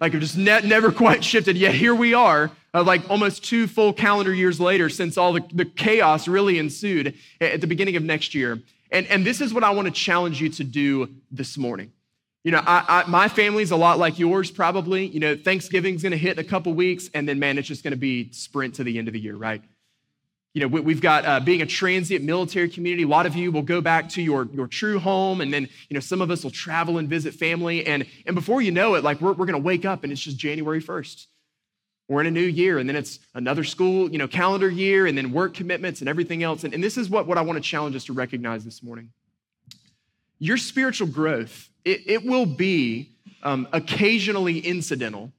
Like, 0.00 0.14
it 0.14 0.20
just 0.20 0.36
ne- 0.36 0.62
never 0.62 0.92
quite 0.92 1.24
shifted. 1.24 1.56
Yet 1.56 1.74
here 1.74 1.94
we 1.94 2.14
are 2.14 2.52
like 2.80 3.08
almost 3.10 3.44
two 3.44 3.66
full 3.66 3.92
calendar 3.92 4.32
years 4.32 4.58
later 4.58 4.88
since 4.88 5.18
all 5.18 5.34
the, 5.34 5.44
the 5.52 5.66
chaos 5.66 6.26
really 6.26 6.58
ensued 6.58 7.14
at 7.40 7.60
the 7.60 7.66
beginning 7.66 7.96
of 7.96 8.02
next 8.02 8.34
year. 8.34 8.62
And, 8.90 9.06
and 9.08 9.26
this 9.26 9.40
is 9.40 9.52
what 9.52 9.64
I 9.64 9.70
want 9.70 9.86
to 9.86 9.92
challenge 9.92 10.40
you 10.40 10.48
to 10.50 10.64
do 10.64 11.08
this 11.30 11.58
morning. 11.58 11.92
You 12.44 12.50
know, 12.50 12.62
I, 12.66 13.04
I, 13.04 13.08
my 13.08 13.28
family's 13.28 13.70
a 13.70 13.76
lot 13.76 13.98
like 13.98 14.18
yours, 14.18 14.50
probably. 14.50 15.06
You 15.06 15.20
know, 15.20 15.36
Thanksgiving's 15.36 16.02
going 16.02 16.12
to 16.12 16.18
hit 16.18 16.38
in 16.38 16.44
a 16.44 16.48
couple 16.48 16.74
weeks, 16.74 17.08
and 17.14 17.28
then, 17.28 17.38
man, 17.38 17.56
it's 17.56 17.68
just 17.68 17.84
going 17.84 17.92
to 17.92 17.98
be 17.98 18.32
sprint 18.32 18.74
to 18.76 18.84
the 18.84 18.98
end 18.98 19.06
of 19.06 19.14
the 19.14 19.20
year, 19.20 19.36
right? 19.36 19.62
You 20.52 20.60
know, 20.60 20.66
we, 20.66 20.92
have 20.92 21.00
got 21.00 21.24
uh, 21.24 21.40
being 21.40 21.62
a 21.62 21.66
transient 21.66 22.24
military 22.24 22.68
community. 22.68 23.04
A 23.04 23.08
lot 23.08 23.26
of 23.26 23.36
you 23.36 23.52
will 23.52 23.62
go 23.62 23.80
back 23.80 24.08
to 24.10 24.22
your, 24.22 24.48
your 24.52 24.66
true 24.66 24.98
home, 24.98 25.40
and 25.40 25.52
then, 25.54 25.68
you 25.88 25.94
know, 25.94 26.00
some 26.00 26.20
of 26.20 26.30
us 26.30 26.42
will 26.42 26.50
travel 26.50 26.98
and 26.98 27.08
visit 27.08 27.32
family. 27.32 27.86
And, 27.86 28.06
and 28.26 28.34
before 28.34 28.60
you 28.60 28.72
know 28.72 28.96
it, 28.96 29.04
like, 29.04 29.20
we're, 29.20 29.32
we're 29.32 29.46
going 29.46 29.52
to 29.52 29.64
wake 29.64 29.84
up, 29.84 30.02
and 30.02 30.12
it's 30.12 30.20
just 30.20 30.36
January 30.36 30.82
1st. 30.82 31.26
We're 32.12 32.20
in 32.20 32.26
a 32.26 32.30
new 32.30 32.40
year, 32.40 32.78
and 32.78 32.86
then 32.86 32.94
it's 32.94 33.20
another 33.34 33.64
school, 33.64 34.12
you 34.12 34.18
know, 34.18 34.28
calendar 34.28 34.68
year, 34.68 35.06
and 35.06 35.16
then 35.16 35.32
work 35.32 35.54
commitments 35.54 36.00
and 36.00 36.10
everything 36.10 36.42
else. 36.42 36.62
And, 36.62 36.74
and 36.74 36.84
this 36.84 36.98
is 36.98 37.08
what, 37.08 37.26
what 37.26 37.38
I 37.38 37.40
want 37.40 37.56
to 37.56 37.62
challenge 37.62 37.96
us 37.96 38.04
to 38.04 38.12
recognize 38.12 38.64
this 38.66 38.82
morning. 38.82 39.10
Your 40.38 40.58
spiritual 40.58 41.06
growth, 41.06 41.70
it, 41.86 42.02
it 42.04 42.24
will 42.24 42.44
be 42.44 43.12
um, 43.42 43.66
occasionally 43.72 44.58
incidental, 44.58 45.32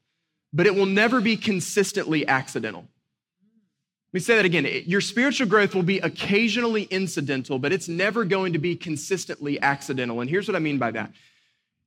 but 0.51 0.65
it 0.65 0.73
will 0.73 0.87
never 0.87 1.21
be 1.21 1.37
consistently 1.37 2.27
accidental. 2.27 2.81
Let 2.81 4.13
me 4.13 4.19
say 4.21 4.35
that 4.37 4.45
again. 4.45 4.67
Your 4.87 5.01
spiritual 5.01 5.47
growth 5.47 5.75
will 5.75 5.83
be 5.83 5.99
occasionally 5.99 6.83
incidental, 6.85 7.59
but 7.59 7.71
it's 7.71 7.87
never 7.87 8.25
going 8.25 8.53
to 8.53 8.59
be 8.59 8.75
consistently 8.75 9.61
accidental. 9.61 10.21
And 10.21 10.29
here's 10.29 10.47
what 10.47 10.55
I 10.55 10.59
mean 10.59 10.79
by 10.79 10.89
that. 10.89 11.11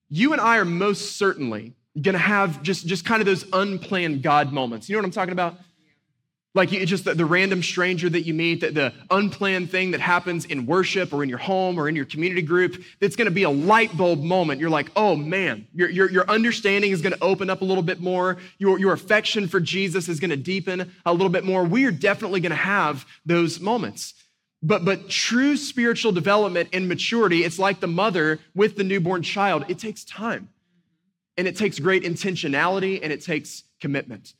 You 0.09 0.33
and 0.33 0.41
I 0.41 0.59
are 0.59 0.65
most 0.65 1.17
certainly 1.17 1.73
gonna 2.01 2.19
have 2.19 2.63
just, 2.63 2.87
just 2.87 3.05
kind 3.05 3.21
of 3.21 3.27
those 3.27 3.45
unplanned 3.53 4.23
God 4.23 4.53
moments. 4.53 4.89
You 4.89 4.97
know 4.97 5.01
what 5.01 5.07
I'm 5.07 5.13
talking 5.13 5.33
about? 5.33 5.57
Like 6.57 6.73
you, 6.73 6.87
just 6.87 7.05
the, 7.05 7.13
the, 7.13 7.27
random 7.27 7.63
stranger 7.63 8.09
that 8.09 8.23
you 8.23 8.33
meet, 8.33 8.63
the, 8.63 8.71
the 8.71 8.95
unplanned 9.11 9.71
thing 9.71 9.91
that 9.91 10.01
happens 10.01 10.47
in 10.47 10.65
worship 10.65 11.13
or 11.13 11.23
in 11.23 11.29
your 11.29 11.39
home 11.39 11.79
or 11.79 11.87
in 11.87 11.95
your 11.95 12.07
community 12.07 12.41
group, 12.41 12.83
that's 12.99 13.15
gonna 13.15 13.31
be 13.31 13.43
a 13.43 13.51
light 13.51 13.95
bulb 13.95 14.23
moment. 14.23 14.59
You're 14.59 14.71
like, 14.71 14.91
oh 14.97 15.17
man, 15.17 15.67
your, 15.75 15.91
your, 15.91 16.11
your 16.11 16.31
understanding 16.31 16.93
is 16.93 17.03
gonna 17.03 17.19
open 17.21 17.51
up 17.51 17.61
a 17.61 17.65
little 17.65 17.83
bit 17.83 18.01
more. 18.01 18.39
Your, 18.57 18.79
your 18.79 18.95
affection 18.95 19.49
for 19.49 19.61
Jesus 19.61 20.09
is 20.09 20.19
gonna 20.19 20.37
deepen 20.37 20.91
a 21.05 21.13
little 21.13 21.29
bit 21.29 21.45
more. 21.45 21.63
We 21.63 21.85
are 21.85 21.91
definitely 21.91 22.41
gonna 22.41 22.55
have 22.55 23.05
those 23.27 23.61
moments. 23.61 24.15
But, 24.63 24.85
but 24.85 25.11
true 25.11 25.59
spiritual 25.59 26.13
development 26.13 26.71
and 26.73 26.89
maturity, 26.89 27.45
it's 27.45 27.59
like 27.59 27.81
the 27.81 27.87
mother 27.87 28.41
with 28.55 28.77
the 28.77 28.85
newborn 28.85 29.23
child, 29.23 29.67
it 29.69 29.79
takes 29.79 30.05
time. 30.05 30.49
And 31.37 31.47
it 31.47 31.57
takes 31.57 31.79
great 31.79 32.03
intentionality 32.03 33.01
and 33.03 33.13
it 33.13 33.23
takes 33.23 33.65
commitment. 33.81 34.35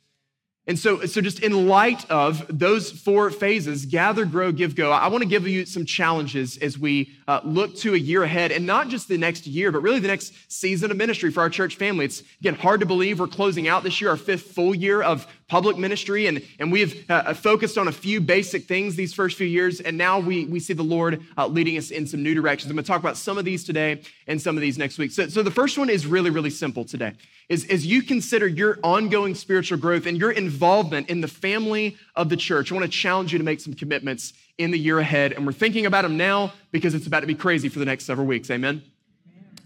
And 0.67 0.77
so, 0.77 1.05
so 1.05 1.21
just 1.21 1.39
in 1.39 1.67
light 1.67 2.09
of 2.11 2.45
those 2.49 2.91
four 2.91 3.29
phases 3.29 3.85
gather, 3.85 4.25
grow, 4.25 4.51
give, 4.51 4.75
go 4.75 4.91
I 4.91 5.07
want 5.07 5.23
to 5.23 5.29
give 5.29 5.47
you 5.47 5.65
some 5.65 5.85
challenges 5.85 6.57
as 6.57 6.77
we 6.77 7.11
uh, 7.27 7.41
look 7.43 7.75
to 7.75 7.93
a 7.93 7.97
year 7.97 8.23
ahead, 8.23 8.51
and 8.51 8.65
not 8.65 8.87
just 8.87 9.07
the 9.07 9.17
next 9.17 9.45
year, 9.45 9.71
but 9.71 9.81
really 9.81 9.99
the 9.99 10.07
next 10.07 10.33
season 10.47 10.91
of 10.91 10.97
ministry 10.97 11.29
for 11.31 11.41
our 11.41 11.49
church 11.49 11.75
family. 11.75 12.05
It's, 12.05 12.23
again, 12.39 12.55
hard 12.55 12.79
to 12.79 12.85
believe 12.85 13.19
we're 13.19 13.27
closing 13.27 13.67
out 13.67 13.83
this 13.83 13.99
year, 13.99 14.09
our 14.09 14.17
fifth 14.17 14.53
full 14.53 14.73
year 14.73 15.01
of 15.01 15.27
public 15.49 15.77
ministry, 15.77 16.27
and, 16.27 16.41
and 16.59 16.71
we've 16.71 17.09
uh, 17.09 17.13
uh, 17.13 17.33
focused 17.33 17.77
on 17.77 17.87
a 17.87 17.91
few 17.91 18.19
basic 18.19 18.65
things 18.65 18.95
these 18.95 19.13
first 19.13 19.37
few 19.37 19.47
years, 19.47 19.79
and 19.81 19.97
now 19.97 20.19
we, 20.19 20.45
we 20.45 20.59
see 20.59 20.73
the 20.73 20.83
Lord 20.83 21.21
uh, 21.37 21.47
leading 21.47 21.77
us 21.77 21.91
in 21.91 22.07
some 22.07 22.21
new 22.23 22.33
directions. 22.33 22.69
I'm 22.69 22.75
going 22.75 22.83
to 22.83 22.87
talk 22.87 22.99
about 22.99 23.17
some 23.17 23.37
of 23.37 23.45
these 23.45 23.63
today 23.63 24.01
and 24.27 24.41
some 24.41 24.57
of 24.57 24.61
these 24.61 24.77
next 24.77 24.97
week. 24.97 25.11
So, 25.11 25.27
so 25.27 25.43
the 25.43 25.51
first 25.51 25.77
one 25.77 25.89
is 25.89 26.05
really, 26.05 26.29
really 26.29 26.49
simple 26.49 26.85
today, 26.85 27.13
is 27.49 27.65
as 27.69 27.85
you 27.85 28.03
consider 28.03 28.47
your 28.47 28.79
ongoing 28.83 29.35
spiritual 29.35 29.77
growth 29.77 30.05
and 30.05 30.17
your 30.17 30.31
involvement 30.31 31.09
in 31.09 31.21
the 31.21 31.27
family 31.27 31.97
of 32.15 32.29
the 32.29 32.37
church, 32.37 32.71
I 32.71 32.75
want 32.75 32.85
to 32.85 32.91
challenge 32.91 33.31
you 33.31 33.37
to 33.37 33.45
make 33.45 33.59
some 33.61 33.73
commitments 33.73 34.33
in 34.57 34.71
the 34.71 34.79
year 34.79 34.99
ahead, 34.99 35.33
and 35.33 35.45
we're 35.45 35.53
thinking 35.53 35.85
about 35.85 36.01
them 36.01 36.17
now 36.17 36.51
because 36.71 36.95
it's 36.95 37.07
about 37.07 37.19
to 37.21 37.27
be 37.27 37.35
crazy 37.35 37.69
for 37.69 37.79
the 37.79 37.85
next 37.85 38.05
several 38.05 38.25
weeks. 38.25 38.49
Amen? 38.49 38.81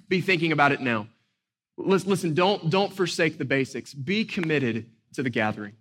Be 0.09 0.21
thinking 0.21 0.51
about 0.51 0.71
it 0.71 0.81
now. 0.81 1.07
Listen, 1.77 2.33
don't, 2.33 2.69
don't 2.69 2.93
forsake 2.93 3.37
the 3.37 3.45
basics. 3.45 3.93
Be 3.93 4.25
committed 4.25 4.89
to 5.13 5.23
the 5.23 5.29
gathering. 5.29 5.73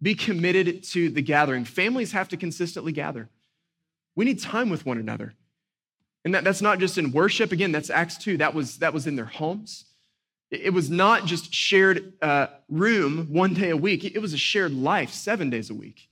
Be 0.00 0.14
committed 0.14 0.82
to 0.84 1.10
the 1.10 1.22
gathering. 1.22 1.64
Families 1.64 2.12
have 2.12 2.28
to 2.28 2.36
consistently 2.36 2.92
gather. 2.92 3.28
We 4.16 4.24
need 4.24 4.40
time 4.40 4.70
with 4.70 4.86
one 4.86 4.98
another. 4.98 5.34
And 6.24 6.34
that, 6.34 6.44
that's 6.44 6.62
not 6.62 6.78
just 6.78 6.98
in 6.98 7.12
worship. 7.12 7.52
Again, 7.52 7.72
that's 7.72 7.90
Acts 7.90 8.16
2. 8.18 8.38
That 8.38 8.54
was, 8.54 8.78
that 8.78 8.92
was 8.92 9.06
in 9.06 9.16
their 9.16 9.26
homes. 9.26 9.84
It, 10.50 10.62
it 10.62 10.70
was 10.70 10.90
not 10.90 11.26
just 11.26 11.52
shared 11.52 12.14
uh, 12.22 12.48
room 12.68 13.28
one 13.30 13.54
day 13.54 13.70
a 13.70 13.76
week, 13.76 14.04
it 14.04 14.20
was 14.20 14.32
a 14.32 14.38
shared 14.38 14.72
life 14.72 15.12
seven 15.12 15.50
days 15.50 15.70
a 15.70 15.74
week. 15.74 16.08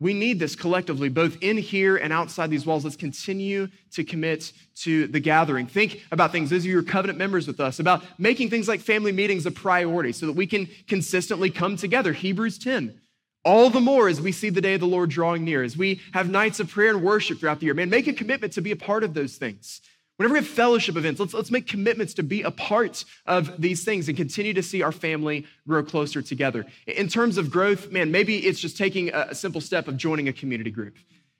We 0.00 0.14
need 0.14 0.38
this 0.38 0.54
collectively, 0.54 1.08
both 1.08 1.36
in 1.40 1.56
here 1.56 1.96
and 1.96 2.12
outside 2.12 2.50
these 2.50 2.64
walls. 2.64 2.84
Let's 2.84 2.96
continue 2.96 3.68
to 3.92 4.04
commit 4.04 4.52
to 4.76 5.08
the 5.08 5.18
gathering. 5.18 5.66
Think 5.66 6.02
about 6.12 6.30
things, 6.30 6.50
those 6.50 6.66
are 6.66 6.82
covenant 6.82 7.18
members 7.18 7.48
with 7.48 7.58
us, 7.58 7.80
about 7.80 8.04
making 8.16 8.50
things 8.50 8.68
like 8.68 8.80
family 8.80 9.10
meetings 9.10 9.44
a 9.44 9.50
priority 9.50 10.12
so 10.12 10.26
that 10.26 10.34
we 10.34 10.46
can 10.46 10.68
consistently 10.86 11.50
come 11.50 11.76
together. 11.76 12.12
Hebrews 12.12 12.58
10. 12.58 13.00
All 13.44 13.70
the 13.70 13.80
more 13.80 14.08
as 14.08 14.20
we 14.20 14.30
see 14.30 14.50
the 14.50 14.60
day 14.60 14.74
of 14.74 14.80
the 14.80 14.86
Lord 14.86 15.10
drawing 15.10 15.44
near, 15.44 15.64
as 15.64 15.76
we 15.76 16.00
have 16.12 16.30
nights 16.30 16.60
of 16.60 16.68
prayer 16.68 16.90
and 16.90 17.02
worship 17.02 17.40
throughout 17.40 17.58
the 17.58 17.66
year. 17.66 17.74
Man, 17.74 17.90
make 17.90 18.06
a 18.06 18.12
commitment 18.12 18.52
to 18.52 18.60
be 18.60 18.70
a 18.70 18.76
part 18.76 19.02
of 19.02 19.14
those 19.14 19.36
things. 19.36 19.80
Whenever 20.18 20.32
we 20.32 20.40
have 20.40 20.48
fellowship 20.48 20.96
events, 20.96 21.20
let's, 21.20 21.32
let's 21.32 21.50
make 21.52 21.68
commitments 21.68 22.12
to 22.14 22.24
be 22.24 22.42
a 22.42 22.50
part 22.50 23.04
of 23.24 23.60
these 23.62 23.84
things 23.84 24.08
and 24.08 24.16
continue 24.16 24.52
to 24.52 24.64
see 24.64 24.82
our 24.82 24.90
family 24.90 25.46
grow 25.68 25.80
closer 25.80 26.20
together. 26.20 26.66
In 26.88 27.06
terms 27.06 27.38
of 27.38 27.52
growth, 27.52 27.92
man, 27.92 28.10
maybe 28.10 28.38
it's 28.38 28.58
just 28.58 28.76
taking 28.76 29.10
a, 29.14 29.32
simple 29.32 29.60
step 29.60 29.86
of 29.86 29.96
joining 29.96 30.26
a 30.26 30.32
community 30.32 30.72
group. 30.72 30.96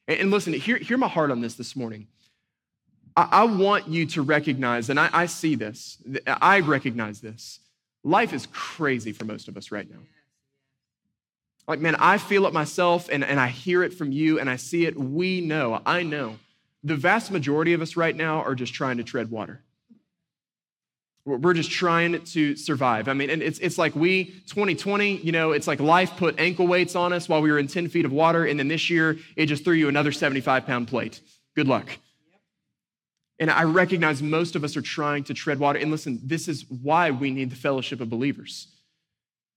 And, 0.06 0.30
listen, 0.30 0.52
hear, 0.52 0.76
hear 0.76 0.96
my 0.96 1.08
heart 1.08 1.32
on 1.32 1.40
this 1.40 1.54
this 1.54 1.74
morning. 1.74 2.06
I, 3.16 3.28
I 3.32 3.44
want 3.44 3.88
you 3.88 4.06
to 4.06 4.22
recognize, 4.22 4.90
and 4.90 5.00
I, 5.00 5.10
I 5.12 5.26
see 5.26 5.56
this, 5.56 5.98
I 6.28 6.60
recognize 6.60 7.20
this. 7.20 7.58
Life 8.04 8.32
is 8.32 8.46
crazy 8.52 9.10
for 9.10 9.24
most 9.24 9.48
of 9.48 9.56
us 9.56 9.72
right 9.72 9.90
now. 9.90 9.98
Like, 11.66 11.80
man, 11.80 11.96
I 11.96 12.18
feel 12.18 12.46
it 12.46 12.52
myself 12.52 13.08
and, 13.10 13.24
and 13.24 13.40
I 13.40 13.48
hear 13.48 13.82
it 13.82 13.92
from 13.92 14.12
you 14.12 14.38
and 14.38 14.48
I 14.48 14.54
see 14.54 14.86
it. 14.86 14.96
We 14.96 15.40
know, 15.40 15.82
I 15.84 16.04
know 16.04 16.36
the 16.82 16.96
vast 16.96 17.30
majority 17.30 17.72
of 17.72 17.82
us 17.82 17.96
right 17.96 18.14
now 18.14 18.42
are 18.42 18.54
just 18.54 18.74
trying 18.74 18.98
to 18.98 19.04
tread 19.04 19.30
water. 19.30 19.62
We're 21.24 21.54
just 21.54 21.70
trying 21.70 22.24
to 22.24 22.56
survive. 22.56 23.06
I 23.06 23.12
mean, 23.12 23.28
and 23.28 23.42
it's, 23.42 23.58
it's 23.58 23.76
like 23.76 23.94
we, 23.94 24.24
2020, 24.46 25.16
you 25.16 25.30
know, 25.30 25.52
it's 25.52 25.66
like 25.66 25.78
life 25.78 26.16
put 26.16 26.40
ankle 26.40 26.66
weights 26.66 26.96
on 26.96 27.12
us 27.12 27.28
while 27.28 27.42
we 27.42 27.52
were 27.52 27.58
in 27.58 27.68
10 27.68 27.88
feet 27.88 28.06
of 28.06 28.12
water. 28.12 28.46
And 28.46 28.58
then 28.58 28.68
this 28.68 28.88
year, 28.88 29.18
it 29.36 29.46
just 29.46 29.62
threw 29.62 29.74
you 29.74 29.88
another 29.88 30.10
75 30.10 30.64
pound 30.64 30.88
plate. 30.88 31.20
Good 31.54 31.68
luck. 31.68 31.90
And 33.38 33.50
I 33.50 33.64
recognize 33.64 34.22
most 34.22 34.56
of 34.56 34.64
us 34.64 34.76
are 34.76 34.82
trying 34.82 35.24
to 35.24 35.34
tread 35.34 35.58
water. 35.58 35.78
And 35.78 35.90
listen, 35.90 36.18
this 36.24 36.48
is 36.48 36.64
why 36.70 37.10
we 37.10 37.30
need 37.30 37.50
the 37.50 37.56
fellowship 37.56 38.00
of 38.00 38.08
believers. 38.08 38.68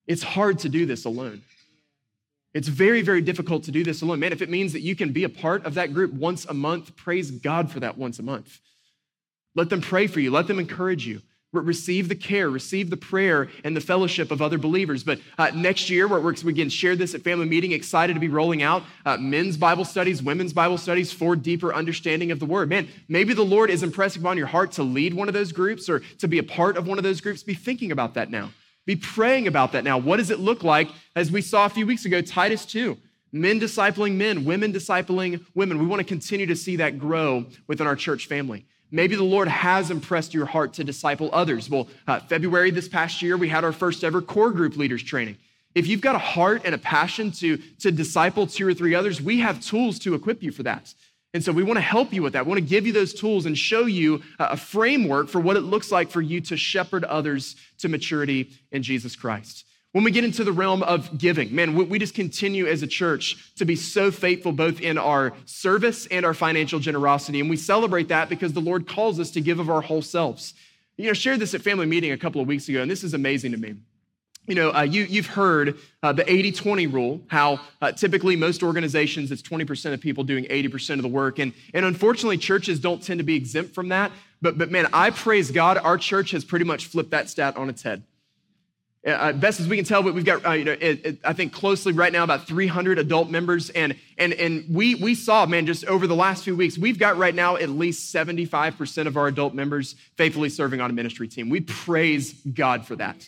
It's 0.07 0.23
hard 0.23 0.59
to 0.59 0.69
do 0.69 0.85
this 0.85 1.05
alone. 1.05 1.41
It's 2.53 2.67
very, 2.67 3.01
very 3.01 3.21
difficult 3.21 3.63
to 3.63 3.71
do 3.71 3.83
this 3.83 4.01
alone. 4.01 4.19
Man, 4.19 4.33
if 4.33 4.41
it 4.41 4.49
means 4.49 4.73
that 4.73 4.81
you 4.81 4.95
can 4.95 5.13
be 5.13 5.23
a 5.23 5.29
part 5.29 5.65
of 5.65 5.75
that 5.75 5.93
group 5.93 6.13
once 6.13 6.45
a 6.45 6.53
month, 6.53 6.95
praise 6.95 7.31
God 7.31 7.71
for 7.71 7.79
that 7.79 7.97
once 7.97 8.19
a 8.19 8.23
month. 8.23 8.59
Let 9.55 9.69
them 9.69 9.81
pray 9.81 10.07
for 10.07 10.19
you, 10.19 10.31
let 10.31 10.47
them 10.47 10.59
encourage 10.59 11.05
you. 11.05 11.21
Receive 11.53 12.07
the 12.07 12.15
care, 12.15 12.49
receive 12.49 12.89
the 12.89 12.95
prayer 12.95 13.49
and 13.65 13.75
the 13.75 13.81
fellowship 13.81 14.31
of 14.31 14.41
other 14.41 14.57
believers. 14.57 15.03
But 15.03 15.19
uh, 15.37 15.51
next 15.53 15.89
year, 15.89 16.07
we're, 16.07 16.21
we're, 16.21 16.33
we 16.45 16.53
again 16.53 16.69
share 16.69 16.95
this 16.95 17.13
at 17.13 17.23
family 17.23 17.45
meeting. 17.45 17.73
Excited 17.73 18.13
to 18.13 18.21
be 18.21 18.29
rolling 18.29 18.63
out 18.63 18.83
uh, 19.05 19.17
men's 19.17 19.57
Bible 19.57 19.83
studies, 19.83 20.23
women's 20.23 20.53
Bible 20.53 20.77
studies 20.77 21.11
for 21.11 21.35
deeper 21.35 21.73
understanding 21.73 22.31
of 22.31 22.39
the 22.39 22.45
Word. 22.45 22.69
Man, 22.69 22.87
maybe 23.09 23.33
the 23.33 23.43
Lord 23.43 23.69
is 23.69 23.83
impressing 23.83 24.21
upon 24.21 24.37
your 24.37 24.47
heart 24.47 24.71
to 24.73 24.83
lead 24.83 25.13
one 25.13 25.27
of 25.27 25.33
those 25.33 25.51
groups 25.51 25.89
or 25.89 25.99
to 26.19 26.27
be 26.29 26.37
a 26.37 26.43
part 26.43 26.77
of 26.77 26.87
one 26.87 26.97
of 26.97 27.03
those 27.03 27.19
groups. 27.19 27.43
Be 27.43 27.53
thinking 27.53 27.91
about 27.91 28.13
that 28.13 28.31
now. 28.31 28.51
Be 28.85 28.95
praying 28.95 29.47
about 29.47 29.73
that 29.73 29.83
now. 29.83 29.97
What 29.97 30.17
does 30.17 30.31
it 30.31 30.39
look 30.39 30.63
like, 30.63 30.89
as 31.15 31.31
we 31.31 31.41
saw 31.41 31.65
a 31.65 31.69
few 31.69 31.85
weeks 31.85 32.05
ago, 32.05 32.21
Titus 32.21 32.65
2? 32.65 32.97
Men 33.31 33.59
discipling 33.59 34.15
men, 34.15 34.43
women 34.43 34.73
discipling 34.73 35.45
women. 35.55 35.79
We 35.79 35.85
want 35.85 36.01
to 36.01 36.05
continue 36.05 36.47
to 36.47 36.55
see 36.55 36.77
that 36.77 36.99
grow 36.99 37.45
within 37.67 37.87
our 37.87 37.95
church 37.95 38.27
family. 38.27 38.65
Maybe 38.91 39.15
the 39.15 39.23
Lord 39.23 39.47
has 39.47 39.89
impressed 39.89 40.33
your 40.33 40.45
heart 40.45 40.73
to 40.73 40.83
disciple 40.83 41.29
others. 41.31 41.69
Well, 41.69 41.87
uh, 42.07 42.19
February 42.19 42.71
this 42.71 42.89
past 42.89 43.21
year, 43.21 43.37
we 43.37 43.47
had 43.47 43.63
our 43.63 43.71
first 43.71 44.03
ever 44.03 44.21
core 44.21 44.51
group 44.51 44.75
leaders 44.75 45.01
training. 45.01 45.37
If 45.73 45.87
you've 45.87 46.01
got 46.01 46.15
a 46.15 46.19
heart 46.19 46.63
and 46.65 46.75
a 46.75 46.77
passion 46.77 47.31
to, 47.33 47.57
to 47.79 47.91
disciple 47.91 48.47
two 48.47 48.67
or 48.67 48.73
three 48.73 48.93
others, 48.93 49.21
we 49.21 49.39
have 49.39 49.61
tools 49.61 49.97
to 49.99 50.13
equip 50.13 50.43
you 50.43 50.51
for 50.51 50.63
that. 50.63 50.93
And 51.33 51.43
so 51.43 51.53
we 51.53 51.63
want 51.63 51.77
to 51.77 51.81
help 51.81 52.11
you 52.11 52.21
with 52.21 52.33
that. 52.33 52.45
We 52.45 52.49
want 52.49 52.59
to 52.59 52.69
give 52.69 52.85
you 52.85 52.91
those 52.91 53.13
tools 53.13 53.45
and 53.45 53.57
show 53.57 53.85
you 53.85 54.21
a 54.37 54.57
framework 54.57 55.29
for 55.29 55.39
what 55.39 55.55
it 55.55 55.61
looks 55.61 55.91
like 55.91 56.09
for 56.09 56.21
you 56.21 56.41
to 56.41 56.57
shepherd 56.57 57.05
others 57.05 57.55
to 57.79 57.87
maturity 57.87 58.51
in 58.71 58.83
Jesus 58.83 59.15
Christ. 59.15 59.65
When 59.93 60.03
we 60.05 60.11
get 60.11 60.23
into 60.23 60.43
the 60.43 60.53
realm 60.53 60.83
of 60.83 61.17
giving, 61.17 61.53
man, 61.53 61.75
we 61.75 61.99
just 61.99 62.15
continue 62.15 62.65
as 62.65 62.81
a 62.81 62.87
church 62.87 63.53
to 63.57 63.65
be 63.65 63.75
so 63.75 64.09
faithful 64.09 64.51
both 64.51 64.79
in 64.79 64.97
our 64.97 65.33
service 65.45 66.05
and 66.07 66.25
our 66.25 66.33
financial 66.33 66.79
generosity. 66.79 67.39
And 67.39 67.49
we 67.49 67.57
celebrate 67.57 68.07
that 68.09 68.29
because 68.29 68.53
the 68.53 68.61
Lord 68.61 68.87
calls 68.87 69.19
us 69.19 69.31
to 69.31 69.41
give 69.41 69.59
of 69.59 69.69
our 69.69 69.81
whole 69.81 70.01
selves. 70.01 70.53
You 70.97 71.07
know, 71.07 71.13
shared 71.13 71.39
this 71.39 71.53
at 71.53 71.61
family 71.61 71.85
meeting 71.85 72.11
a 72.11 72.17
couple 72.17 72.39
of 72.39 72.47
weeks 72.47 72.69
ago, 72.69 72.81
and 72.81 72.91
this 72.91 73.03
is 73.03 73.13
amazing 73.13 73.51
to 73.51 73.57
me. 73.57 73.75
You 74.47 74.55
know, 74.55 74.73
uh, 74.73 74.81
you, 74.81 75.03
you've 75.03 75.27
heard 75.27 75.77
uh, 76.01 76.13
the 76.13 76.29
80 76.31 76.51
20 76.51 76.87
rule, 76.87 77.21
how 77.27 77.59
uh, 77.81 77.91
typically 77.91 78.35
most 78.35 78.63
organizations, 78.63 79.31
it's 79.31 79.41
20% 79.41 79.93
of 79.93 80.01
people 80.01 80.23
doing 80.23 80.45
80% 80.45 80.95
of 80.95 81.03
the 81.03 81.07
work. 81.07 81.37
And, 81.37 81.53
and 81.73 81.85
unfortunately, 81.85 82.37
churches 82.37 82.79
don't 82.79 83.03
tend 83.03 83.19
to 83.19 83.23
be 83.23 83.35
exempt 83.35 83.75
from 83.75 83.89
that. 83.89 84.11
But, 84.41 84.57
but 84.57 84.71
man, 84.71 84.87
I 84.93 85.11
praise 85.11 85.51
God, 85.51 85.77
our 85.77 85.97
church 85.97 86.31
has 86.31 86.43
pretty 86.43 86.65
much 86.65 86.87
flipped 86.87 87.11
that 87.11 87.29
stat 87.29 87.55
on 87.55 87.69
its 87.69 87.83
head. 87.83 88.03
Uh, 89.05 89.31
best 89.33 89.59
as 89.59 89.67
we 89.67 89.75
can 89.75 89.85
tell, 89.85 90.03
but 90.03 90.13
we've 90.13 90.25
got, 90.25 90.45
uh, 90.45 90.51
you 90.51 90.63
know, 90.63 90.73
it, 90.73 91.05
it, 91.05 91.17
I 91.23 91.33
think 91.33 91.53
closely 91.53 91.91
right 91.91 92.13
now 92.13 92.23
about 92.23 92.45
300 92.45 92.99
adult 92.99 93.31
members, 93.31 93.71
and 93.71 93.95
and 94.19 94.31
and 94.33 94.63
we 94.69 94.93
we 94.93 95.15
saw, 95.15 95.47
man, 95.47 95.65
just 95.65 95.85
over 95.85 96.05
the 96.05 96.15
last 96.15 96.43
few 96.43 96.55
weeks, 96.55 96.77
we've 96.77 96.99
got 96.99 97.17
right 97.17 97.33
now 97.33 97.55
at 97.55 97.69
least 97.69 98.13
75% 98.13 99.07
of 99.07 99.17
our 99.17 99.25
adult 99.25 99.55
members 99.55 99.95
faithfully 100.17 100.49
serving 100.49 100.81
on 100.81 100.91
a 100.91 100.93
ministry 100.93 101.27
team. 101.27 101.49
We 101.49 101.61
praise 101.61 102.33
God 102.53 102.85
for 102.85 102.95
that 102.97 103.27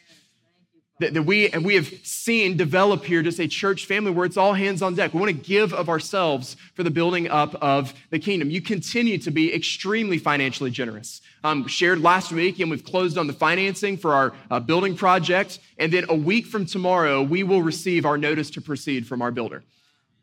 that, 1.03 1.13
that 1.13 1.23
we 1.23 1.49
and 1.49 1.65
we 1.65 1.75
have 1.75 1.87
seen 2.03 2.55
develop 2.57 3.03
here 3.03 3.21
just 3.21 3.39
a 3.39 3.47
church 3.47 3.85
family 3.85 4.11
where 4.11 4.25
it's 4.25 4.37
all 4.37 4.53
hands 4.53 4.81
on 4.81 4.95
deck. 4.95 5.13
We 5.13 5.19
want 5.19 5.31
to 5.31 5.37
give 5.37 5.73
of 5.73 5.89
ourselves 5.89 6.55
for 6.73 6.83
the 6.83 6.91
building 6.91 7.29
up 7.29 7.55
of 7.55 7.93
the 8.09 8.19
kingdom. 8.19 8.49
You 8.49 8.61
continue 8.61 9.17
to 9.19 9.31
be 9.31 9.53
extremely 9.53 10.17
financially 10.17 10.71
generous. 10.71 11.21
Um, 11.43 11.67
shared 11.67 11.99
last 11.99 12.31
week, 12.31 12.59
and 12.59 12.71
we've 12.71 12.85
closed 12.85 13.17
on 13.17 13.27
the 13.27 13.33
financing 13.33 13.97
for 13.97 14.13
our 14.13 14.33
uh, 14.49 14.61
building 14.61 14.95
project. 14.95 15.59
And 15.77 15.91
then 15.91 16.05
a 16.07 16.15
week 16.15 16.45
from 16.45 16.65
tomorrow, 16.65 17.21
we 17.21 17.43
will 17.43 17.61
receive 17.61 18.05
our 18.05 18.17
notice 18.17 18.49
to 18.51 18.61
proceed 18.61 19.05
from 19.05 19.21
our 19.21 19.29
builder. 19.29 19.61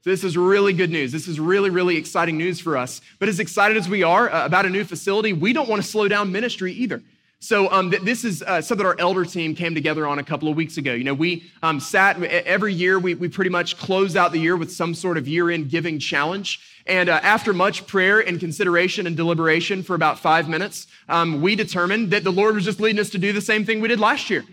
So 0.02 0.08
this 0.08 0.24
is 0.24 0.38
really 0.38 0.72
good 0.72 0.90
news. 0.90 1.12
This 1.12 1.28
is 1.28 1.38
really, 1.38 1.68
really 1.68 1.98
exciting 1.98 2.38
news 2.38 2.58
for 2.58 2.78
us. 2.78 3.02
But 3.18 3.28
as 3.28 3.38
excited 3.38 3.76
as 3.76 3.86
we 3.86 4.02
are 4.02 4.32
uh, 4.32 4.46
about 4.46 4.64
a 4.64 4.70
new 4.70 4.84
facility, 4.84 5.34
we 5.34 5.52
don't 5.52 5.68
want 5.68 5.82
to 5.82 5.86
slow 5.86 6.08
down 6.08 6.32
ministry 6.32 6.72
either. 6.72 7.02
So 7.42 7.72
um, 7.72 7.90
th- 7.90 8.02
this 8.02 8.22
is 8.22 8.42
uh, 8.42 8.60
something 8.60 8.86
our 8.86 8.96
elder 8.98 9.24
team 9.24 9.54
came 9.54 9.74
together 9.74 10.06
on 10.06 10.18
a 10.18 10.22
couple 10.22 10.48
of 10.48 10.56
weeks 10.56 10.76
ago. 10.76 10.92
You 10.92 11.04
know, 11.04 11.14
we 11.14 11.50
um, 11.62 11.80
sat 11.80 12.22
every 12.22 12.74
year. 12.74 12.98
We, 12.98 13.14
we 13.14 13.30
pretty 13.30 13.50
much 13.50 13.78
close 13.78 14.14
out 14.14 14.32
the 14.32 14.38
year 14.38 14.58
with 14.58 14.70
some 14.70 14.94
sort 14.94 15.16
of 15.16 15.26
year-end 15.26 15.70
giving 15.70 15.98
challenge. 15.98 16.60
And 16.86 17.08
uh, 17.08 17.18
after 17.22 17.54
much 17.54 17.86
prayer 17.86 18.20
and 18.20 18.38
consideration 18.38 19.06
and 19.06 19.16
deliberation 19.16 19.82
for 19.82 19.94
about 19.94 20.18
five 20.18 20.50
minutes, 20.50 20.86
um, 21.08 21.40
we 21.40 21.56
determined 21.56 22.10
that 22.10 22.24
the 22.24 22.32
Lord 22.32 22.56
was 22.56 22.66
just 22.66 22.78
leading 22.78 23.00
us 23.00 23.08
to 23.10 23.18
do 23.18 23.32
the 23.32 23.40
same 23.40 23.64
thing 23.64 23.80
we 23.80 23.88
did 23.88 24.00
last 24.00 24.28
year 24.28 24.44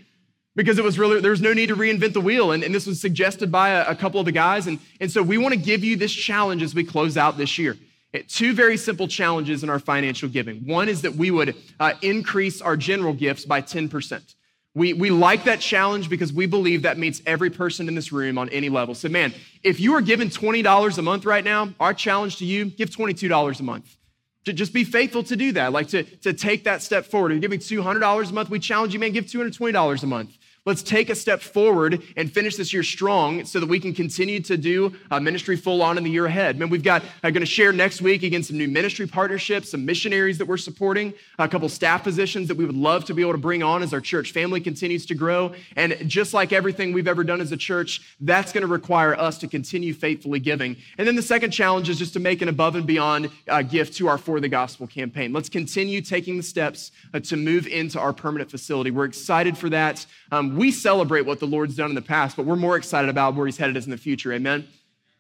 because 0.56 0.80
it 0.80 0.84
was 0.84 0.98
really 0.98 1.20
there 1.20 1.32
was 1.32 1.42
no 1.42 1.54
need 1.54 1.68
to 1.68 1.76
reinvent 1.76 2.14
the 2.14 2.22
wheel 2.22 2.52
and, 2.52 2.64
and 2.64 2.74
this 2.74 2.88
was 2.88 3.00
suggested 3.00 3.52
by 3.52 3.70
a, 3.70 3.92
a, 3.92 3.96
couple 3.96 4.20
of 4.20 4.26
the 4.26 4.32
guys 4.32 4.66
and, 4.66 4.80
and 5.00 5.12
so 5.12 5.22
we 5.22 5.38
want 5.38 5.54
to 5.54 5.60
give 5.60 5.84
you 5.84 5.96
this 5.96 6.12
challenge 6.12 6.64
as 6.64 6.74
we 6.74 6.84
close 6.84 7.16
out 7.16 7.38
this 7.38 7.60
year 7.60 7.78
Two 8.24 8.54
very 8.54 8.78
simple 8.78 9.08
challenges 9.08 9.64
in 9.64 9.70
our 9.70 9.80
financial 9.80 10.30
giving. 10.30 10.66
One 10.66 10.90
is 10.90 11.02
that 11.02 11.16
we 11.16 11.32
would 11.32 11.56
uh, 11.80 11.94
increase 12.02 12.62
our 12.62 12.78
general 12.78 13.14
gifts 13.14 13.46
by 13.46 13.62
10%. 13.62 14.36
We, 14.78 14.94
we 14.94 15.10
like 15.10 15.46
that 15.46 15.60
challenge 15.60 16.08
because 16.08 16.32
we 16.32 16.46
believe 16.46 16.84
that 16.84 17.00
meets 17.00 17.22
every 17.26 17.50
person 17.50 17.88
in 17.88 17.96
this 17.96 18.12
room 18.12 18.38
on 18.38 18.48
any 18.50 18.70
level. 18.70 18.94
So, 18.94 19.10
man, 19.10 19.34
if 19.64 19.80
you 19.80 19.96
are 19.96 20.02
giving 20.02 20.30
$20 20.30 20.98
a 20.98 21.02
month 21.02 21.26
right 21.26 21.44
now, 21.44 21.74
our 21.80 21.96
challenge 21.96 22.38
to 22.38 22.46
you, 22.46 22.66
give 22.66 22.92
$22 22.92 23.60
a 23.60 23.64
month. 23.64 23.98
To 24.46 24.54
Just 24.54 24.74
be 24.74 24.84
faithful 24.84 25.24
to 25.24 25.36
do 25.36 25.52
that, 25.54 25.74
like 25.74 25.88
to, 25.90 26.04
to 26.04 26.32
take 26.32 26.64
that 26.66 26.82
step 26.82 27.06
forward. 27.06 27.32
If 27.32 27.42
you're 27.42 27.50
giving 27.50 27.60
$200 27.60 28.30
a 28.30 28.34
month, 28.34 28.50
we 28.50 28.60
challenge 28.60 28.94
you, 28.94 29.00
man, 29.00 29.12
give 29.12 29.26
$220 29.26 30.04
a 30.04 30.06
month. 30.06 30.38
Let's 30.68 30.84
take 30.84 31.10
a 31.10 31.16
step 31.16 31.40
forward 31.40 32.04
and 32.18 32.30
finish 32.30 32.58
this 32.58 32.74
year 32.74 32.84
strong 32.84 33.46
so 33.46 33.62
that 33.62 33.70
we 33.70 33.80
can 33.80 33.94
continue 33.94 34.42
to 34.42 34.58
do 34.58 34.94
uh, 35.10 35.18
ministry 35.18 35.56
full 35.56 35.82
on 35.82 35.98
in 35.98 36.04
the 36.04 36.10
year 36.10 36.26
ahead. 36.26 36.60
Man, 36.60 36.68
we've 36.68 36.84
got, 36.84 37.04
I'm 37.24 37.32
going 37.32 37.40
to 37.40 37.46
share 37.46 37.72
next 37.72 38.02
week 38.02 38.24
again 38.24 38.44
some 38.44 38.58
new 38.58 38.68
ministry 38.68 39.08
partnerships, 39.08 39.72
some 39.72 39.86
missionaries 39.86 40.38
that 40.40 40.46
we're 40.46 40.58
supporting, 40.58 41.14
a 41.40 41.48
couple 41.48 41.70
staff 41.70 42.04
positions 42.04 42.50
that 42.50 42.58
we 42.58 42.66
would 42.66 42.76
love 42.76 43.06
to 43.06 43.14
be 43.14 43.22
able 43.22 43.32
to 43.32 43.38
bring 43.38 43.64
on 43.64 43.82
as 43.82 43.94
our 43.94 44.02
church 44.02 44.34
family 44.34 44.60
continues 44.60 45.06
to 45.06 45.16
grow. 45.16 45.54
And 45.78 45.96
just 46.06 46.34
like 46.34 46.52
everything 46.52 46.92
we've 46.92 47.08
ever 47.08 47.24
done 47.24 47.40
as 47.40 47.54
a 47.54 47.58
church, 47.58 48.02
that's 48.20 48.52
going 48.52 48.64
to 48.64 48.68
require 48.68 49.18
us 49.18 49.38
to 49.38 49.48
continue 49.48 49.94
faithfully 49.94 50.42
giving. 50.42 50.76
And 50.98 51.08
then 51.08 51.16
the 51.16 51.22
second 51.22 51.52
challenge 51.52 51.88
is 51.88 51.98
just 51.98 52.12
to 52.12 52.20
make 52.20 52.42
an 52.42 52.50
above 52.50 52.76
and 52.76 52.86
beyond 52.86 53.32
uh, 53.48 53.62
gift 53.62 53.96
to 54.00 54.10
our 54.10 54.18
For 54.18 54.42
the 54.42 54.50
Gospel 54.50 54.86
campaign. 54.86 55.32
Let's 55.32 55.48
continue 55.48 56.02
taking 56.02 56.36
the 56.36 56.44
steps 56.44 56.92
uh, 57.14 57.22
to 57.22 57.38
move 57.38 57.68
into 57.68 58.02
our 58.02 58.12
permanent 58.12 58.52
facility. 58.52 58.92
We're 58.92 59.06
excited 59.06 59.58
for 59.58 59.70
that. 59.70 60.06
Um, 60.30 60.57
we 60.58 60.72
celebrate 60.72 61.22
what 61.22 61.40
the 61.40 61.48
Lord's 61.48 61.76
done 61.76 61.90
in 61.90 61.96
the 61.96 62.02
past, 62.02 62.36
but 62.36 62.46
we're 62.46 62.56
more 62.56 62.76
excited 62.76 63.10
about 63.10 63.36
where 63.36 63.46
He's 63.46 63.58
headed 63.58 63.78
us 63.78 63.86
in 63.86 63.92
the 63.92 63.98
future. 63.98 64.34
Amen. 64.34 64.68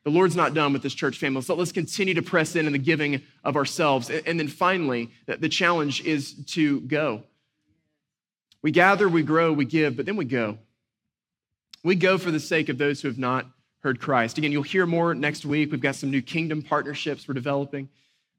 The 0.03 0.11
Lord's 0.11 0.35
not 0.35 0.53
done 0.53 0.71
with 0.73 0.83
this 0.83 0.93
church 0.93 1.17
family. 1.17 1.41
So 1.41 1.53
let's 1.53 1.73
continue 1.73 2.13
to 2.13 2.21
press 2.21 2.55
in 2.55 2.65
in 2.65 2.71
the 2.71 2.79
giving 2.79 3.21
of 3.43 3.57
ourselves. 3.57 4.09
And 4.09 4.39
then 4.39 4.47
finally, 4.47 5.11
the 5.25 5.49
challenge 5.49 6.01
is 6.05 6.33
to 6.47 6.79
go. 6.81 7.23
We 8.61 8.71
gather, 8.71 9.09
we 9.09 9.21
grow, 9.21 9.51
we 9.51 9.65
give, 9.65 9.97
but 9.97 10.05
then 10.05 10.15
we 10.15 10.25
go. 10.25 10.59
We 11.83 11.95
go 11.95 12.17
for 12.17 12.31
the 12.31 12.39
sake 12.39 12.69
of 12.69 12.77
those 12.77 13.01
who 13.01 13.07
have 13.09 13.17
not 13.17 13.47
heard 13.79 13.99
Christ. 13.99 14.37
Again, 14.37 14.51
you'll 14.51 14.63
hear 14.63 14.85
more 14.85 15.13
next 15.13 15.45
week. 15.45 15.71
We've 15.71 15.81
got 15.81 15.95
some 15.95 16.09
new 16.09 16.21
kingdom 16.21 16.61
partnerships 16.61 17.27
we're 17.27 17.33
developing. 17.33 17.89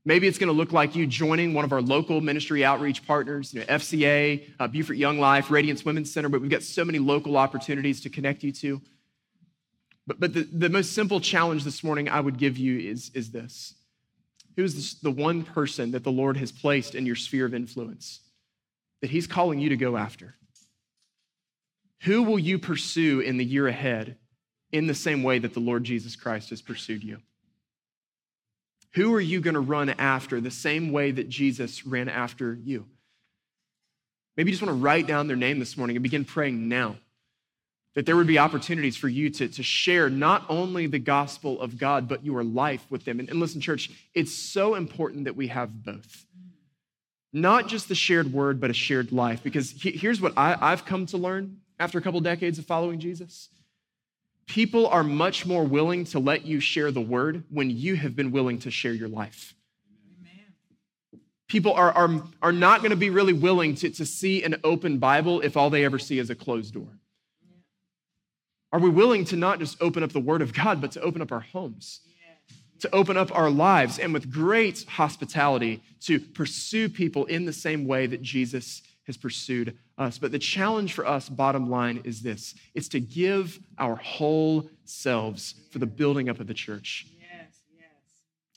Maybe 0.04 0.26
it's 0.26 0.38
going 0.38 0.48
to 0.48 0.54
look 0.54 0.72
like 0.72 0.96
you 0.96 1.06
joining 1.06 1.54
one 1.54 1.64
of 1.64 1.72
our 1.72 1.82
local 1.82 2.20
ministry 2.20 2.64
outreach 2.64 3.06
partners, 3.06 3.52
you 3.52 3.60
know, 3.60 3.66
FCA, 3.66 4.48
uh, 4.58 4.68
Beaufort 4.68 4.96
Young 4.96 5.18
Life, 5.18 5.50
Radiance 5.50 5.84
Women's 5.84 6.12
Center, 6.12 6.28
but 6.28 6.40
we've 6.40 6.50
got 6.50 6.62
so 6.62 6.84
many 6.84 6.98
local 6.98 7.36
opportunities 7.36 8.00
to 8.02 8.10
connect 8.10 8.42
you 8.42 8.52
to. 8.52 8.80
But, 10.06 10.20
but 10.20 10.32
the, 10.32 10.48
the 10.50 10.70
most 10.70 10.94
simple 10.94 11.20
challenge 11.20 11.64
this 11.64 11.84
morning 11.84 12.08
I 12.08 12.20
would 12.20 12.38
give 12.38 12.56
you 12.56 12.78
is, 12.78 13.10
is 13.12 13.30
this 13.30 13.74
Who 14.56 14.64
is 14.64 15.00
the 15.00 15.10
one 15.10 15.42
person 15.42 15.90
that 15.90 16.04
the 16.04 16.12
Lord 16.12 16.38
has 16.38 16.50
placed 16.50 16.94
in 16.94 17.04
your 17.04 17.16
sphere 17.16 17.44
of 17.44 17.54
influence 17.54 18.20
that 19.02 19.10
He's 19.10 19.26
calling 19.26 19.58
you 19.58 19.68
to 19.68 19.76
go 19.76 19.96
after? 19.96 20.34
Who 22.04 22.22
will 22.22 22.38
you 22.38 22.58
pursue 22.58 23.20
in 23.20 23.36
the 23.36 23.44
year 23.44 23.68
ahead 23.68 24.16
in 24.72 24.86
the 24.86 24.94
same 24.94 25.22
way 25.22 25.38
that 25.40 25.52
the 25.52 25.60
Lord 25.60 25.84
Jesus 25.84 26.16
Christ 26.16 26.50
has 26.50 26.62
pursued 26.62 27.02
you? 27.02 27.18
Who 28.94 29.14
are 29.14 29.20
you 29.20 29.40
going 29.40 29.54
to 29.54 29.60
run 29.60 29.90
after 29.90 30.40
the 30.40 30.50
same 30.50 30.92
way 30.92 31.10
that 31.10 31.28
Jesus 31.28 31.86
ran 31.86 32.08
after 32.08 32.54
you? 32.54 32.86
Maybe 34.36 34.50
you 34.50 34.56
just 34.56 34.62
want 34.62 34.78
to 34.78 34.82
write 34.82 35.06
down 35.06 35.26
their 35.26 35.36
name 35.36 35.58
this 35.58 35.76
morning 35.76 35.96
and 35.96 36.02
begin 36.02 36.24
praying 36.24 36.68
now. 36.68 36.96
That 37.94 38.06
there 38.06 38.16
would 38.16 38.28
be 38.28 38.38
opportunities 38.38 38.96
for 38.96 39.08
you 39.08 39.30
to, 39.30 39.48
to 39.48 39.62
share 39.62 40.08
not 40.08 40.46
only 40.48 40.86
the 40.86 41.00
gospel 41.00 41.60
of 41.60 41.76
God, 41.76 42.06
but 42.06 42.24
your 42.24 42.44
life 42.44 42.86
with 42.88 43.04
them. 43.04 43.18
And, 43.18 43.28
and 43.28 43.40
listen, 43.40 43.60
church, 43.60 43.90
it's 44.14 44.32
so 44.32 44.76
important 44.76 45.24
that 45.24 45.34
we 45.34 45.48
have 45.48 45.84
both. 45.84 46.24
Not 47.32 47.66
just 47.66 47.88
the 47.88 47.94
shared 47.96 48.32
word, 48.32 48.60
but 48.60 48.70
a 48.70 48.74
shared 48.74 49.10
life. 49.10 49.42
Because 49.42 49.72
he, 49.72 49.90
here's 49.90 50.20
what 50.20 50.34
I, 50.36 50.56
I've 50.60 50.84
come 50.84 51.06
to 51.06 51.18
learn 51.18 51.58
after 51.80 51.98
a 51.98 52.02
couple 52.02 52.20
decades 52.20 52.58
of 52.58 52.66
following 52.66 53.00
Jesus 53.00 53.48
People 54.48 54.86
are 54.86 55.04
much 55.04 55.44
more 55.44 55.62
willing 55.62 56.04
to 56.06 56.18
let 56.18 56.46
you 56.46 56.58
share 56.58 56.90
the 56.90 57.02
word 57.02 57.44
when 57.50 57.68
you 57.70 57.96
have 57.96 58.16
been 58.16 58.32
willing 58.32 58.58
to 58.60 58.70
share 58.70 58.94
your 58.94 59.08
life. 59.08 59.54
People 61.48 61.74
are, 61.74 61.92
are, 61.92 62.22
are 62.42 62.52
not 62.52 62.80
going 62.80 62.90
to 62.90 62.96
be 62.96 63.10
really 63.10 63.32
willing 63.34 63.74
to, 63.76 63.90
to 63.90 64.04
see 64.04 64.42
an 64.42 64.56
open 64.64 64.98
Bible 64.98 65.40
if 65.40 65.56
all 65.56 65.70
they 65.70 65.84
ever 65.84 65.98
see 65.98 66.18
is 66.18 66.30
a 66.30 66.34
closed 66.34 66.74
door. 66.74 66.88
Are 68.72 68.80
we 68.80 68.90
willing 68.90 69.24
to 69.26 69.36
not 69.36 69.58
just 69.58 69.80
open 69.80 70.02
up 70.02 70.12
the 70.12 70.20
Word 70.20 70.42
of 70.42 70.52
God, 70.52 70.80
but 70.80 70.92
to 70.92 71.00
open 71.00 71.22
up 71.22 71.30
our 71.30 71.40
homes, 71.40 72.00
to 72.80 72.94
open 72.94 73.16
up 73.16 73.34
our 73.36 73.50
lives, 73.50 73.98
and 73.98 74.12
with 74.12 74.30
great 74.30 74.84
hospitality 74.84 75.82
to 76.00 76.20
pursue 76.20 76.88
people 76.88 77.24
in 77.26 77.44
the 77.44 77.52
same 77.52 77.86
way 77.86 78.06
that 78.06 78.22
Jesus 78.22 78.82
has 79.06 79.16
pursued 79.16 79.76
us. 79.98 80.18
But 80.18 80.32
the 80.32 80.38
challenge 80.38 80.92
for 80.92 81.06
us, 81.06 81.28
bottom 81.28 81.68
line, 81.68 82.00
is 82.04 82.22
this 82.22 82.54
it's 82.74 82.88
to 82.88 83.00
give 83.00 83.58
our 83.78 83.96
whole 83.96 84.70
selves 84.84 85.54
for 85.70 85.78
the 85.78 85.86
building 85.86 86.28
up 86.28 86.40
of 86.40 86.46
the 86.46 86.54
church. 86.54 87.06
Yes, 87.18 87.60
yes. 87.76 87.86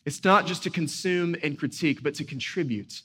It's 0.06 0.24
not 0.24 0.46
just 0.46 0.64
to 0.64 0.70
consume 0.70 1.36
and 1.44 1.58
critique, 1.58 2.04
but 2.04 2.16
to 2.16 2.24
contribute. 2.24 3.02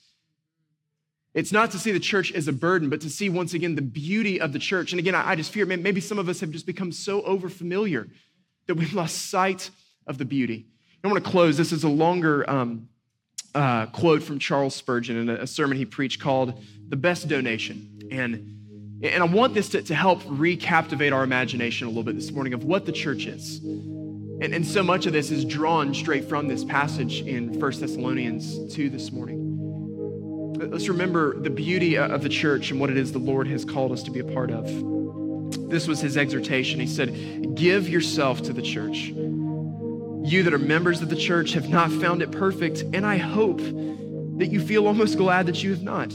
It's 1.34 1.53
not 1.53 1.70
to 1.72 1.78
see 1.78 1.93
the 1.93 2.01
church 2.01 2.32
as 2.32 2.49
a 2.49 2.53
burden, 2.53 2.89
but 2.89 3.03
to 3.03 3.11
see 3.11 3.28
once 3.28 3.53
again 3.53 3.74
the 3.74 3.82
beauty 3.82 4.41
of 4.41 4.55
the 4.55 4.59
church. 4.59 4.93
And 4.93 4.99
again, 4.99 5.14
I, 5.14 5.30
I 5.30 5.37
just 5.37 5.53
fear 5.53 5.66
maybe 5.66 6.01
some 6.01 6.18
of 6.18 6.28
us 6.28 6.41
have 6.41 6.51
just 6.51 6.64
become 6.64 6.93
so 6.93 7.20
overfamiliar 7.22 8.09
that 8.66 8.74
we've 8.74 8.95
lost 8.95 9.30
sight 9.30 9.70
of 10.07 10.18
the 10.18 10.24
beauty. 10.24 10.66
I 11.05 11.09
want 11.09 11.22
to 11.22 11.30
close. 11.30 11.57
This 11.57 11.72
is 11.72 11.84
a 11.84 11.89
longer 11.89 12.49
um, 12.51 12.89
uh, 13.57 13.86
quote 13.86 14.22
from 14.22 14.38
Charles 14.38 14.74
Spurgeon 14.74 15.16
in 15.16 15.30
a, 15.30 15.46
sermon 15.46 15.78
he 15.78 15.86
preached 15.86 16.20
called 16.20 16.62
The 16.90 16.96
Best 16.96 17.26
Donation. 17.26 18.07
And, 18.11 19.00
and 19.02 19.22
I 19.22 19.26
want 19.26 19.54
this 19.54 19.70
to, 19.70 19.82
to 19.82 19.94
help 19.94 20.22
recaptivate 20.24 21.12
our 21.14 21.24
imagination 21.24 21.86
a 21.86 21.90
little 21.90 22.02
bit 22.02 22.16
this 22.16 22.30
morning 22.30 22.52
of 22.52 22.64
what 22.64 22.84
the 22.84 22.92
church 22.92 23.24
is. 23.24 23.59
And, 23.64 24.52
and 24.52 24.66
so 24.66 24.82
much 24.82 25.07
of 25.07 25.14
this 25.14 25.30
is 25.30 25.42
drawn 25.46 25.94
straight 25.94 26.28
from 26.28 26.48
this 26.48 26.64
passage 26.64 27.22
in 27.22 27.59
1 27.59 27.80
Thessalonians 27.80 28.74
2 28.74 28.90
this 28.90 29.11
morning. 29.11 29.44
Let's 30.59 30.88
remember 30.88 31.40
the 31.40 31.50
beauty 31.50 31.96
of 31.96 32.22
the 32.22 32.28
church 32.28 32.70
and 32.70 32.78
what 32.78 32.90
it 32.90 32.98
is 32.98 33.12
the 33.12 33.18
Lord 33.18 33.46
has 33.48 33.64
called 33.64 33.90
us 33.90 34.02
to 34.02 34.11
be 34.11 34.20
a 34.20 34.24
part 34.24 34.50
of. 34.50 34.66
This 35.70 35.88
was 35.88 36.00
his 36.00 36.18
exhortation. 36.18 36.78
He 36.78 36.86
said, 36.86 37.54
Give 37.54 37.88
yourself 37.88 38.42
to 38.42 38.52
the 38.52 38.62
church. 38.62 39.12
You 40.27 40.43
that 40.43 40.53
are 40.53 40.59
members 40.59 41.03
of 41.03 41.09
the 41.09 41.14
church 41.14 41.53
have 41.53 41.68
not 41.68 41.89
found 41.89 42.20
it 42.20 42.33
perfect, 42.33 42.83
and 42.93 43.07
I 43.07 43.16
hope 43.16 43.59
that 43.59 44.49
you 44.51 44.61
feel 44.61 44.89
almost 44.89 45.16
glad 45.16 45.47
that 45.47 45.62
you 45.62 45.70
have 45.70 45.85
not. 45.85 46.12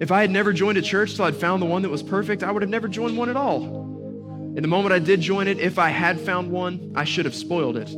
If 0.00 0.10
I 0.10 0.20
had 0.20 0.32
never 0.32 0.52
joined 0.52 0.78
a 0.78 0.82
church 0.82 1.14
till 1.14 1.24
I'd 1.24 1.36
found 1.36 1.62
the 1.62 1.66
one 1.66 1.82
that 1.82 1.90
was 1.90 2.02
perfect, 2.02 2.42
I 2.42 2.50
would 2.50 2.62
have 2.62 2.70
never 2.70 2.88
joined 2.88 3.16
one 3.16 3.28
at 3.28 3.36
all. 3.36 3.62
In 4.56 4.62
the 4.62 4.68
moment 4.68 4.94
I 4.94 4.98
did 4.98 5.20
join 5.20 5.46
it, 5.46 5.60
if 5.60 5.78
I 5.78 5.90
had 5.90 6.18
found 6.18 6.50
one, 6.50 6.92
I 6.96 7.04
should 7.04 7.24
have 7.24 7.36
spoiled 7.36 7.76
it. 7.76 7.88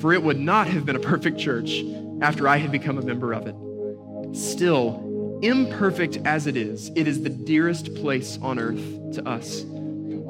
For 0.00 0.14
it 0.14 0.22
would 0.22 0.40
not 0.40 0.68
have 0.68 0.86
been 0.86 0.96
a 0.96 1.00
perfect 1.00 1.38
church 1.38 1.84
after 2.22 2.48
I 2.48 2.56
had 2.56 2.72
become 2.72 2.96
a 2.96 3.02
member 3.02 3.34
of 3.34 3.46
it. 3.46 3.54
Still, 4.34 5.38
imperfect 5.42 6.16
as 6.24 6.46
it 6.46 6.56
is, 6.56 6.90
it 6.96 7.06
is 7.06 7.22
the 7.22 7.28
dearest 7.28 7.94
place 7.96 8.38
on 8.40 8.58
earth 8.58 9.12
to 9.16 9.28
us. 9.28 9.66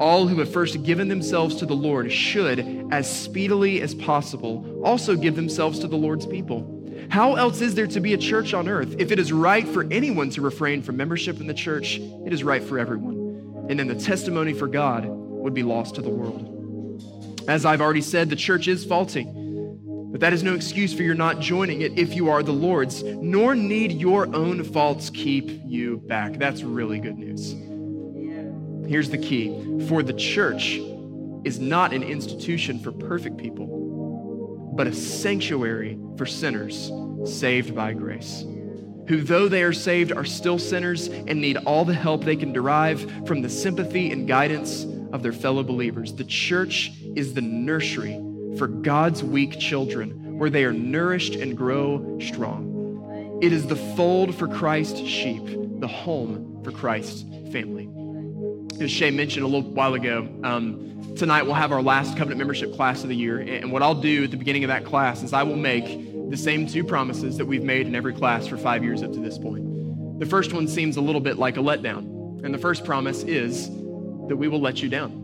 All 0.01 0.25
who 0.25 0.39
have 0.39 0.51
first 0.51 0.81
given 0.81 1.09
themselves 1.09 1.57
to 1.57 1.67
the 1.67 1.75
Lord 1.75 2.11
should, 2.11 2.87
as 2.91 3.07
speedily 3.07 3.81
as 3.81 3.93
possible, 3.93 4.81
also 4.83 5.15
give 5.15 5.35
themselves 5.35 5.77
to 5.77 5.87
the 5.87 5.95
Lord's 5.95 6.25
people. 6.25 7.05
How 7.09 7.35
else 7.35 7.61
is 7.61 7.75
there 7.75 7.85
to 7.85 7.99
be 7.99 8.15
a 8.15 8.17
church 8.17 8.55
on 8.55 8.67
earth? 8.67 8.95
If 8.97 9.11
it 9.11 9.19
is 9.19 9.31
right 9.31 9.67
for 9.67 9.85
anyone 9.91 10.31
to 10.31 10.41
refrain 10.41 10.81
from 10.81 10.97
membership 10.97 11.39
in 11.39 11.45
the 11.45 11.53
church, 11.53 11.99
it 11.99 12.33
is 12.33 12.43
right 12.43 12.63
for 12.63 12.79
everyone. 12.79 13.67
And 13.69 13.77
then 13.77 13.87
the 13.87 13.93
testimony 13.93 14.53
for 14.53 14.65
God 14.65 15.05
would 15.05 15.53
be 15.53 15.61
lost 15.61 15.93
to 15.95 16.01
the 16.01 16.09
world. 16.09 17.43
As 17.47 17.63
I've 17.63 17.79
already 17.79 18.01
said, 18.01 18.31
the 18.31 18.35
church 18.35 18.67
is 18.67 18.83
faulty. 18.83 19.25
But 19.25 20.19
that 20.21 20.33
is 20.33 20.41
no 20.41 20.55
excuse 20.55 20.95
for 20.95 21.03
your 21.03 21.13
not 21.13 21.39
joining 21.39 21.81
it 21.81 21.99
if 21.99 22.15
you 22.15 22.29
are 22.29 22.41
the 22.41 22.51
Lord's, 22.51 23.03
nor 23.03 23.53
need 23.53 23.91
your 23.91 24.35
own 24.35 24.63
faults 24.63 25.11
keep 25.11 25.61
you 25.63 25.97
back. 26.07 26.39
That's 26.39 26.63
really 26.63 26.97
good 26.97 27.19
news. 27.19 27.53
Here's 28.91 29.09
the 29.09 29.17
key 29.17 29.85
for 29.87 30.03
the 30.03 30.11
church 30.11 30.77
is 31.45 31.61
not 31.61 31.93
an 31.93 32.03
institution 32.03 32.77
for 32.77 32.91
perfect 32.91 33.37
people, 33.37 34.73
but 34.75 34.85
a 34.85 34.91
sanctuary 34.93 35.97
for 36.17 36.25
sinners 36.25 36.91
saved 37.23 37.73
by 37.73 37.93
grace, 37.93 38.43
who, 39.07 39.21
though 39.21 39.47
they 39.47 39.63
are 39.63 39.71
saved, 39.71 40.11
are 40.11 40.25
still 40.25 40.59
sinners 40.59 41.07
and 41.07 41.39
need 41.39 41.55
all 41.55 41.85
the 41.85 41.93
help 41.93 42.25
they 42.25 42.35
can 42.35 42.51
derive 42.51 43.09
from 43.25 43.41
the 43.41 43.47
sympathy 43.47 44.11
and 44.11 44.27
guidance 44.27 44.83
of 45.13 45.23
their 45.23 45.31
fellow 45.31 45.63
believers. 45.63 46.13
The 46.13 46.25
church 46.25 46.91
is 47.15 47.33
the 47.33 47.39
nursery 47.39 48.21
for 48.57 48.67
God's 48.67 49.23
weak 49.23 49.57
children, 49.57 50.37
where 50.37 50.49
they 50.49 50.65
are 50.65 50.73
nourished 50.73 51.35
and 51.35 51.55
grow 51.55 52.19
strong. 52.19 53.39
It 53.41 53.53
is 53.53 53.67
the 53.67 53.77
fold 53.77 54.35
for 54.35 54.49
Christ's 54.49 54.99
sheep, 54.99 55.45
the 55.79 55.87
home 55.87 56.59
for 56.61 56.73
Christ's 56.73 57.21
family. 57.53 57.89
As 58.79 58.89
Shay 58.89 59.11
mentioned 59.11 59.43
a 59.43 59.47
little 59.47 59.69
while 59.69 59.93
ago, 59.93 60.27
um, 60.43 61.15
tonight 61.15 61.43
we'll 61.43 61.53
have 61.53 61.71
our 61.71 61.81
last 61.81 62.17
covenant 62.17 62.37
membership 62.37 62.73
class 62.75 63.03
of 63.03 63.09
the 63.09 63.15
year. 63.15 63.39
And 63.39 63.71
what 63.71 63.83
I'll 63.83 63.99
do 63.99 64.23
at 64.23 64.31
the 64.31 64.37
beginning 64.37 64.63
of 64.63 64.69
that 64.69 64.85
class 64.85 65.21
is 65.23 65.33
I 65.33 65.43
will 65.43 65.55
make 65.55 66.29
the 66.29 66.37
same 66.37 66.65
two 66.65 66.83
promises 66.83 67.37
that 67.37 67.45
we've 67.45 67.63
made 67.63 67.85
in 67.85 67.95
every 67.95 68.13
class 68.13 68.47
for 68.47 68.57
five 68.57 68.83
years 68.83 69.03
up 69.03 69.11
to 69.13 69.19
this 69.19 69.37
point. 69.37 70.19
The 70.19 70.25
first 70.25 70.53
one 70.53 70.67
seems 70.67 70.97
a 70.97 71.01
little 71.01 71.21
bit 71.21 71.37
like 71.37 71.57
a 71.57 71.59
letdown. 71.59 72.43
And 72.43 72.53
the 72.53 72.57
first 72.57 72.85
promise 72.85 73.23
is 73.23 73.67
that 73.67 74.35
we 74.35 74.47
will 74.47 74.61
let 74.61 74.81
you 74.81 74.89
down. 74.89 75.17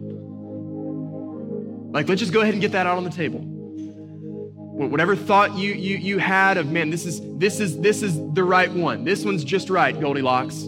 Like, 1.92 2.08
let's 2.10 2.20
just 2.20 2.34
go 2.34 2.42
ahead 2.42 2.54
and 2.54 2.62
get 2.62 2.74
that 2.74 2.86
out 2.86 2.98
on 2.98 3.04
the 3.04 3.10
table. 3.10 3.40
Whatever 3.40 5.16
thought 5.16 5.58
you 5.58 5.74
you 5.74 5.98
you 5.98 6.20
had 6.20 6.58
of 6.58 6.72
man, 6.72 6.92
this 6.92 7.08
is 7.08 7.20
this 7.40 7.60
is 7.60 7.80
this 7.80 8.04
is 8.04 8.16
the 8.34 8.44
right 8.44 8.72
one. 8.72 9.04
This 9.04 9.26
one's 9.26 9.44
just 9.44 9.72
right, 9.72 10.00
Goldilocks. 10.00 10.68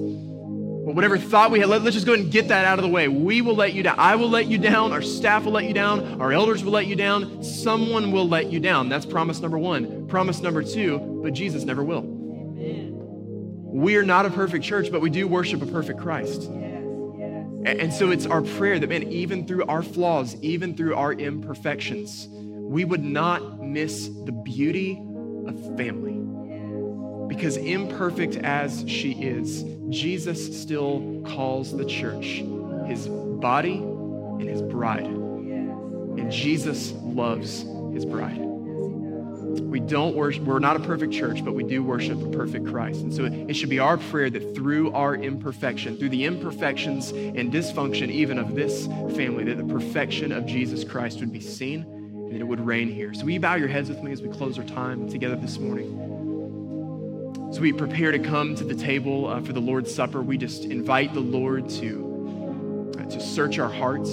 Whatever 0.94 1.18
thought 1.18 1.52
we 1.52 1.60
had, 1.60 1.70
let, 1.70 1.82
us 1.82 1.94
just 1.94 2.06
go 2.06 2.14
ahead 2.14 2.24
and 2.24 2.32
get 2.32 2.48
that 2.50 2.66
out 2.66 2.80
of 2.80 2.84
the 2.84 2.90
way. 2.90 3.08
We 3.08 3.42
will 3.42 3.56
let 3.56 3.74
you 3.74 3.84
down. 3.84 3.96
I 3.98 4.16
will 4.16 4.30
let 4.30 4.48
you 4.48 4.58
down. 4.58 4.92
Our 4.92 5.02
staff 5.02 5.46
will 5.46 5.52
let 5.52 5.66
you 5.66 5.74
down. 5.74 6.22
Our 6.22 6.32
elders 6.32 6.64
will 6.64 6.72
let 6.72 6.88
you 6.88 6.96
down. 6.96 7.44
Someone 7.44 8.12
will 8.12 8.28
let 8.28 8.52
you 8.52 8.60
down. 8.60 8.90
That's 8.90 9.06
promise 9.06 9.40
number 9.40 9.58
one. 9.58 10.08
Promise 10.08 10.42
number 10.42 10.64
two, 10.64 11.00
but 11.24 11.34
Jesus 11.34 11.64
never 11.64 11.84
will. 11.84 12.00
Amen. 12.00 12.94
We 13.72 13.98
are 13.98 14.04
not 14.04 14.26
a 14.26 14.30
perfect 14.32 14.66
church, 14.66 14.92
but 14.92 15.02
we 15.02 15.10
do 15.10 15.28
worship 15.28 15.62
a 15.62 15.66
perfect 15.66 16.00
Christ. 16.00 16.50
And 17.66 17.94
so 17.94 18.10
it's 18.10 18.26
our 18.26 18.42
prayer 18.42 18.80
that, 18.80 18.88
man, 18.88 19.04
even 19.04 19.46
through 19.46 19.66
our 19.66 19.84
flaws, 19.84 20.36
even 20.42 20.76
through 20.76 20.96
our 20.96 21.14
imperfections, 21.14 22.28
we 22.30 22.86
would 22.86 23.04
not 23.04 23.62
miss 23.62 24.08
the 24.26 24.32
beauty 24.32 24.94
of 25.46 25.78
family. 25.78 26.19
Because 27.30 27.56
imperfect 27.56 28.36
as 28.38 28.84
she 28.88 29.14
is, 29.14 29.64
Jesus 29.90 30.62
still 30.62 31.22
calls 31.26 31.76
the 31.76 31.86
church 31.86 32.44
his 32.88 33.08
body 33.08 33.78
and 33.78 34.50
his 34.50 34.62
bride. 34.62 35.06
And 35.06 36.32
Jesus 36.32 36.92
loves 36.92 37.64
his 37.94 38.04
bride. 38.04 38.40
We 38.40 39.80
don't 39.80 40.16
worship, 40.16 40.44
we're 40.44 40.60
not 40.60 40.76
a 40.76 40.80
perfect 40.80 41.14
church, 41.14 41.46
but 41.46 41.54
we 41.54 41.64
do 41.64 41.84
worship 41.84 42.22
a 42.22 42.30
perfect 42.30 42.68
Christ. 42.68 43.02
And 43.02 43.14
so 43.14 43.26
it 43.26 43.54
should 43.54 43.70
be 43.70 43.80
our 43.80 43.98
prayer 43.98 44.30
that 44.30 44.56
through 44.56 44.92
our 44.94 45.16
imperfection, 45.16 45.98
through 45.98 46.10
the 46.10 46.26
imperfections 46.26 47.12
and 47.12 47.52
dysfunction 47.54 48.10
even 48.10 48.38
of 48.38 48.56
this 48.56 48.88
family, 49.16 49.44
that 49.46 49.58
the 49.58 49.64
perfection 49.64 50.32
of 50.32 50.46
Jesus 50.46 50.84
Christ 50.84 51.20
would 51.20 51.32
be 51.32 51.40
seen 51.40 51.82
and 51.82 52.34
that 52.34 52.42
it 52.42 52.48
would 52.48 52.60
reign 52.60 52.90
here. 52.90 53.14
So 53.14 53.24
will 53.24 53.32
you 53.32 53.40
bow 53.40 53.56
your 53.56 53.68
heads 53.68 53.90
with 53.90 54.04
me 54.04 54.12
as 54.12 54.22
we 54.22 54.30
close 54.30 54.58
our 54.58 54.66
time 54.66 55.10
together 55.10 55.36
this 55.36 55.58
morning? 55.58 56.19
As 57.50 57.60
we 57.60 57.74
prepare 57.74 58.12
to 58.12 58.20
come 58.20 58.56
to 58.56 58.64
the 58.64 58.76
table 58.76 59.28
uh, 59.28 59.42
for 59.42 59.54
the 59.54 59.60
Lord's 59.60 59.94
Supper, 59.94 60.22
we 60.22 60.38
just 60.38 60.66
invite 60.66 61.14
the 61.14 61.20
Lord 61.20 61.70
to, 61.72 62.96
uh, 63.00 63.06
to 63.06 63.20
search 63.20 63.60
our 63.60 63.72
hearts 63.72 64.10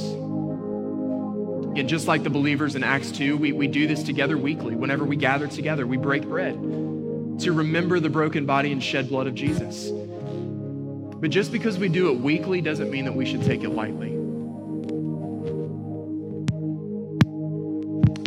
and 1.77 1.91
just 1.91 2.09
like 2.09 2.23
the 2.23 2.31
believers 2.31 2.75
in 2.75 2.83
Acts 2.83 3.11
2, 3.11 3.37
we, 3.37 3.53
we 3.53 3.67
do 3.67 3.87
this 3.87 4.03
together 4.03 4.39
weekly. 4.39 4.75
Whenever 4.75 5.05
we 5.05 5.15
gather 5.15 5.47
together, 5.47 5.87
we 5.87 5.99
break 5.99 6.23
bread 6.23 6.55
to 6.55 7.53
remember 7.53 8.01
the 8.01 8.09
broken 8.09 8.47
body 8.47 8.73
and 8.73 8.83
shed 8.83 9.11
blood 9.11 9.27
of 9.27 9.35
Jesus. 9.35 9.91
But 9.91 11.29
just 11.29 11.53
because 11.53 11.77
we 11.79 11.91
do 11.91 12.11
it 12.11 12.19
weekly 12.19 12.63
doesn't 12.63 12.91
mean 12.91 13.05
that 13.05 13.15
we 13.15 13.27
should 13.27 13.45
take 13.45 13.63
it 13.63 13.69
lightly. 13.69 14.15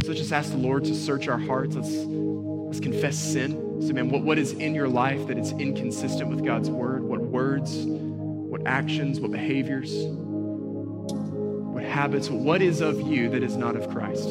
So 0.05 0.13
just 0.13 0.31
ask 0.31 0.51
the 0.51 0.57
Lord 0.57 0.85
to 0.85 0.93
search 0.93 1.27
our 1.27 1.39
hearts. 1.39 1.75
Let's, 1.75 1.89
let's 1.89 2.79
confess 2.79 3.17
sin. 3.17 3.68
So, 3.81 3.93
man, 3.93 4.09
what, 4.09 4.23
what 4.23 4.37
is 4.37 4.51
in 4.51 4.75
your 4.75 4.89
life 4.89 5.27
that 5.27 5.37
is 5.37 5.51
inconsistent 5.53 6.29
with 6.29 6.43
God's 6.43 6.69
word? 6.69 7.01
What 7.01 7.21
words, 7.21 7.85
what 7.85 8.67
actions, 8.67 9.19
what 9.21 9.31
behaviors? 9.31 9.93
What 9.95 11.83
habits, 11.83 12.29
what 12.29 12.61
is 12.61 12.81
of 12.81 12.99
you 13.01 13.29
that 13.29 13.41
is 13.41 13.55
not 13.55 13.77
of 13.77 13.89
Christ? 13.89 14.27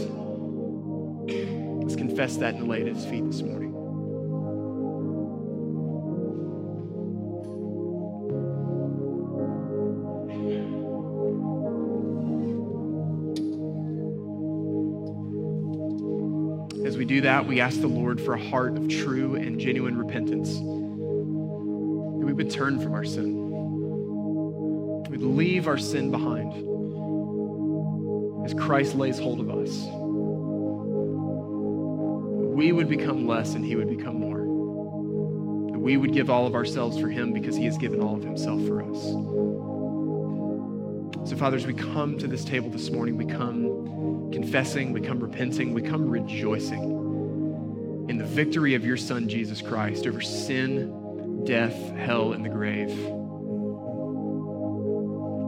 Let's 1.26 1.96
confess 1.96 2.36
that 2.36 2.56
and 2.56 2.68
lay 2.68 2.82
it 2.82 2.88
at 2.88 2.94
his 2.96 3.06
feet 3.06 3.24
this 3.24 3.40
morning. 3.40 3.67
That, 17.20 17.46
we 17.46 17.60
ask 17.60 17.80
the 17.80 17.86
Lord 17.86 18.20
for 18.20 18.34
a 18.34 18.40
heart 18.40 18.76
of 18.76 18.88
true 18.88 19.34
and 19.36 19.58
genuine 19.58 19.96
repentance. 19.96 20.54
That 20.54 20.62
we 22.26 22.32
would 22.32 22.50
turn 22.50 22.80
from 22.80 22.92
our 22.92 23.04
sin. 23.04 23.36
We'd 25.08 25.22
leave 25.22 25.68
our 25.68 25.78
sin 25.78 26.10
behind 26.10 26.52
as 28.44 28.52
Christ 28.54 28.94
lays 28.94 29.18
hold 29.18 29.40
of 29.40 29.50
us. 29.50 29.86
We 32.56 32.72
would 32.72 32.88
become 32.88 33.26
less 33.26 33.54
and 33.54 33.64
he 33.64 33.76
would 33.76 33.88
become 33.88 34.20
more. 34.20 35.70
That 35.72 35.78
we 35.78 35.96
would 35.96 36.12
give 36.12 36.28
all 36.28 36.46
of 36.46 36.54
ourselves 36.54 36.98
for 37.00 37.08
him 37.08 37.32
because 37.32 37.56
he 37.56 37.64
has 37.64 37.78
given 37.78 38.00
all 38.00 38.16
of 38.16 38.22
himself 38.22 38.66
for 38.66 38.82
us. 38.82 39.02
So, 41.28 41.36
Father, 41.36 41.56
as 41.56 41.66
we 41.66 41.74
come 41.74 42.18
to 42.18 42.26
this 42.26 42.44
table 42.44 42.70
this 42.70 42.90
morning, 42.90 43.16
we 43.16 43.26
come 43.26 44.30
confessing, 44.32 44.92
we 44.92 45.00
come 45.00 45.20
repenting, 45.20 45.72
we 45.74 45.82
come 45.82 46.08
rejoicing 46.08 46.97
in 48.08 48.16
the 48.16 48.24
victory 48.24 48.74
of 48.74 48.84
your 48.84 48.96
Son, 48.96 49.28
Jesus 49.28 49.60
Christ, 49.60 50.06
over 50.06 50.20
sin, 50.20 51.44
death, 51.44 51.76
hell, 51.96 52.32
and 52.32 52.44
the 52.44 52.48
grave. 52.48 52.88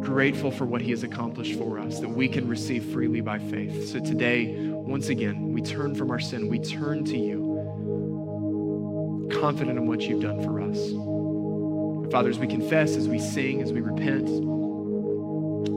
Grateful 0.04 0.50
for 0.50 0.66
what 0.66 0.80
he 0.80 0.90
has 0.90 1.02
accomplished 1.02 1.58
for 1.58 1.78
us, 1.78 2.00
that 2.00 2.08
we 2.08 2.28
can 2.28 2.46
receive 2.48 2.84
freely 2.92 3.20
by 3.20 3.38
faith. 3.38 3.88
So 3.88 3.98
today, 4.00 4.68
once 4.70 5.08
again, 5.08 5.52
we 5.52 5.62
turn 5.62 5.94
from 5.94 6.11
our 6.11 6.18
sin, 6.18 6.48
we 6.48 6.58
turn 6.58 7.04
to 7.04 7.16
you, 7.16 7.56
confident 9.40 9.78
in 9.78 9.86
what 9.86 10.02
you've 10.02 10.20
done 10.22 10.42
for 10.42 10.61
us. 10.61 12.12
Father, 12.12 12.28
as 12.28 12.38
we 12.38 12.46
confess, 12.46 12.96
as 12.96 13.08
we 13.08 13.18
sing, 13.18 13.62
as 13.62 13.72
we 13.72 13.80
repent, 13.80 14.26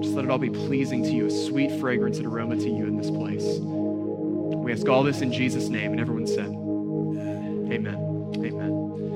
just 0.01 0.15
let 0.15 0.25
it 0.25 0.31
all 0.31 0.37
be 0.37 0.49
pleasing 0.49 1.03
to 1.03 1.11
you, 1.11 1.27
a 1.27 1.31
sweet 1.31 1.71
fragrance 1.79 2.17
and 2.17 2.27
aroma 2.27 2.55
to 2.55 2.69
you 2.69 2.85
in 2.87 2.97
this 2.97 3.09
place. 3.11 3.59
We 3.59 4.71
ask 4.71 4.87
all 4.89 5.03
this 5.03 5.21
in 5.21 5.31
Jesus' 5.31 5.69
name, 5.69 5.91
and 5.91 6.01
everyone 6.01 6.25
said, 6.25 6.53
Amen. 7.73 8.12